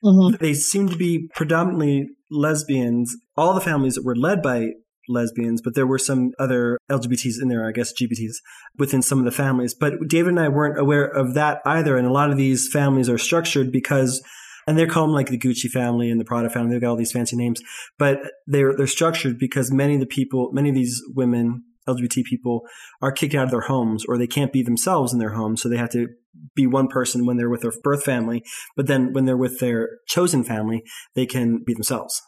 Mm-hmm. 0.05 0.37
They 0.41 0.55
seem 0.55 0.89
to 0.89 0.97
be 0.97 1.29
predominantly 1.35 2.09
lesbians. 2.31 3.17
All 3.37 3.55
the 3.55 3.61
families 3.61 3.95
that 3.95 4.05
were 4.05 4.17
led 4.17 4.43
by 4.43 4.71
lesbians, 5.09 5.61
but 5.63 5.75
there 5.75 5.87
were 5.87 5.99
some 5.99 6.33
other 6.39 6.79
LGBTs 6.91 7.41
in 7.41 7.49
there, 7.49 7.69
I 7.69 7.73
guess 7.73 7.93
GBTs 7.93 8.35
within 8.79 9.03
some 9.03 9.19
of 9.19 9.25
the 9.25 9.31
families. 9.31 9.75
But 9.75 9.95
David 10.09 10.31
and 10.31 10.41
I 10.41 10.49
weren't 10.49 10.79
aware 10.79 11.05
of 11.05 11.35
that 11.35 11.61
either. 11.65 11.97
And 11.97 12.07
a 12.07 12.13
lot 12.13 12.31
of 12.31 12.37
these 12.37 12.69
families 12.73 13.09
are 13.09 13.19
structured 13.19 13.71
because 13.71 14.23
and 14.67 14.79
they're 14.79 14.87
called 14.87 15.11
like 15.11 15.29
the 15.29 15.39
Gucci 15.39 15.69
family 15.71 16.11
and 16.11 16.21
the 16.21 16.25
Prada 16.25 16.51
family. 16.51 16.73
They've 16.73 16.81
got 16.81 16.91
all 16.91 16.97
these 16.97 17.13
fancy 17.13 17.37
names, 17.37 17.61
but 17.99 18.19
they're 18.47 18.77
they're 18.77 18.87
structured 18.87 19.39
because 19.39 19.73
many 19.73 19.95
of 19.95 20.01
the 20.01 20.07
people, 20.07 20.51
many 20.53 20.69
of 20.69 20.75
these 20.75 21.03
women, 21.15 21.65
LGBT 21.89 22.25
people, 22.25 22.63
are 23.01 23.13
kicked 23.13 23.35
out 23.35 23.45
of 23.45 23.51
their 23.51 23.63
homes 23.63 24.05
or 24.07 24.19
they 24.19 24.27
can't 24.27 24.53
be 24.53 24.63
themselves 24.63 25.13
in 25.13 25.19
their 25.19 25.35
homes, 25.35 25.63
so 25.63 25.69
they 25.69 25.77
have 25.77 25.91
to 25.91 26.09
be 26.55 26.67
one 26.67 26.89
person 26.89 27.27
when 27.27 27.37
they're 27.37 27.51
with 27.51 27.63
their 27.63 27.73
birth 27.83 28.05
family, 28.05 28.43
but 28.77 28.87
then 28.87 29.13
when 29.13 29.25
they're 29.25 29.37
with 29.37 29.61
their 29.61 29.99
chosen 30.07 30.45
family, 30.45 30.83
they 31.15 31.27
can 31.27 31.63
be 31.65 31.75
themselves. 31.75 32.21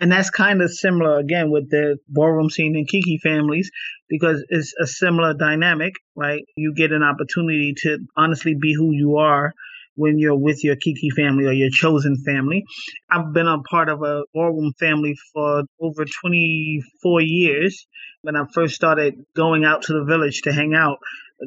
And 0.00 0.10
that's 0.10 0.30
kind 0.30 0.60
of 0.60 0.72
similar 0.72 1.18
again 1.18 1.50
with 1.50 1.70
the 1.70 1.98
ballroom 2.08 2.50
scene 2.50 2.74
and 2.76 2.88
Kiki 2.88 3.18
families 3.22 3.70
because 4.08 4.44
it's 4.48 4.74
a 4.80 4.86
similar 4.86 5.34
dynamic, 5.34 5.92
right? 6.16 6.42
You 6.56 6.74
get 6.76 6.92
an 6.92 7.02
opportunity 7.02 7.74
to 7.82 7.98
honestly 8.16 8.54
be 8.60 8.74
who 8.74 8.90
you 8.92 9.16
are 9.18 9.52
when 9.96 10.18
you're 10.18 10.36
with 10.36 10.64
your 10.64 10.76
Kiki 10.76 11.10
family 11.10 11.46
or 11.46 11.52
your 11.52 11.70
chosen 11.70 12.16
family. 12.24 12.64
I've 13.10 13.32
been 13.32 13.46
a 13.46 13.60
part 13.62 13.88
of 13.88 14.02
a 14.02 14.22
ballroom 14.32 14.72
family 14.78 15.14
for 15.32 15.64
over 15.80 16.04
24 16.04 17.20
years. 17.20 17.86
When 18.22 18.36
I 18.36 18.44
first 18.52 18.74
started 18.74 19.14
going 19.36 19.64
out 19.64 19.82
to 19.82 19.92
the 19.92 20.04
village 20.04 20.42
to 20.42 20.52
hang 20.52 20.74
out, 20.74 20.98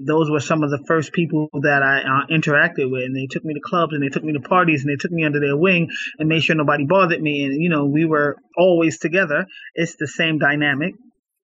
those 0.05 0.29
were 0.29 0.39
some 0.39 0.63
of 0.63 0.69
the 0.69 0.83
first 0.87 1.13
people 1.13 1.49
that 1.61 1.81
I 1.81 2.01
uh, 2.01 2.27
interacted 2.29 2.91
with. 2.91 3.03
And 3.03 3.15
they 3.15 3.27
took 3.29 3.43
me 3.43 3.53
to 3.53 3.59
clubs 3.59 3.93
and 3.93 4.03
they 4.03 4.09
took 4.09 4.23
me 4.23 4.33
to 4.33 4.39
parties 4.39 4.83
and 4.83 4.91
they 4.91 4.97
took 4.97 5.11
me 5.11 5.23
under 5.23 5.39
their 5.39 5.57
wing 5.57 5.89
and 6.19 6.29
made 6.29 6.43
sure 6.43 6.55
nobody 6.55 6.85
bothered 6.85 7.21
me. 7.21 7.45
And, 7.45 7.61
you 7.61 7.69
know, 7.69 7.85
we 7.85 8.05
were 8.05 8.37
always 8.57 8.99
together. 8.99 9.45
It's 9.73 9.95
the 9.95 10.07
same 10.07 10.37
dynamic. 10.37 10.93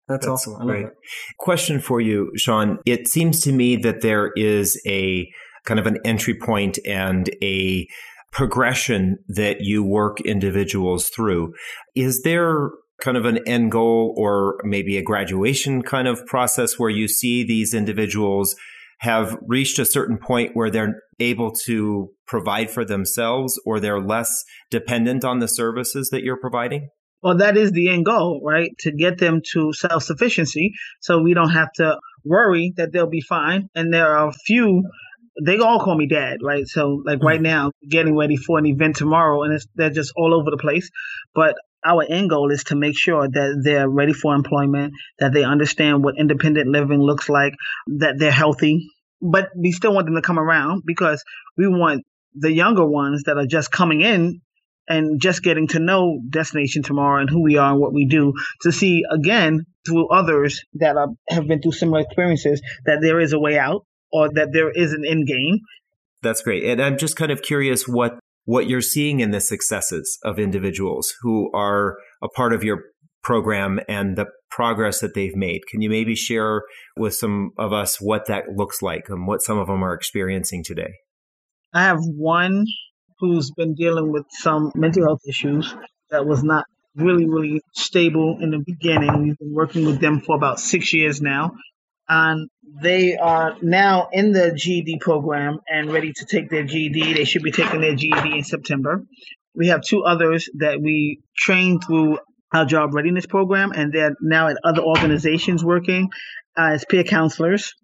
That's, 0.08 0.24
That's 0.24 0.46
awesome. 0.46 0.66
Great. 0.66 0.86
Question 1.38 1.80
for 1.80 2.00
you, 2.00 2.32
Sean. 2.36 2.78
It 2.86 3.08
seems 3.08 3.42
to 3.42 3.52
me 3.52 3.76
that 3.76 4.00
there 4.00 4.32
is 4.34 4.80
a 4.86 5.28
kind 5.68 5.78
of 5.78 5.86
an 5.86 5.98
entry 6.04 6.34
point 6.34 6.78
and 6.86 7.28
a 7.42 7.86
progression 8.32 9.18
that 9.28 9.58
you 9.60 9.84
work 9.84 10.20
individuals 10.22 11.10
through. 11.10 11.52
Is 11.94 12.22
there 12.22 12.70
kind 13.02 13.16
of 13.16 13.26
an 13.26 13.38
end 13.46 13.70
goal 13.70 14.14
or 14.16 14.58
maybe 14.64 14.96
a 14.96 15.02
graduation 15.02 15.82
kind 15.82 16.08
of 16.08 16.24
process 16.26 16.78
where 16.78 16.90
you 16.90 17.06
see 17.06 17.44
these 17.44 17.74
individuals 17.74 18.56
have 19.00 19.36
reached 19.46 19.78
a 19.78 19.84
certain 19.84 20.18
point 20.18 20.50
where 20.54 20.70
they're 20.70 21.00
able 21.20 21.52
to 21.52 22.10
provide 22.26 22.70
for 22.70 22.84
themselves 22.84 23.60
or 23.64 23.78
they're 23.78 24.00
less 24.00 24.44
dependent 24.70 25.24
on 25.24 25.38
the 25.38 25.46
services 25.46 26.08
that 26.10 26.22
you're 26.24 26.40
providing? 26.40 26.88
Well, 27.22 27.36
that 27.38 27.56
is 27.56 27.72
the 27.72 27.88
end 27.88 28.06
goal, 28.06 28.40
right? 28.44 28.70
To 28.80 28.92
get 28.92 29.18
them 29.18 29.42
to 29.52 29.72
self 29.72 30.02
sufficiency 30.04 30.72
so 31.00 31.20
we 31.20 31.34
don't 31.34 31.50
have 31.50 31.72
to 31.74 31.98
worry 32.24 32.72
that 32.76 32.92
they'll 32.92 33.08
be 33.08 33.20
fine. 33.20 33.68
And 33.74 33.92
there 33.92 34.16
are 34.16 34.28
a 34.28 34.32
few, 34.32 34.84
they 35.44 35.58
all 35.58 35.80
call 35.80 35.96
me 35.96 36.06
dad, 36.06 36.38
right? 36.42 36.66
So, 36.66 37.02
like 37.04 37.22
right 37.22 37.40
mm. 37.40 37.44
now, 37.44 37.72
getting 37.88 38.16
ready 38.16 38.36
for 38.36 38.58
an 38.58 38.66
event 38.66 38.96
tomorrow 38.96 39.42
and 39.42 39.60
they're 39.74 39.90
just 39.90 40.12
all 40.16 40.34
over 40.34 40.50
the 40.50 40.56
place. 40.56 40.90
But 41.34 41.56
our 41.84 42.04
end 42.08 42.30
goal 42.30 42.50
is 42.50 42.64
to 42.64 42.74
make 42.74 42.98
sure 42.98 43.28
that 43.28 43.60
they're 43.64 43.88
ready 43.88 44.12
for 44.12 44.34
employment, 44.34 44.94
that 45.20 45.32
they 45.32 45.44
understand 45.44 46.02
what 46.02 46.18
independent 46.18 46.68
living 46.68 47.00
looks 47.00 47.28
like, 47.28 47.54
that 47.86 48.18
they're 48.18 48.32
healthy. 48.32 48.88
But 49.20 49.50
we 49.56 49.72
still 49.72 49.94
want 49.94 50.06
them 50.06 50.16
to 50.16 50.22
come 50.22 50.38
around 50.38 50.82
because 50.84 51.22
we 51.56 51.68
want 51.68 52.04
the 52.34 52.52
younger 52.52 52.86
ones 52.86 53.24
that 53.24 53.36
are 53.36 53.46
just 53.46 53.70
coming 53.70 54.00
in 54.00 54.40
and 54.88 55.20
just 55.20 55.42
getting 55.42 55.68
to 55.68 55.78
know 55.78 56.20
Destination 56.28 56.82
Tomorrow 56.82 57.20
and 57.20 57.30
who 57.30 57.42
we 57.42 57.58
are 57.58 57.72
and 57.72 57.80
what 57.80 57.92
we 57.92 58.06
do 58.06 58.32
to 58.62 58.72
see 58.72 59.04
again 59.10 59.66
through 59.86 60.08
others 60.08 60.64
that 60.74 60.96
are, 60.96 61.08
have 61.28 61.46
been 61.46 61.60
through 61.60 61.72
similar 61.72 62.00
experiences 62.00 62.62
that 62.86 62.98
there 63.02 63.20
is 63.20 63.32
a 63.32 63.38
way 63.38 63.58
out 63.58 63.84
or 64.12 64.28
that 64.34 64.50
there 64.52 64.70
is 64.70 64.92
an 64.92 65.04
end 65.06 65.26
game. 65.26 65.60
That's 66.22 66.42
great. 66.42 66.64
And 66.64 66.82
I'm 66.82 66.98
just 66.98 67.16
kind 67.16 67.30
of 67.30 67.42
curious 67.42 67.86
what 67.86 68.18
what 68.44 68.66
you're 68.66 68.80
seeing 68.80 69.20
in 69.20 69.30
the 69.30 69.40
successes 69.40 70.18
of 70.24 70.38
individuals 70.38 71.12
who 71.20 71.50
are 71.52 71.98
a 72.22 72.28
part 72.28 72.54
of 72.54 72.64
your 72.64 72.82
program 73.22 73.78
and 73.88 74.16
the 74.16 74.24
progress 74.50 75.00
that 75.00 75.14
they've 75.14 75.36
made. 75.36 75.60
Can 75.70 75.82
you 75.82 75.90
maybe 75.90 76.14
share 76.14 76.62
with 76.96 77.14
some 77.14 77.50
of 77.58 77.74
us 77.74 78.00
what 78.00 78.26
that 78.26 78.44
looks 78.56 78.80
like 78.80 79.04
and 79.10 79.26
what 79.26 79.42
some 79.42 79.58
of 79.58 79.66
them 79.66 79.84
are 79.84 79.92
experiencing 79.92 80.64
today? 80.64 80.94
I 81.74 81.82
have 81.82 81.98
one 82.00 82.64
who's 83.18 83.50
been 83.50 83.74
dealing 83.74 84.10
with 84.12 84.24
some 84.30 84.72
mental 84.74 85.04
health 85.04 85.20
issues 85.28 85.74
that 86.10 86.24
was 86.24 86.42
not 86.42 86.64
really, 86.96 87.28
really 87.28 87.60
stable 87.74 88.38
in 88.40 88.50
the 88.50 88.62
beginning. 88.64 89.24
We've 89.24 89.38
been 89.38 89.52
working 89.52 89.84
with 89.84 90.00
them 90.00 90.22
for 90.22 90.36
about 90.36 90.58
six 90.58 90.94
years 90.94 91.20
now 91.20 91.52
and 92.08 92.48
they 92.82 93.16
are 93.16 93.56
now 93.62 94.08
in 94.12 94.32
the 94.32 94.52
GED 94.52 94.98
program 95.00 95.58
and 95.68 95.92
ready 95.92 96.12
to 96.12 96.24
take 96.24 96.50
their 96.50 96.64
GED. 96.64 97.14
They 97.14 97.24
should 97.24 97.42
be 97.42 97.50
taking 97.52 97.80
their 97.80 97.94
GED 97.94 98.36
in 98.38 98.44
September. 98.44 99.04
We 99.54 99.68
have 99.68 99.82
two 99.82 100.04
others 100.04 100.48
that 100.58 100.80
we 100.80 101.20
trained 101.36 101.82
through 101.86 102.18
our 102.52 102.64
job 102.64 102.94
readiness 102.94 103.26
program, 103.26 103.72
and 103.72 103.92
they're 103.92 104.16
now 104.20 104.48
at 104.48 104.56
other 104.64 104.82
organizations 104.82 105.64
working 105.64 106.08
as 106.56 106.84
peer 106.84 107.04
counselors. 107.04 107.74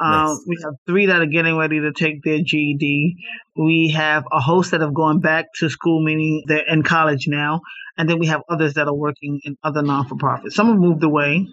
Um, 0.00 0.12
Nice. 0.12 0.44
We 0.46 0.58
have 0.64 0.74
three 0.86 1.06
that 1.06 1.20
are 1.20 1.26
getting 1.26 1.56
ready 1.56 1.80
to 1.80 1.92
take 1.92 2.22
their 2.22 2.38
GED. 2.38 3.16
We 3.56 3.92
have 3.96 4.24
a 4.30 4.40
host 4.40 4.70
that 4.70 4.80
have 4.80 4.94
gone 4.94 5.20
back 5.20 5.46
to 5.56 5.68
school, 5.68 6.04
meaning 6.04 6.44
they're 6.46 6.68
in 6.68 6.82
college 6.82 7.26
now. 7.26 7.60
And 7.96 8.08
then 8.08 8.20
we 8.20 8.26
have 8.26 8.42
others 8.48 8.74
that 8.74 8.86
are 8.86 8.94
working 8.94 9.40
in 9.42 9.56
other 9.64 9.82
non 9.82 10.06
for 10.06 10.16
profits. 10.16 10.54
Some 10.54 10.68
have 10.68 10.78
moved 10.78 11.02
away. 11.02 11.48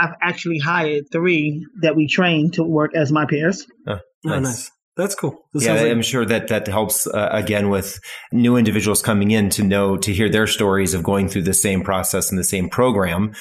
I've 0.00 0.14
actually 0.22 0.58
hired 0.58 1.04
three 1.10 1.66
that 1.82 1.96
we 1.96 2.06
train 2.06 2.50
to 2.52 2.62
work 2.62 2.92
as 2.94 3.10
my 3.12 3.26
peers. 3.26 3.66
Oh, 3.86 3.98
Nice. 4.24 4.42
nice. 4.42 4.70
That's 4.96 5.14
cool. 5.14 5.44
This 5.54 5.64
yeah, 5.64 5.74
like- 5.74 5.92
I'm 5.92 6.02
sure 6.02 6.24
that 6.26 6.48
that 6.48 6.66
helps 6.66 7.06
uh, 7.06 7.28
again 7.30 7.68
with 7.70 8.00
new 8.32 8.56
individuals 8.56 9.00
coming 9.00 9.30
in 9.30 9.48
to 9.50 9.62
know 9.62 9.96
to 9.96 10.12
hear 10.12 10.28
their 10.28 10.46
stories 10.48 10.92
of 10.92 11.02
going 11.04 11.28
through 11.28 11.42
the 11.42 11.54
same 11.54 11.82
process 11.82 12.30
and 12.30 12.38
the 12.38 12.42
same 12.44 12.68
program 12.68 13.32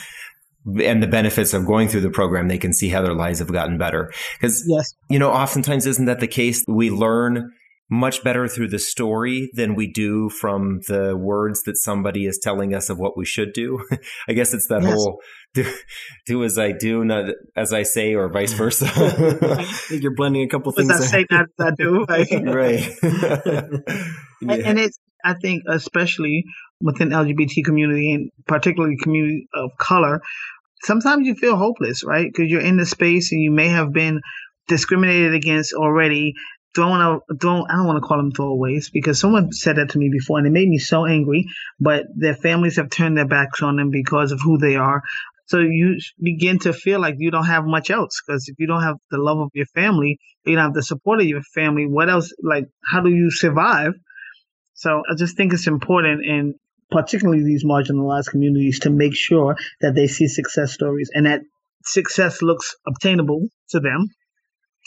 and 0.84 1.02
the 1.02 1.08
benefits 1.08 1.54
of 1.54 1.66
going 1.66 1.88
through 1.88 2.02
the 2.02 2.10
program. 2.12 2.48
They 2.48 2.58
can 2.60 2.74
see 2.74 2.90
how 2.90 3.02
their 3.02 3.16
lives 3.16 3.40
have 3.40 3.52
gotten 3.52 3.78
better 3.80 4.12
because 4.40 4.64
Yes. 4.68 4.94
you 5.10 5.18
know 5.18 5.32
oftentimes 5.32 5.88
isn't 5.88 6.06
that 6.06 6.20
the 6.20 6.28
case? 6.28 6.64
We 6.68 6.92
learn 6.92 7.52
much 7.90 8.24
better 8.24 8.48
through 8.48 8.68
the 8.68 8.80
story 8.80 9.50
than 9.54 9.74
we 9.74 9.88
do 9.88 10.30
from 10.30 10.82
the 10.88 11.16
words 11.16 11.64
that 11.64 11.78
somebody 11.78 12.26
is 12.26 12.38
telling 12.38 12.74
us 12.74 12.90
of 12.90 12.98
what 12.98 13.18
we 13.18 13.26
should 13.26 13.54
do. 13.54 13.80
I 14.30 14.34
guess 14.34 14.54
it's 14.54 14.68
that 14.68 14.84
Yes. 14.84 14.94
whole 14.94 15.20
do, 15.54 15.66
do 16.26 16.44
as 16.44 16.58
I 16.60 16.74
do, 16.74 17.06
not 17.06 17.30
as 17.56 17.72
I 17.74 17.84
say, 17.84 18.14
or 18.14 18.30
vice 18.30 18.54
versa. 18.62 18.88
I 18.88 19.64
think 19.64 20.04
you're 20.04 20.14
blending 20.16 20.44
a 20.44 20.48
couple 20.50 20.74
What 20.74 20.86
things. 20.86 20.92
I 20.92 21.06
say, 21.06 21.26
not 21.32 21.46
as 21.60 21.66
I 21.66 21.72
do. 21.78 22.06
Right? 22.10 22.28
right. 22.32 23.02
And, 24.42 24.52
and 24.52 24.80
it's, 24.80 25.00
I 25.24 25.34
think, 25.34 25.64
especially 25.68 26.44
within 26.82 27.10
LGBT 27.10 27.64
community 27.66 28.14
and 28.14 28.32
particularly 28.48 28.98
community 29.02 29.48
of 29.54 29.72
color, 29.78 30.22
sometimes 30.84 31.26
you 31.26 31.36
feel 31.36 31.56
hopeless, 31.56 32.04
right? 32.04 32.28
Because 32.32 32.50
you're 32.52 32.62
in 32.62 32.78
the 32.78 32.86
space 32.86 33.32
and 33.32 33.42
you 33.42 33.52
may 33.52 33.70
have 33.70 33.92
been 33.94 34.22
discriminated 34.68 35.34
against 35.34 35.74
already. 35.74 36.34
Thrown 36.76 37.22
thrown. 37.42 37.66
I 37.70 37.76
don't 37.76 37.88
want 37.88 37.98
to 37.98 38.08
call 38.08 38.18
them 38.18 38.32
throwaways 38.32 38.92
because 38.92 39.20
someone 39.20 39.52
said 39.52 39.78
that 39.78 39.90
to 39.92 39.98
me 39.98 40.10
before, 40.12 40.38
and 40.38 40.48
it 40.48 40.52
made 40.52 40.70
me 40.70 40.78
so 40.78 41.06
angry. 41.06 41.46
But 41.80 42.06
their 42.16 42.36
families 42.36 42.76
have 42.76 42.90
turned 42.90 43.18
their 43.18 43.28
backs 43.28 43.62
on 43.62 43.78
them 43.78 43.90
because 43.90 44.32
of 44.32 44.40
who 44.42 44.58
they 44.58 44.76
are. 44.76 45.02
So 45.48 45.60
you 45.60 45.98
begin 46.22 46.60
to 46.60 46.74
feel 46.74 47.00
like 47.00 47.16
you 47.18 47.32
don't 47.32 47.46
have 47.46 47.66
much 47.66 47.90
else 47.90 48.22
because 48.26 48.50
if 48.50 48.56
you 48.60 48.68
don't 48.68 48.84
have 48.84 48.98
the 49.10 49.18
love 49.18 49.40
of 49.40 49.50
your 49.54 49.66
family, 49.68 50.20
you 50.46 50.56
don't 50.56 50.66
have 50.66 50.74
the 50.74 50.84
support 50.84 51.22
of 51.22 51.26
your 51.26 51.42
family. 51.42 51.88
What 51.88 52.10
else? 52.10 52.34
Like, 52.44 52.66
how 52.86 53.00
do 53.02 53.10
you 53.10 53.32
survive? 53.32 53.94
So 54.74 55.02
I 55.10 55.16
just 55.16 55.38
think 55.38 55.54
it's 55.54 55.68
important 55.68 56.26
in 56.26 56.56
particularly 56.92 57.44
these 57.44 57.66
marginalized 57.66 58.30
communities 58.30 58.80
to 58.82 58.90
make 58.90 59.16
sure 59.16 59.56
that 59.82 59.96
they 59.96 60.08
see 60.08 60.28
success 60.28 60.74
stories 60.74 61.10
and 61.14 61.26
that 61.26 61.42
success 61.84 62.42
looks 62.42 62.76
obtainable 62.86 63.48
to 63.70 63.80
them. 63.80 64.08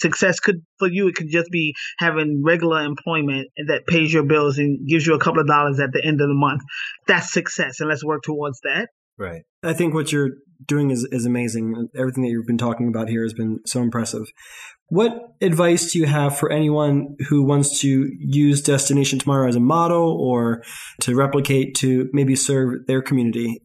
Success 0.01 0.41
could, 0.41 0.63
for 0.79 0.89
you, 0.89 1.09
it 1.09 1.15
could 1.15 1.29
just 1.29 1.51
be 1.51 1.75
having 1.99 2.43
regular 2.45 2.83
employment 2.83 3.49
that 3.69 3.87
pays 3.87 4.13
your 4.13 4.25
bills 4.25 4.59
and 4.59 4.89
gives 4.89 5.07
you 5.07 5.15
a 5.15 5.21
couple 5.21 5.41
of 5.41 5.47
dollars 5.47 5.79
at 5.79 5.93
the 5.93 6.05
end 6.05 6.21
of 6.21 6.29
the 6.29 6.35
month. 6.35 6.63
That's 7.07 7.33
success, 7.33 7.81
and 7.81 7.89
let's 7.89 8.05
work 8.05 8.23
towards 8.23 8.61
that. 8.61 8.89
right. 9.19 9.43
I 9.63 9.75
think 9.75 9.93
what 9.93 10.11
you're 10.11 10.31
doing 10.67 10.91
is, 10.91 11.07
is 11.11 11.27
amazing. 11.27 11.89
Everything 11.95 12.23
that 12.25 12.31
you've 12.31 12.47
been 12.47 12.59
talking 12.59 12.89
about 12.89 13.09
here 13.09 13.23
has 13.23 13.35
been 13.35 13.61
so 13.67 13.83
impressive. 13.83 14.27
What 14.89 15.35
advice 15.41 15.93
do 15.93 16.01
you 16.01 16.07
have 16.07 16.37
for 16.37 16.51
anyone 16.51 17.17
who 17.29 17.45
wants 17.45 17.81
to 17.81 18.11
use 18.19 18.61
Destination 18.61 19.19
Tomorrow 19.19 19.49
as 19.49 19.57
a 19.57 19.61
model 19.61 20.17
or 20.21 20.65
to 21.03 21.15
replicate 21.15 21.77
to 21.77 22.09
maybe 22.13 22.35
serve 22.35 22.87
their 22.87 23.01
community? 23.01 23.63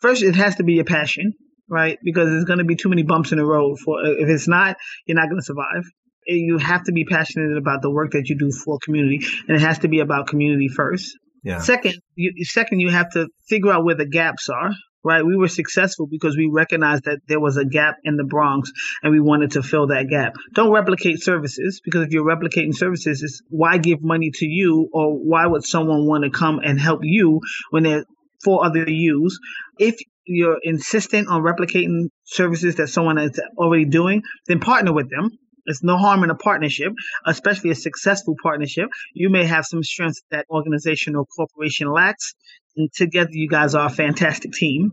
First, 0.00 0.22
it 0.22 0.34
has 0.34 0.56
to 0.56 0.64
be 0.64 0.78
a 0.78 0.84
passion, 0.84 1.34
right? 1.70 1.98
Because 2.02 2.28
there's 2.28 2.44
going 2.44 2.58
to 2.58 2.64
be 2.64 2.76
too 2.76 2.88
many 2.88 3.02
bumps 3.02 3.32
in 3.32 3.38
the 3.38 3.46
road. 3.46 3.78
For 3.78 4.04
if 4.04 4.28
it's 4.28 4.48
not, 4.48 4.76
you're 5.06 5.16
not 5.16 5.28
going 5.28 5.40
to 5.40 5.44
survive. 5.44 5.84
You 6.26 6.58
have 6.58 6.84
to 6.84 6.92
be 6.92 7.04
passionate 7.04 7.56
about 7.56 7.80
the 7.80 7.90
work 7.90 8.12
that 8.12 8.28
you 8.28 8.36
do 8.36 8.52
for 8.52 8.78
community, 8.84 9.24
and 9.48 9.56
it 9.56 9.62
has 9.62 9.78
to 9.80 9.88
be 9.88 10.00
about 10.00 10.26
community 10.26 10.68
first. 10.68 11.16
Yeah. 11.42 11.60
Second, 11.60 11.94
you, 12.14 12.44
second, 12.44 12.80
you 12.80 12.90
have 12.90 13.10
to 13.12 13.28
figure 13.48 13.72
out 13.72 13.84
where 13.84 13.94
the 13.94 14.06
gaps 14.06 14.48
are. 14.48 14.72
Right, 15.02 15.24
we 15.24 15.34
were 15.34 15.48
successful 15.48 16.06
because 16.06 16.36
we 16.36 16.50
recognized 16.52 17.04
that 17.04 17.20
there 17.26 17.40
was 17.40 17.56
a 17.56 17.64
gap 17.64 17.94
in 18.04 18.18
the 18.18 18.24
Bronx, 18.24 18.70
and 19.02 19.10
we 19.10 19.18
wanted 19.18 19.52
to 19.52 19.62
fill 19.62 19.86
that 19.86 20.08
gap. 20.10 20.34
Don't 20.52 20.72
replicate 20.72 21.22
services 21.22 21.80
because 21.82 22.02
if 22.02 22.10
you're 22.10 22.22
replicating 22.22 22.74
services, 22.74 23.22
it's 23.22 23.40
why 23.48 23.78
give 23.78 24.02
money 24.02 24.30
to 24.30 24.44
you, 24.44 24.90
or 24.92 25.14
why 25.14 25.46
would 25.46 25.64
someone 25.64 26.06
want 26.06 26.24
to 26.24 26.30
come 26.30 26.60
and 26.62 26.78
help 26.78 27.00
you 27.02 27.40
when 27.70 27.84
there 27.84 28.04
four 28.44 28.62
other 28.62 28.84
yous? 28.86 29.38
If 29.78 29.96
you're 30.30 30.58
insistent 30.62 31.28
on 31.28 31.42
replicating 31.42 32.08
services 32.24 32.76
that 32.76 32.88
someone 32.88 33.18
is 33.18 33.40
already 33.58 33.84
doing, 33.84 34.22
then 34.46 34.60
partner 34.60 34.92
with 34.92 35.10
them. 35.10 35.30
There's 35.66 35.82
no 35.82 35.96
harm 35.96 36.24
in 36.24 36.30
a 36.30 36.34
partnership, 36.34 36.92
especially 37.26 37.70
a 37.70 37.74
successful 37.74 38.34
partnership. 38.42 38.88
You 39.12 39.28
may 39.28 39.44
have 39.44 39.66
some 39.66 39.82
strengths 39.82 40.22
that 40.30 40.46
organization 40.50 41.16
or 41.16 41.26
corporation 41.26 41.92
lacks, 41.92 42.34
and 42.76 42.90
together 42.92 43.30
you 43.32 43.48
guys 43.48 43.74
are 43.74 43.86
a 43.86 43.90
fantastic 43.90 44.52
team. 44.52 44.92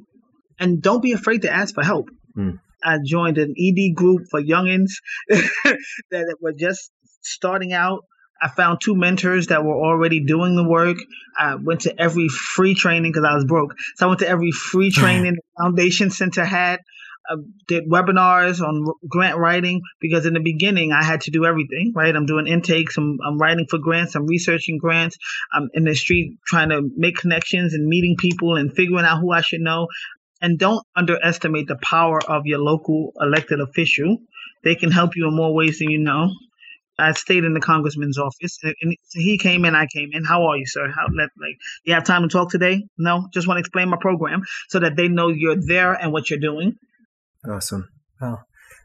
And 0.60 0.82
don't 0.82 1.02
be 1.02 1.14
afraid 1.14 1.44
to 1.44 1.54
ask 1.54 1.76
for 1.76 1.84
help. 1.84 2.10
Hmm. 2.34 2.52
I 2.84 2.98
joined 3.06 3.38
an 3.38 3.54
ED 3.58 3.96
group 3.96 4.24
for 4.30 4.42
youngins 4.42 4.92
that 5.30 6.38
were 6.42 6.54
just 6.54 6.92
starting 7.22 7.74
out. 7.74 8.04
I 8.42 8.50
found 8.50 8.80
two 8.82 8.96
mentors 8.96 9.48
that 9.48 9.64
were 9.64 9.76
already 9.76 10.20
doing 10.20 10.56
the 10.56 10.68
work. 10.68 10.98
I 11.38 11.56
went 11.56 11.82
to 11.82 12.02
every 12.02 12.28
free 12.28 12.76
training 12.76 13.12
because 13.12 13.26
I 13.26 13.36
was 13.36 13.46
broke. 13.46 13.74
So 13.96 14.06
I 14.06 14.10
went 14.10 14.20
to 14.20 14.30
every 14.30 14.52
free 14.52 14.92
hmm. 14.94 15.00
training 15.00 15.34
the 15.34 15.64
Foundation 15.64 16.10
Center 16.10 16.46
had. 16.46 16.80
I 17.30 17.36
did 17.68 17.90
webinars 17.90 18.62
on 18.62 18.86
grant 19.08 19.38
writing 19.38 19.82
because 20.00 20.26
in 20.26 20.34
the 20.34 20.40
beginning 20.40 20.94
I 20.94 21.04
had 21.04 21.22
to 21.22 21.32
do 21.32 21.46
everything, 21.46 21.92
right? 21.94 22.16
I'm 22.16 22.26
doing 22.26 22.48
intakes, 22.48 22.98
I'm, 22.98 23.18
I'm 23.26 23.38
writing 23.38 23.66
for 23.70 23.80
grants, 23.80 24.16
I'm 24.16 24.28
researching 24.28 24.78
grants, 24.78 25.18
I'm 25.52 25.70
in 25.74 25.84
the 25.84 25.94
street 25.94 26.38
trying 26.46 26.70
to 26.70 26.90
make 26.96 27.18
connections 27.18 27.74
and 27.74 27.86
meeting 27.86 28.16
people 28.18 28.56
and 28.56 28.74
figuring 28.74 29.04
out 29.04 29.20
who 29.20 29.32
I 29.32 29.42
should 29.42 29.62
know. 29.62 29.88
And 30.42 30.58
don't 30.58 30.86
underestimate 30.96 31.68
the 31.68 31.78
power 31.82 32.20
of 32.30 32.46
your 32.46 32.60
local 32.60 33.12
elected 33.20 33.60
official. 33.60 34.20
They 34.64 34.76
can 34.76 34.92
help 34.92 35.16
you 35.16 35.28
in 35.28 35.36
more 35.36 35.54
ways 35.54 35.80
than 35.80 35.90
you 35.90 35.98
know. 35.98 36.30
I 37.00 37.12
stayed 37.14 37.44
in 37.44 37.54
the 37.54 37.60
congressman's 37.60 38.18
office, 38.18 38.58
and 38.64 38.74
and 38.82 38.96
he 39.14 39.38
came 39.38 39.66
in. 39.66 39.76
I 39.76 39.86
came 39.88 40.10
in. 40.14 40.24
How 40.26 40.48
are 40.48 40.58
you, 40.58 40.66
sir? 40.66 40.88
How 40.88 41.06
let 41.16 41.30
like 41.40 41.58
you 41.86 41.94
have 41.94 42.04
time 42.04 42.24
to 42.24 42.28
talk 42.28 42.50
today? 42.50 42.84
No, 42.98 43.28
just 43.34 43.48
want 43.48 43.58
to 43.58 43.60
explain 43.60 43.90
my 43.90 43.98
program 44.00 44.42
so 44.70 44.80
that 44.80 44.96
they 44.96 45.08
know 45.08 45.28
you're 45.28 45.56
there 45.60 45.94
and 45.94 46.12
what 46.12 46.30
you're 46.30 46.40
doing. 46.40 46.74
Awesome. 47.50 47.88
Wow. 48.22 48.40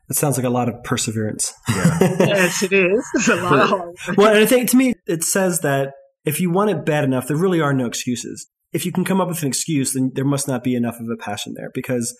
That 0.09 0.15
sounds 0.15 0.37
like 0.37 0.45
a 0.45 0.51
lot 0.51 0.69
of 0.69 0.83
perseverance. 0.85 1.53
yes, 1.69 2.63
it 2.63 2.73
is. 2.73 3.05
It's 3.15 3.29
a 3.29 3.37
lot 3.37 3.95
well, 4.17 4.29
and 4.35 4.39
I 4.39 4.47
think 4.47 4.69
to 4.71 4.77
me, 4.77 4.95
it 5.07 5.25
says 5.25 5.61
that 5.61 5.93
if 6.25 6.41
you 6.41 6.51
want 6.51 6.71
it 6.71 6.85
bad 6.85 7.05
enough, 7.05 7.29
there 7.29 7.37
really 7.37 7.61
are 7.61 7.73
no 7.73 7.87
excuses. 7.87 8.47
If 8.73 8.85
you 8.85 8.93
can 8.93 9.05
come 9.05 9.21
up 9.21 9.29
with 9.29 9.43
an 9.43 9.49
excuse, 9.49 9.95
then 9.95 10.11
there 10.15 10.25
must 10.25 10.49
not 10.49 10.65
be 10.65 10.75
enough 10.75 10.99
of 11.01 11.07
a 11.09 11.17
passion 11.17 11.55
there 11.57 11.71
because 11.73 12.15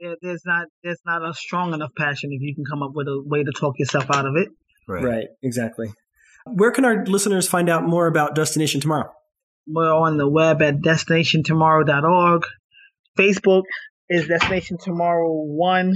There- 0.00 0.16
There's 0.20 0.42
not 0.44 0.66
there's 0.82 1.00
not 1.06 1.22
a 1.26 1.32
strong 1.32 1.72
enough 1.72 1.92
passion 1.96 2.30
if 2.32 2.42
you 2.42 2.54
can 2.54 2.64
come 2.64 2.82
up 2.82 2.90
with 2.94 3.06
a 3.06 3.22
way 3.24 3.42
to 3.44 3.52
talk 3.52 3.78
yourself 3.78 4.06
out 4.10 4.26
of 4.26 4.34
it. 4.36 4.48
Right. 4.88 5.28
exactly. 5.42 5.92
Where 6.46 6.70
can 6.70 6.84
our 6.84 7.04
listeners 7.06 7.48
find 7.48 7.68
out 7.68 7.84
more 7.84 8.06
about 8.06 8.34
Destination 8.34 8.80
Tomorrow? 8.80 9.10
We're 9.66 9.94
on 9.94 10.18
the 10.18 10.28
web 10.28 10.60
at 10.60 10.76
destinationtomorrow.org. 10.76 12.42
Facebook 13.18 13.62
is 14.10 14.28
Destination 14.28 14.76
Tomorrow 14.78 15.30
One, 15.30 15.94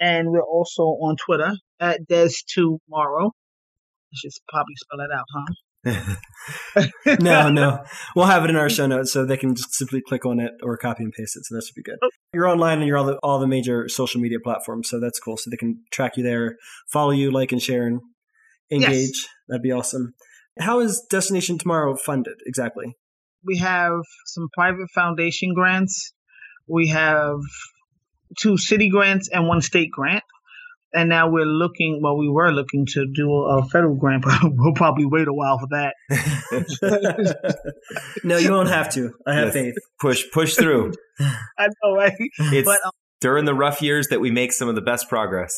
and 0.00 0.30
we're 0.30 0.42
also 0.42 0.82
on 0.82 1.16
Twitter 1.16 1.52
at 1.78 2.06
Des 2.08 2.30
Tomorrow. 2.48 3.26
I 3.26 4.14
should 4.14 4.32
probably 4.48 4.74
spell 4.76 5.00
it 5.00 5.10
out, 5.12 5.26
huh? 5.34 5.54
no, 7.20 7.48
no. 7.50 7.84
We'll 8.16 8.26
have 8.26 8.44
it 8.44 8.50
in 8.50 8.56
our 8.56 8.68
show 8.68 8.86
notes 8.86 9.12
so 9.12 9.24
they 9.24 9.36
can 9.36 9.54
just 9.54 9.74
simply 9.74 10.00
click 10.00 10.26
on 10.26 10.40
it 10.40 10.52
or 10.62 10.76
copy 10.76 11.04
and 11.04 11.12
paste 11.12 11.36
it. 11.36 11.44
So 11.44 11.54
that 11.54 11.64
should 11.64 11.74
be 11.74 11.82
good. 11.82 11.98
Oh, 12.02 12.10
You're 12.32 12.48
online 12.48 12.78
and 12.78 12.86
you're 12.86 12.96
all 12.96 13.06
the, 13.06 13.16
all 13.22 13.38
the 13.40 13.46
major 13.46 13.88
social 13.88 14.20
media 14.20 14.38
platforms. 14.42 14.88
So 14.88 15.00
that's 15.00 15.18
cool. 15.18 15.36
So 15.36 15.50
they 15.50 15.56
can 15.56 15.82
track 15.90 16.16
you 16.16 16.22
there, 16.22 16.56
follow 16.92 17.10
you, 17.10 17.30
like 17.30 17.52
and 17.52 17.60
share 17.60 17.86
and 17.86 18.00
engage. 18.70 18.90
Yes. 18.90 19.28
That'd 19.48 19.62
be 19.62 19.72
awesome. 19.72 20.14
How 20.58 20.80
is 20.80 21.04
Destination 21.10 21.58
Tomorrow 21.58 21.96
funded 21.96 22.40
exactly? 22.46 22.96
we 23.44 23.58
have 23.58 24.00
some 24.26 24.48
private 24.52 24.90
foundation 24.94 25.54
grants. 25.54 26.12
We 26.66 26.88
have 26.88 27.38
two 28.38 28.56
city 28.56 28.88
grants 28.90 29.28
and 29.28 29.46
one 29.46 29.60
state 29.60 29.90
grant. 29.90 30.24
And 30.92 31.08
now 31.08 31.30
we're 31.30 31.44
looking, 31.46 32.00
well, 32.02 32.16
we 32.16 32.28
were 32.28 32.50
looking 32.52 32.84
to 32.94 33.06
do 33.14 33.32
a 33.32 33.64
federal 33.68 33.94
grant, 33.96 34.22
but 34.26 34.34
we'll 34.42 34.74
probably 34.74 35.04
wait 35.06 35.28
a 35.28 35.32
while 35.32 35.58
for 35.58 35.68
that. 35.70 35.94
no, 38.24 38.36
you 38.36 38.50
won't 38.50 38.68
have 38.68 38.92
to. 38.94 39.12
I 39.26 39.34
have 39.34 39.44
Yes. 39.46 39.54
faith. 39.54 39.74
push 40.00 40.24
push 40.32 40.54
through. 40.56 40.92
I 41.20 41.68
know, 41.82 41.94
right? 41.94 42.12
It's 42.38 42.66
But, 42.66 42.78
um, 42.84 42.92
during 43.20 43.44
the 43.44 43.54
rough 43.54 43.82
years 43.82 44.08
that 44.08 44.20
we 44.20 44.30
make 44.30 44.52
some 44.52 44.68
of 44.68 44.74
the 44.74 44.80
best 44.80 45.08
progress. 45.08 45.56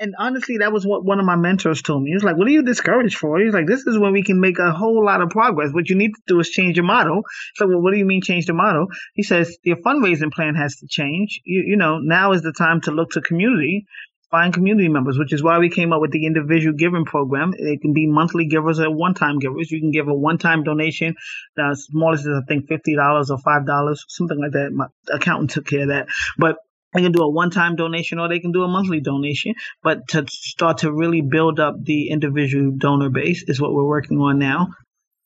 and 0.00 0.14
honestly, 0.18 0.58
that 0.58 0.72
was 0.72 0.86
what 0.86 1.04
one 1.04 1.18
of 1.18 1.26
my 1.26 1.34
mentors 1.34 1.82
told 1.82 2.02
me. 2.04 2.10
He 2.10 2.14
was 2.14 2.22
like, 2.22 2.36
What 2.36 2.46
are 2.46 2.50
you 2.52 2.62
discouraged 2.62 3.16
for? 3.18 3.40
He's 3.40 3.52
like, 3.54 3.66
This 3.66 3.84
is 3.86 3.98
when 3.98 4.12
we 4.12 4.22
can 4.22 4.40
make 4.40 4.58
a 4.60 4.70
whole 4.70 5.04
lot 5.04 5.20
of 5.20 5.30
progress. 5.30 5.72
What 5.72 5.88
you 5.88 5.96
need 5.96 6.12
to 6.14 6.22
do 6.28 6.38
is 6.38 6.50
change 6.50 6.76
your 6.76 6.84
model. 6.86 7.22
So, 7.56 7.66
well, 7.66 7.80
what 7.80 7.92
do 7.92 7.98
you 7.98 8.04
mean 8.04 8.22
change 8.22 8.46
the 8.46 8.52
model? 8.52 8.86
He 9.14 9.22
says, 9.24 9.56
Your 9.64 9.78
fundraising 9.78 10.30
plan 10.32 10.54
has 10.54 10.76
to 10.76 10.86
change. 10.88 11.40
You, 11.44 11.64
you 11.66 11.76
know, 11.76 11.98
now 11.98 12.30
is 12.32 12.42
the 12.42 12.52
time 12.52 12.80
to 12.82 12.92
look 12.92 13.10
to 13.12 13.20
community 13.20 13.86
find 14.30 14.52
community 14.52 14.88
members, 14.88 15.18
which 15.18 15.32
is 15.32 15.42
why 15.42 15.58
we 15.58 15.70
came 15.70 15.92
up 15.92 16.00
with 16.00 16.12
the 16.12 16.26
individual 16.26 16.76
giving 16.76 17.04
program. 17.04 17.52
It 17.56 17.80
can 17.80 17.92
be 17.92 18.06
monthly 18.06 18.46
givers 18.46 18.80
or 18.80 18.94
one-time 18.94 19.38
givers. 19.38 19.70
You 19.70 19.80
can 19.80 19.90
give 19.90 20.08
a 20.08 20.14
one-time 20.14 20.64
donation. 20.64 21.14
The 21.56 21.76
smallest 21.78 22.26
is 22.26 22.32
I 22.34 22.44
think 22.46 22.68
fifty 22.68 22.94
dollars 22.94 23.30
or 23.30 23.38
five 23.38 23.66
dollars, 23.66 24.04
something 24.08 24.38
like 24.38 24.52
that. 24.52 24.70
My 24.72 24.86
accountant 25.12 25.50
took 25.50 25.66
care 25.66 25.82
of 25.82 25.88
that. 25.88 26.08
But 26.36 26.56
they 26.94 27.02
can 27.02 27.12
do 27.12 27.22
a 27.22 27.30
one-time 27.30 27.76
donation 27.76 28.18
or 28.18 28.28
they 28.28 28.40
can 28.40 28.52
do 28.52 28.62
a 28.62 28.68
monthly 28.68 29.00
donation. 29.00 29.54
But 29.82 30.08
to 30.08 30.24
start 30.28 30.78
to 30.78 30.92
really 30.92 31.20
build 31.20 31.60
up 31.60 31.74
the 31.82 32.08
individual 32.08 32.72
donor 32.76 33.10
base 33.10 33.44
is 33.46 33.60
what 33.60 33.72
we're 33.74 33.84
working 33.84 34.18
on 34.18 34.38
now. 34.38 34.68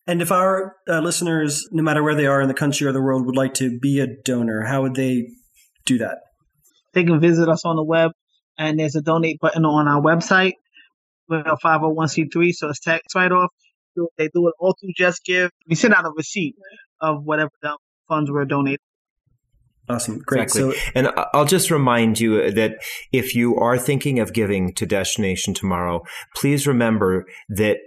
And 0.07 0.21
if 0.21 0.33
our 0.33 0.75
uh, 0.89 0.99
listeners, 0.99 1.69
no 1.71 1.83
matter 1.83 2.03
where 2.03 2.17
they 2.17 2.27
are 2.27 2.41
in 2.41 2.49
the 2.49 2.55
country 2.55 2.89
or 2.89 2.93
the 2.93 3.01
world, 3.01 3.25
would 3.27 3.37
like 3.37 3.55
to 3.55 3.79
be 3.79 4.01
a 4.01 4.09
donor, 4.25 4.65
how 4.65 4.83
would 4.83 4.97
they 4.97 5.29
do 5.85 5.99
that? 5.99 6.19
They 6.93 7.05
can 7.05 7.21
visit 7.21 7.49
us 7.49 7.65
on 7.65 7.77
the 7.77 7.85
web, 7.85 8.11
and 8.59 8.79
there's 8.79 8.97
a 8.97 9.03
donate 9.03 9.41
button 9.41 9.65
on 9.65 9.89
our 9.89 10.01
website. 10.01 10.55
We're 11.29 11.41
a 11.41 11.57
501c3, 11.57 12.53
so 12.53 12.69
it's 12.69 12.81
tax 12.81 13.15
write 13.15 13.33
off. 13.33 13.51
They 14.17 14.29
do 14.29 14.49
it 14.49 14.55
all 14.59 14.75
through 14.81 14.93
Just 14.97 15.25
Give. 15.25 15.51
We 15.69 15.75
send 15.75 15.95
out 15.95 16.07
a 16.07 16.11
receipt 16.17 16.57
of 17.01 17.25
whatever 17.25 17.51
the 17.63 17.77
funds 18.09 18.31
were 18.31 18.45
donated. 18.45 18.81
Awesome. 19.89 20.19
Great. 20.19 20.45
Exactly. 20.45 20.75
So, 20.75 20.91
and 20.95 21.09
I'll 21.35 21.45
just 21.45 21.71
remind 21.71 22.21
you 22.21 22.51
that 22.53 22.77
if 23.13 23.35
you 23.35 23.57
are 23.57 23.77
thinking 23.77 24.21
of 24.21 24.33
giving 24.33 24.73
to 24.75 24.87
Destination 24.87 25.55
tomorrow, 25.55 26.03
please 26.37 26.67
remember 26.67 27.27
that 27.49 27.79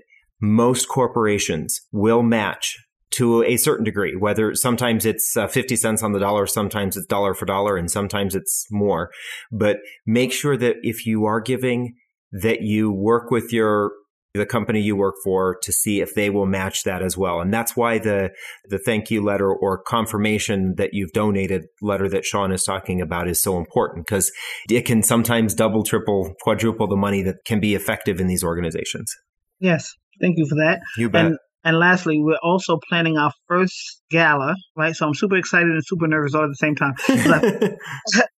most 0.41 0.87
corporations 0.87 1.81
will 1.91 2.21
match 2.21 2.77
to 3.15 3.43
a 3.43 3.57
certain 3.57 3.85
degree, 3.85 4.15
whether 4.15 4.53
sometimes 4.55 5.05
it's 5.05 5.35
uh, 5.37 5.47
50 5.47 5.75
cents 5.75 6.03
on 6.03 6.11
the 6.11 6.19
dollar, 6.19 6.47
sometimes 6.47 6.97
it's 6.97 7.05
dollar 7.05 7.33
for 7.33 7.45
dollar, 7.45 7.77
and 7.77 7.89
sometimes 7.89 8.35
it's 8.35 8.65
more. 8.71 9.09
But 9.51 9.77
make 10.05 10.31
sure 10.31 10.57
that 10.57 10.77
if 10.81 11.05
you 11.05 11.25
are 11.25 11.39
giving, 11.39 11.95
that 12.31 12.61
you 12.61 12.91
work 12.91 13.31
with 13.31 13.53
your 13.53 13.91
the 14.33 14.45
company 14.45 14.81
you 14.81 14.95
work 14.95 15.15
for 15.23 15.57
to 15.63 15.71
see 15.71 16.01
if 16.01 16.13
they 16.13 16.29
will 16.29 16.45
match 16.45 16.83
that 16.83 17.01
as 17.01 17.17
well. 17.17 17.39
And 17.39 17.53
that's 17.53 17.75
why 17.75 17.97
the 17.99 18.31
the 18.65 18.77
thank 18.77 19.09
you 19.09 19.23
letter 19.23 19.51
or 19.51 19.81
confirmation 19.81 20.75
that 20.75 20.89
you've 20.93 21.13
donated 21.13 21.65
letter 21.81 22.09
that 22.09 22.25
Sean 22.25 22.51
is 22.51 22.63
talking 22.63 23.01
about 23.01 23.27
is 23.27 23.41
so 23.41 23.57
important 23.57 24.05
because 24.05 24.31
it 24.69 24.81
can 24.81 25.01
sometimes 25.01 25.53
double, 25.53 25.83
triple, 25.83 26.33
quadruple 26.41 26.87
the 26.87 26.95
money 26.95 27.21
that 27.23 27.37
can 27.45 27.59
be 27.59 27.75
effective 27.75 28.19
in 28.19 28.27
these 28.27 28.43
organizations. 28.43 29.13
Yes. 29.59 29.93
Thank 30.21 30.37
you 30.37 30.47
for 30.47 30.55
that. 30.55 30.81
You 30.97 31.09
bet. 31.09 31.25
And, 31.25 31.37
and 31.65 31.79
lastly, 31.79 32.19
we're 32.21 32.37
also 32.43 32.77
planning 32.87 33.17
our 33.17 33.33
first 33.47 34.01
gala, 34.11 34.55
right? 34.77 34.95
So 34.95 35.07
I'm 35.07 35.15
super 35.15 35.35
excited 35.35 35.67
and 35.67 35.83
super 35.83 36.07
nervous 36.07 36.35
all 36.35 36.43
at 36.43 36.49
the 36.49 36.55
same 36.55 36.75
time. 36.75 36.93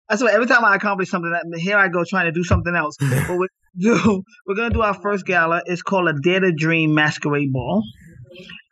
That's 0.08 0.22
why 0.22 0.32
every 0.32 0.46
time 0.46 0.64
I 0.64 0.76
accomplish 0.76 1.10
something, 1.10 1.34
here 1.58 1.76
I 1.76 1.88
go 1.88 2.04
trying 2.08 2.26
to 2.26 2.32
do 2.32 2.44
something 2.44 2.76
else. 2.76 2.96
but 3.00 3.36
we 3.36 3.48
do, 3.80 4.22
we're 4.46 4.54
going 4.54 4.70
to 4.70 4.74
do 4.76 4.84
our 4.84 4.94
first 4.94 5.26
gala. 5.26 5.64
It's 5.66 5.82
called 5.82 6.08
a 6.08 6.14
Dare 6.22 6.42
to 6.42 6.52
Dream 6.52 6.94
Masquerade 6.94 7.52
Ball. 7.52 7.82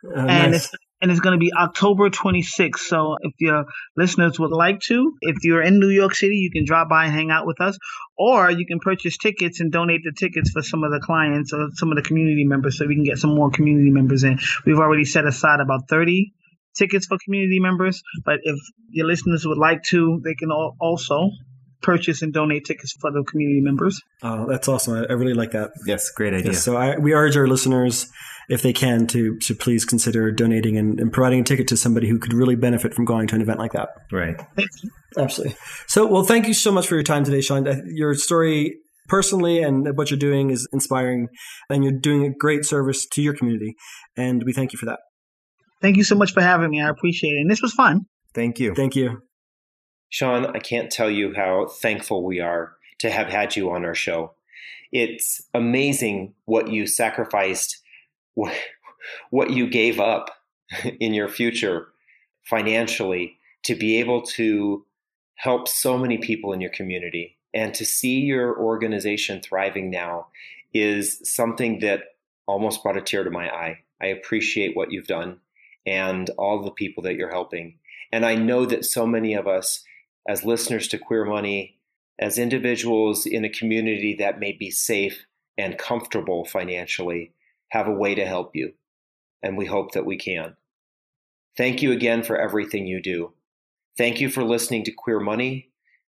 Oh, 0.06 0.20
and 0.20 0.51
nice. 0.51 0.66
it's 0.66 0.76
and 1.04 1.12
it's 1.12 1.20
going 1.20 1.38
to 1.38 1.39
be 1.39 1.51
October 1.54 2.10
26th. 2.10 2.78
So 2.78 3.18
if 3.20 3.34
your 3.38 3.66
listeners 3.97 4.39
would 4.39 4.51
like 4.51 4.80
to, 4.84 5.12
if 5.20 5.36
you're 5.43 5.62
in 5.62 5.78
New 5.78 5.89
York 5.89 6.16
City, 6.16 6.38
you 6.38 6.49
can 6.49 6.64
drop 6.64 6.88
by 6.88 7.04
and 7.06 7.14
hang 7.14 7.30
out 7.30 7.45
with 7.45 7.60
us, 7.60 7.78
or 8.18 8.49
you 8.49 8.66
can 8.66 8.80
purchase 8.80 9.18
tickets 9.18 9.60
and 9.60 9.70
donate 9.70 9.99
the 10.06 10.14
tickets 10.18 10.51
for 10.51 10.62
some 10.62 10.86
of 10.86 10.93
the 10.93 11.01
clients 11.01 11.51
or 11.51 11.68
some 11.74 11.91
of 11.91 11.97
the 11.97 12.04
community 12.04 12.45
members 12.45 12.78
so 12.78 12.88
we 12.88 12.95
can 12.95 13.04
get 13.04 13.18
some 13.18 13.36
more 13.36 13.51
community 13.51 13.91
members 13.91 14.24
in. 14.24 14.39
We've 14.66 14.80
already 14.80 15.04
set 15.04 15.26
aside 15.26 15.60
about 15.60 15.89
30 15.89 16.32
tickets 16.78 17.06
for 17.06 17.18
community 17.24 17.60
members, 17.60 18.01
but 18.24 18.39
if 18.43 18.58
your 18.89 19.06
listeners 19.06 19.45
would 19.45 19.58
like 19.58 19.84
to, 19.89 20.22
they 20.24 20.36
can 20.36 20.51
also 20.51 21.32
purchase 21.84 22.21
and 22.21 22.34
donate 22.34 22.65
tickets 22.65 22.93
for 22.99 23.11
the 23.11 23.23
community 23.23 23.61
members. 23.61 24.01
Oh, 24.21 24.47
that's 24.47 24.67
awesome. 24.67 24.95
I, 24.95 25.05
I 25.09 25.13
really 25.13 25.34
like 25.34 25.51
that. 25.51 25.71
Yes, 25.86 26.09
great 26.09 26.34
idea. 26.34 26.53
Yes, 26.53 26.63
so 26.63 26.75
I, 26.75 26.97
we 26.97 27.13
urge 27.13 27.38
our 27.38 27.47
listeners, 27.47 28.07
if 28.49 28.61
they 28.61 28.73
can, 28.73 29.07
to, 29.07 29.38
to 29.39 29.55
please 29.55 29.86
consider 29.86 30.31
donating 30.31 30.77
and, 30.77 30.99
and, 30.99 31.13
providing 31.13 31.41
a 31.41 31.43
ticket 31.43 31.67
to 31.67 31.77
somebody 31.77 32.07
who 32.09 32.17
could 32.17 32.34
really 32.34 32.55
benefit 32.55 32.93
from 32.93 33.05
going 33.05 33.27
to 33.27 33.36
an 33.36 33.41
event 33.41 33.59
like 33.59 33.73
that. 33.73 33.89
Right. 34.11 34.41
Absolutely. 35.17 35.55
So, 35.88 36.07
well, 36.07 36.23
thank 36.23 36.47
you 36.47 36.53
so 36.53 36.71
much 36.71 36.88
for 36.88 36.95
your 36.95 37.03
time 37.03 37.23
today, 37.23 37.41
Sean. 37.41 37.67
Uh, 37.67 37.81
your 37.86 38.15
story 38.15 38.79
personally 39.07 39.61
and 39.61 39.97
what 39.97 40.09
you're 40.09 40.19
doing 40.19 40.49
is 40.49 40.67
inspiring 40.73 41.27
and 41.69 41.84
you're 41.84 41.99
doing 41.99 42.25
a 42.25 42.31
great 42.31 42.65
service 42.65 43.05
to 43.13 43.21
your 43.21 43.36
community. 43.36 43.75
And 44.17 44.43
we 44.43 44.53
thank 44.53 44.73
you 44.73 44.79
for 44.79 44.86
that. 44.86 44.99
Thank 45.81 45.97
you 45.97 46.03
so 46.03 46.15
much 46.15 46.34
for 46.34 46.41
having 46.41 46.69
me. 46.69 46.81
I 46.81 46.89
appreciate 46.89 47.31
it. 47.31 47.41
And 47.41 47.51
this 47.51 47.61
was 47.61 47.73
fun. 47.73 48.05
Thank 48.34 48.59
you. 48.59 48.73
Thank 48.73 48.95
you. 48.95 49.21
Sean, 50.14 50.45
I 50.55 50.59
can't 50.59 50.91
tell 50.91 51.09
you 51.09 51.34
how 51.34 51.66
thankful 51.66 52.24
we 52.24 52.39
are 52.39 52.76
to 52.99 53.09
have 53.09 53.30
had 53.30 53.55
you 53.55 53.72
on 53.72 53.84
our 53.84 53.95
show. 53.95 54.34
It's 54.91 55.41
amazing 55.55 56.36
what 56.45 56.70
you 56.70 56.86
sacrificed, 56.86 57.82
what 58.36 59.49
you 59.49 59.68
gave 59.68 59.99
up 59.99 60.30
in 60.99 61.16
your 61.16 61.28
future 61.28 61.88
financially 62.43 63.39
to 63.64 63.74
be 63.74 63.99
able 63.99 64.22
to 64.22 64.86
help 65.34 65.68
so 65.68 65.97
many 65.97 66.20
people 66.20 66.53
in 66.53 66.61
your 66.61 66.70
community. 66.70 67.39
And 67.51 67.74
to 67.74 67.84
see 67.84 68.20
your 68.20 68.55
organization 68.59 69.41
thriving 69.41 69.89
now 69.89 70.28
is 70.76 71.22
something 71.24 71.80
that 71.80 72.03
almost 72.45 72.84
brought 72.84 72.97
a 72.97 73.01
tear 73.01 73.24
to 73.24 73.32
my 73.32 73.49
eye. 73.49 73.80
I 73.99 74.07
appreciate 74.07 74.76
what 74.76 74.91
you've 74.91 75.07
done 75.07 75.39
and 75.88 76.30
all 76.38 76.61
the 76.61 76.70
people 76.70 77.01
that 77.01 77.16
you're 77.16 77.32
helping. 77.32 77.80
And 78.11 78.28
I 78.28 78.36
know 78.36 78.68
that 78.68 78.86
so 78.86 79.07
many 79.07 79.34
of 79.34 79.47
us 79.47 79.84
as 80.28 80.45
listeners 80.45 80.88
to 80.89 80.97
Queer 80.97 81.26
Money, 81.26 81.78
as 82.19 82.38
individuals 82.38 83.26
in 83.26 83.43
a 83.43 83.49
community 83.49 84.15
that 84.19 84.39
may 84.39 84.51
be 84.51 84.71
safe 84.71 85.26
and 85.57 85.78
comfortable 85.78 86.45
financially, 86.45 87.34
have 87.69 87.88
a 87.88 87.93
way 87.93 88.15
to 88.15 88.26
help 88.26 88.55
you. 88.55 88.74
And 89.41 89.57
we 89.57 89.65
hope 89.65 89.91
that 89.91 90.05
we 90.05 90.17
can. 90.17 90.55
Thank 91.57 91.82
you 91.82 91.91
again 91.91 92.24
for 92.24 92.38
everything 92.38 92.88
you 92.88 93.01
do. 93.01 93.34
Thank 93.97 94.21
you 94.21 94.30
for 94.30 94.43
listening 94.43 94.84
to 94.86 94.91
Queer 94.91 95.19
Money 95.19 95.69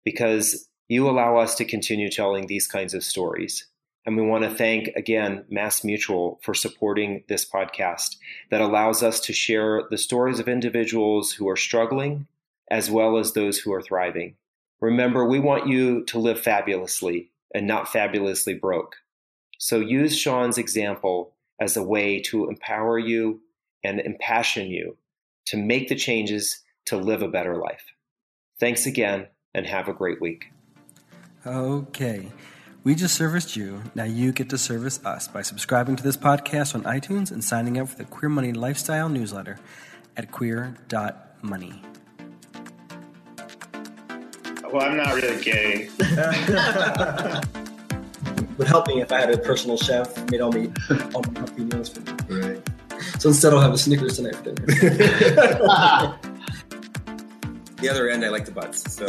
because 0.05 0.69
you 0.89 1.09
allow 1.09 1.37
us 1.37 1.55
to 1.57 1.65
continue 1.65 2.11
telling 2.11 2.47
these 2.47 2.67
kinds 2.67 2.95
of 2.95 3.05
stories. 3.05 3.67
And 4.07 4.17
we 4.17 4.23
want 4.23 4.45
to 4.45 4.51
thank 4.51 4.89
again 4.97 5.45
Mass 5.51 5.85
Mutual 5.85 6.41
for 6.43 6.55
supporting 6.55 7.25
this 7.29 7.45
podcast 7.45 8.17
that 8.51 8.63
allows 8.63 9.03
us 9.03 9.21
to 9.21 9.33
share 9.35 9.83
the 9.91 9.99
stories 9.99 10.41
of 10.41 10.49
individuals 10.49 11.33
who 11.33 11.49
are 11.49 11.57
struggling 11.57 12.27
as 12.71 12.91
well 12.91 13.19
as 13.19 13.33
those 13.33 13.59
who 13.59 13.73
are 13.73 13.83
thriving. 13.83 14.37
Remember, 14.81 15.25
we 15.25 15.41
want 15.41 15.69
you 15.69 16.05
to 16.07 16.19
live 16.19 16.41
fabulously 16.41 17.31
and 17.55 17.67
not 17.67 17.89
fabulously 17.89 18.55
broke. 18.55 18.97
So 19.59 19.81
use 19.81 20.17
Sean's 20.17 20.59
example 20.59 21.35
as 21.61 21.77
a 21.77 21.83
way 21.83 22.21
to 22.23 22.49
empower 22.49 22.99
you 22.99 23.41
and 23.83 24.01
impassion 24.01 24.69
you 24.69 24.97
to 25.47 25.57
make 25.57 25.89
the 25.89 25.97
changes 25.97 26.61
to 26.87 26.97
live 26.97 27.23
a 27.23 27.29
better 27.29 27.57
life. 27.57 27.85
Thanks 28.61 28.87
again 28.87 29.27
and 29.55 29.67
have 29.67 29.89
a 29.89 29.93
great 29.93 30.21
week. 30.21 30.47
Okay. 31.47 32.29
We 32.85 32.95
just 32.95 33.17
serviced 33.17 33.57
you. 33.57 33.83
Now 33.95 34.05
you 34.05 34.33
get 34.33 34.49
to 34.51 34.59
service 34.59 35.05
us 35.05 35.27
by 35.29 35.43
subscribing 35.43 35.97
to 35.97 36.03
this 36.03 36.17
podcast 36.17 36.75
on 36.75 36.83
iTunes 36.85 37.33
and 37.33 37.43
signing 37.43 37.79
up 37.79 37.89
for 37.89 37.97
the 37.97 38.05
Queer 38.05 38.29
Money 38.29 38.53
Lifestyle 38.53 39.09
newsletter 39.09 39.59
at 40.17 40.31
queer.money. 40.31 41.83
Well, 44.73 44.83
I'm 44.83 44.97
not 44.97 45.15
really 45.15 45.43
gay. 45.43 45.89
would 48.59 48.67
help 48.67 48.89
me 48.89 49.01
if 49.01 49.13
I 49.13 49.21
had 49.21 49.31
a 49.31 49.39
personal 49.39 49.77
chef 49.77 50.31
made 50.31 50.41
all 50.41 50.53
me 50.53 50.71
all 51.15 51.23
my 51.23 51.39
healthy 51.39 51.65
meals 51.65 51.89
for 51.89 52.01
me. 52.01 52.13
Right. 52.29 52.69
So 53.19 53.29
instead, 53.31 53.55
I'll 53.55 53.61
have 53.61 53.73
a 53.73 53.79
Snickers 53.79 54.17
tonight 54.17 54.35
for 54.37 54.53
dinner. 54.53 54.67
the 57.77 57.89
other 57.89 58.11
end, 58.11 58.25
I 58.25 58.29
like 58.29 58.45
the 58.45 58.51
butts. 58.51 58.93
So. 58.93 59.07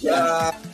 yeah. 0.00 0.52
Uh, 0.62 0.68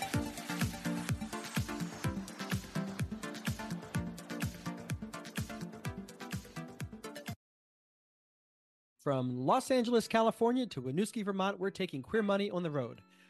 From 9.08 9.46
Los 9.46 9.70
Angeles, 9.70 10.06
California 10.06 10.66
to 10.66 10.82
Winooski, 10.82 11.24
Vermont, 11.24 11.58
we're 11.58 11.70
taking 11.70 12.02
queer 12.02 12.22
money 12.22 12.50
on 12.50 12.62
the 12.62 12.70
road. 12.70 13.00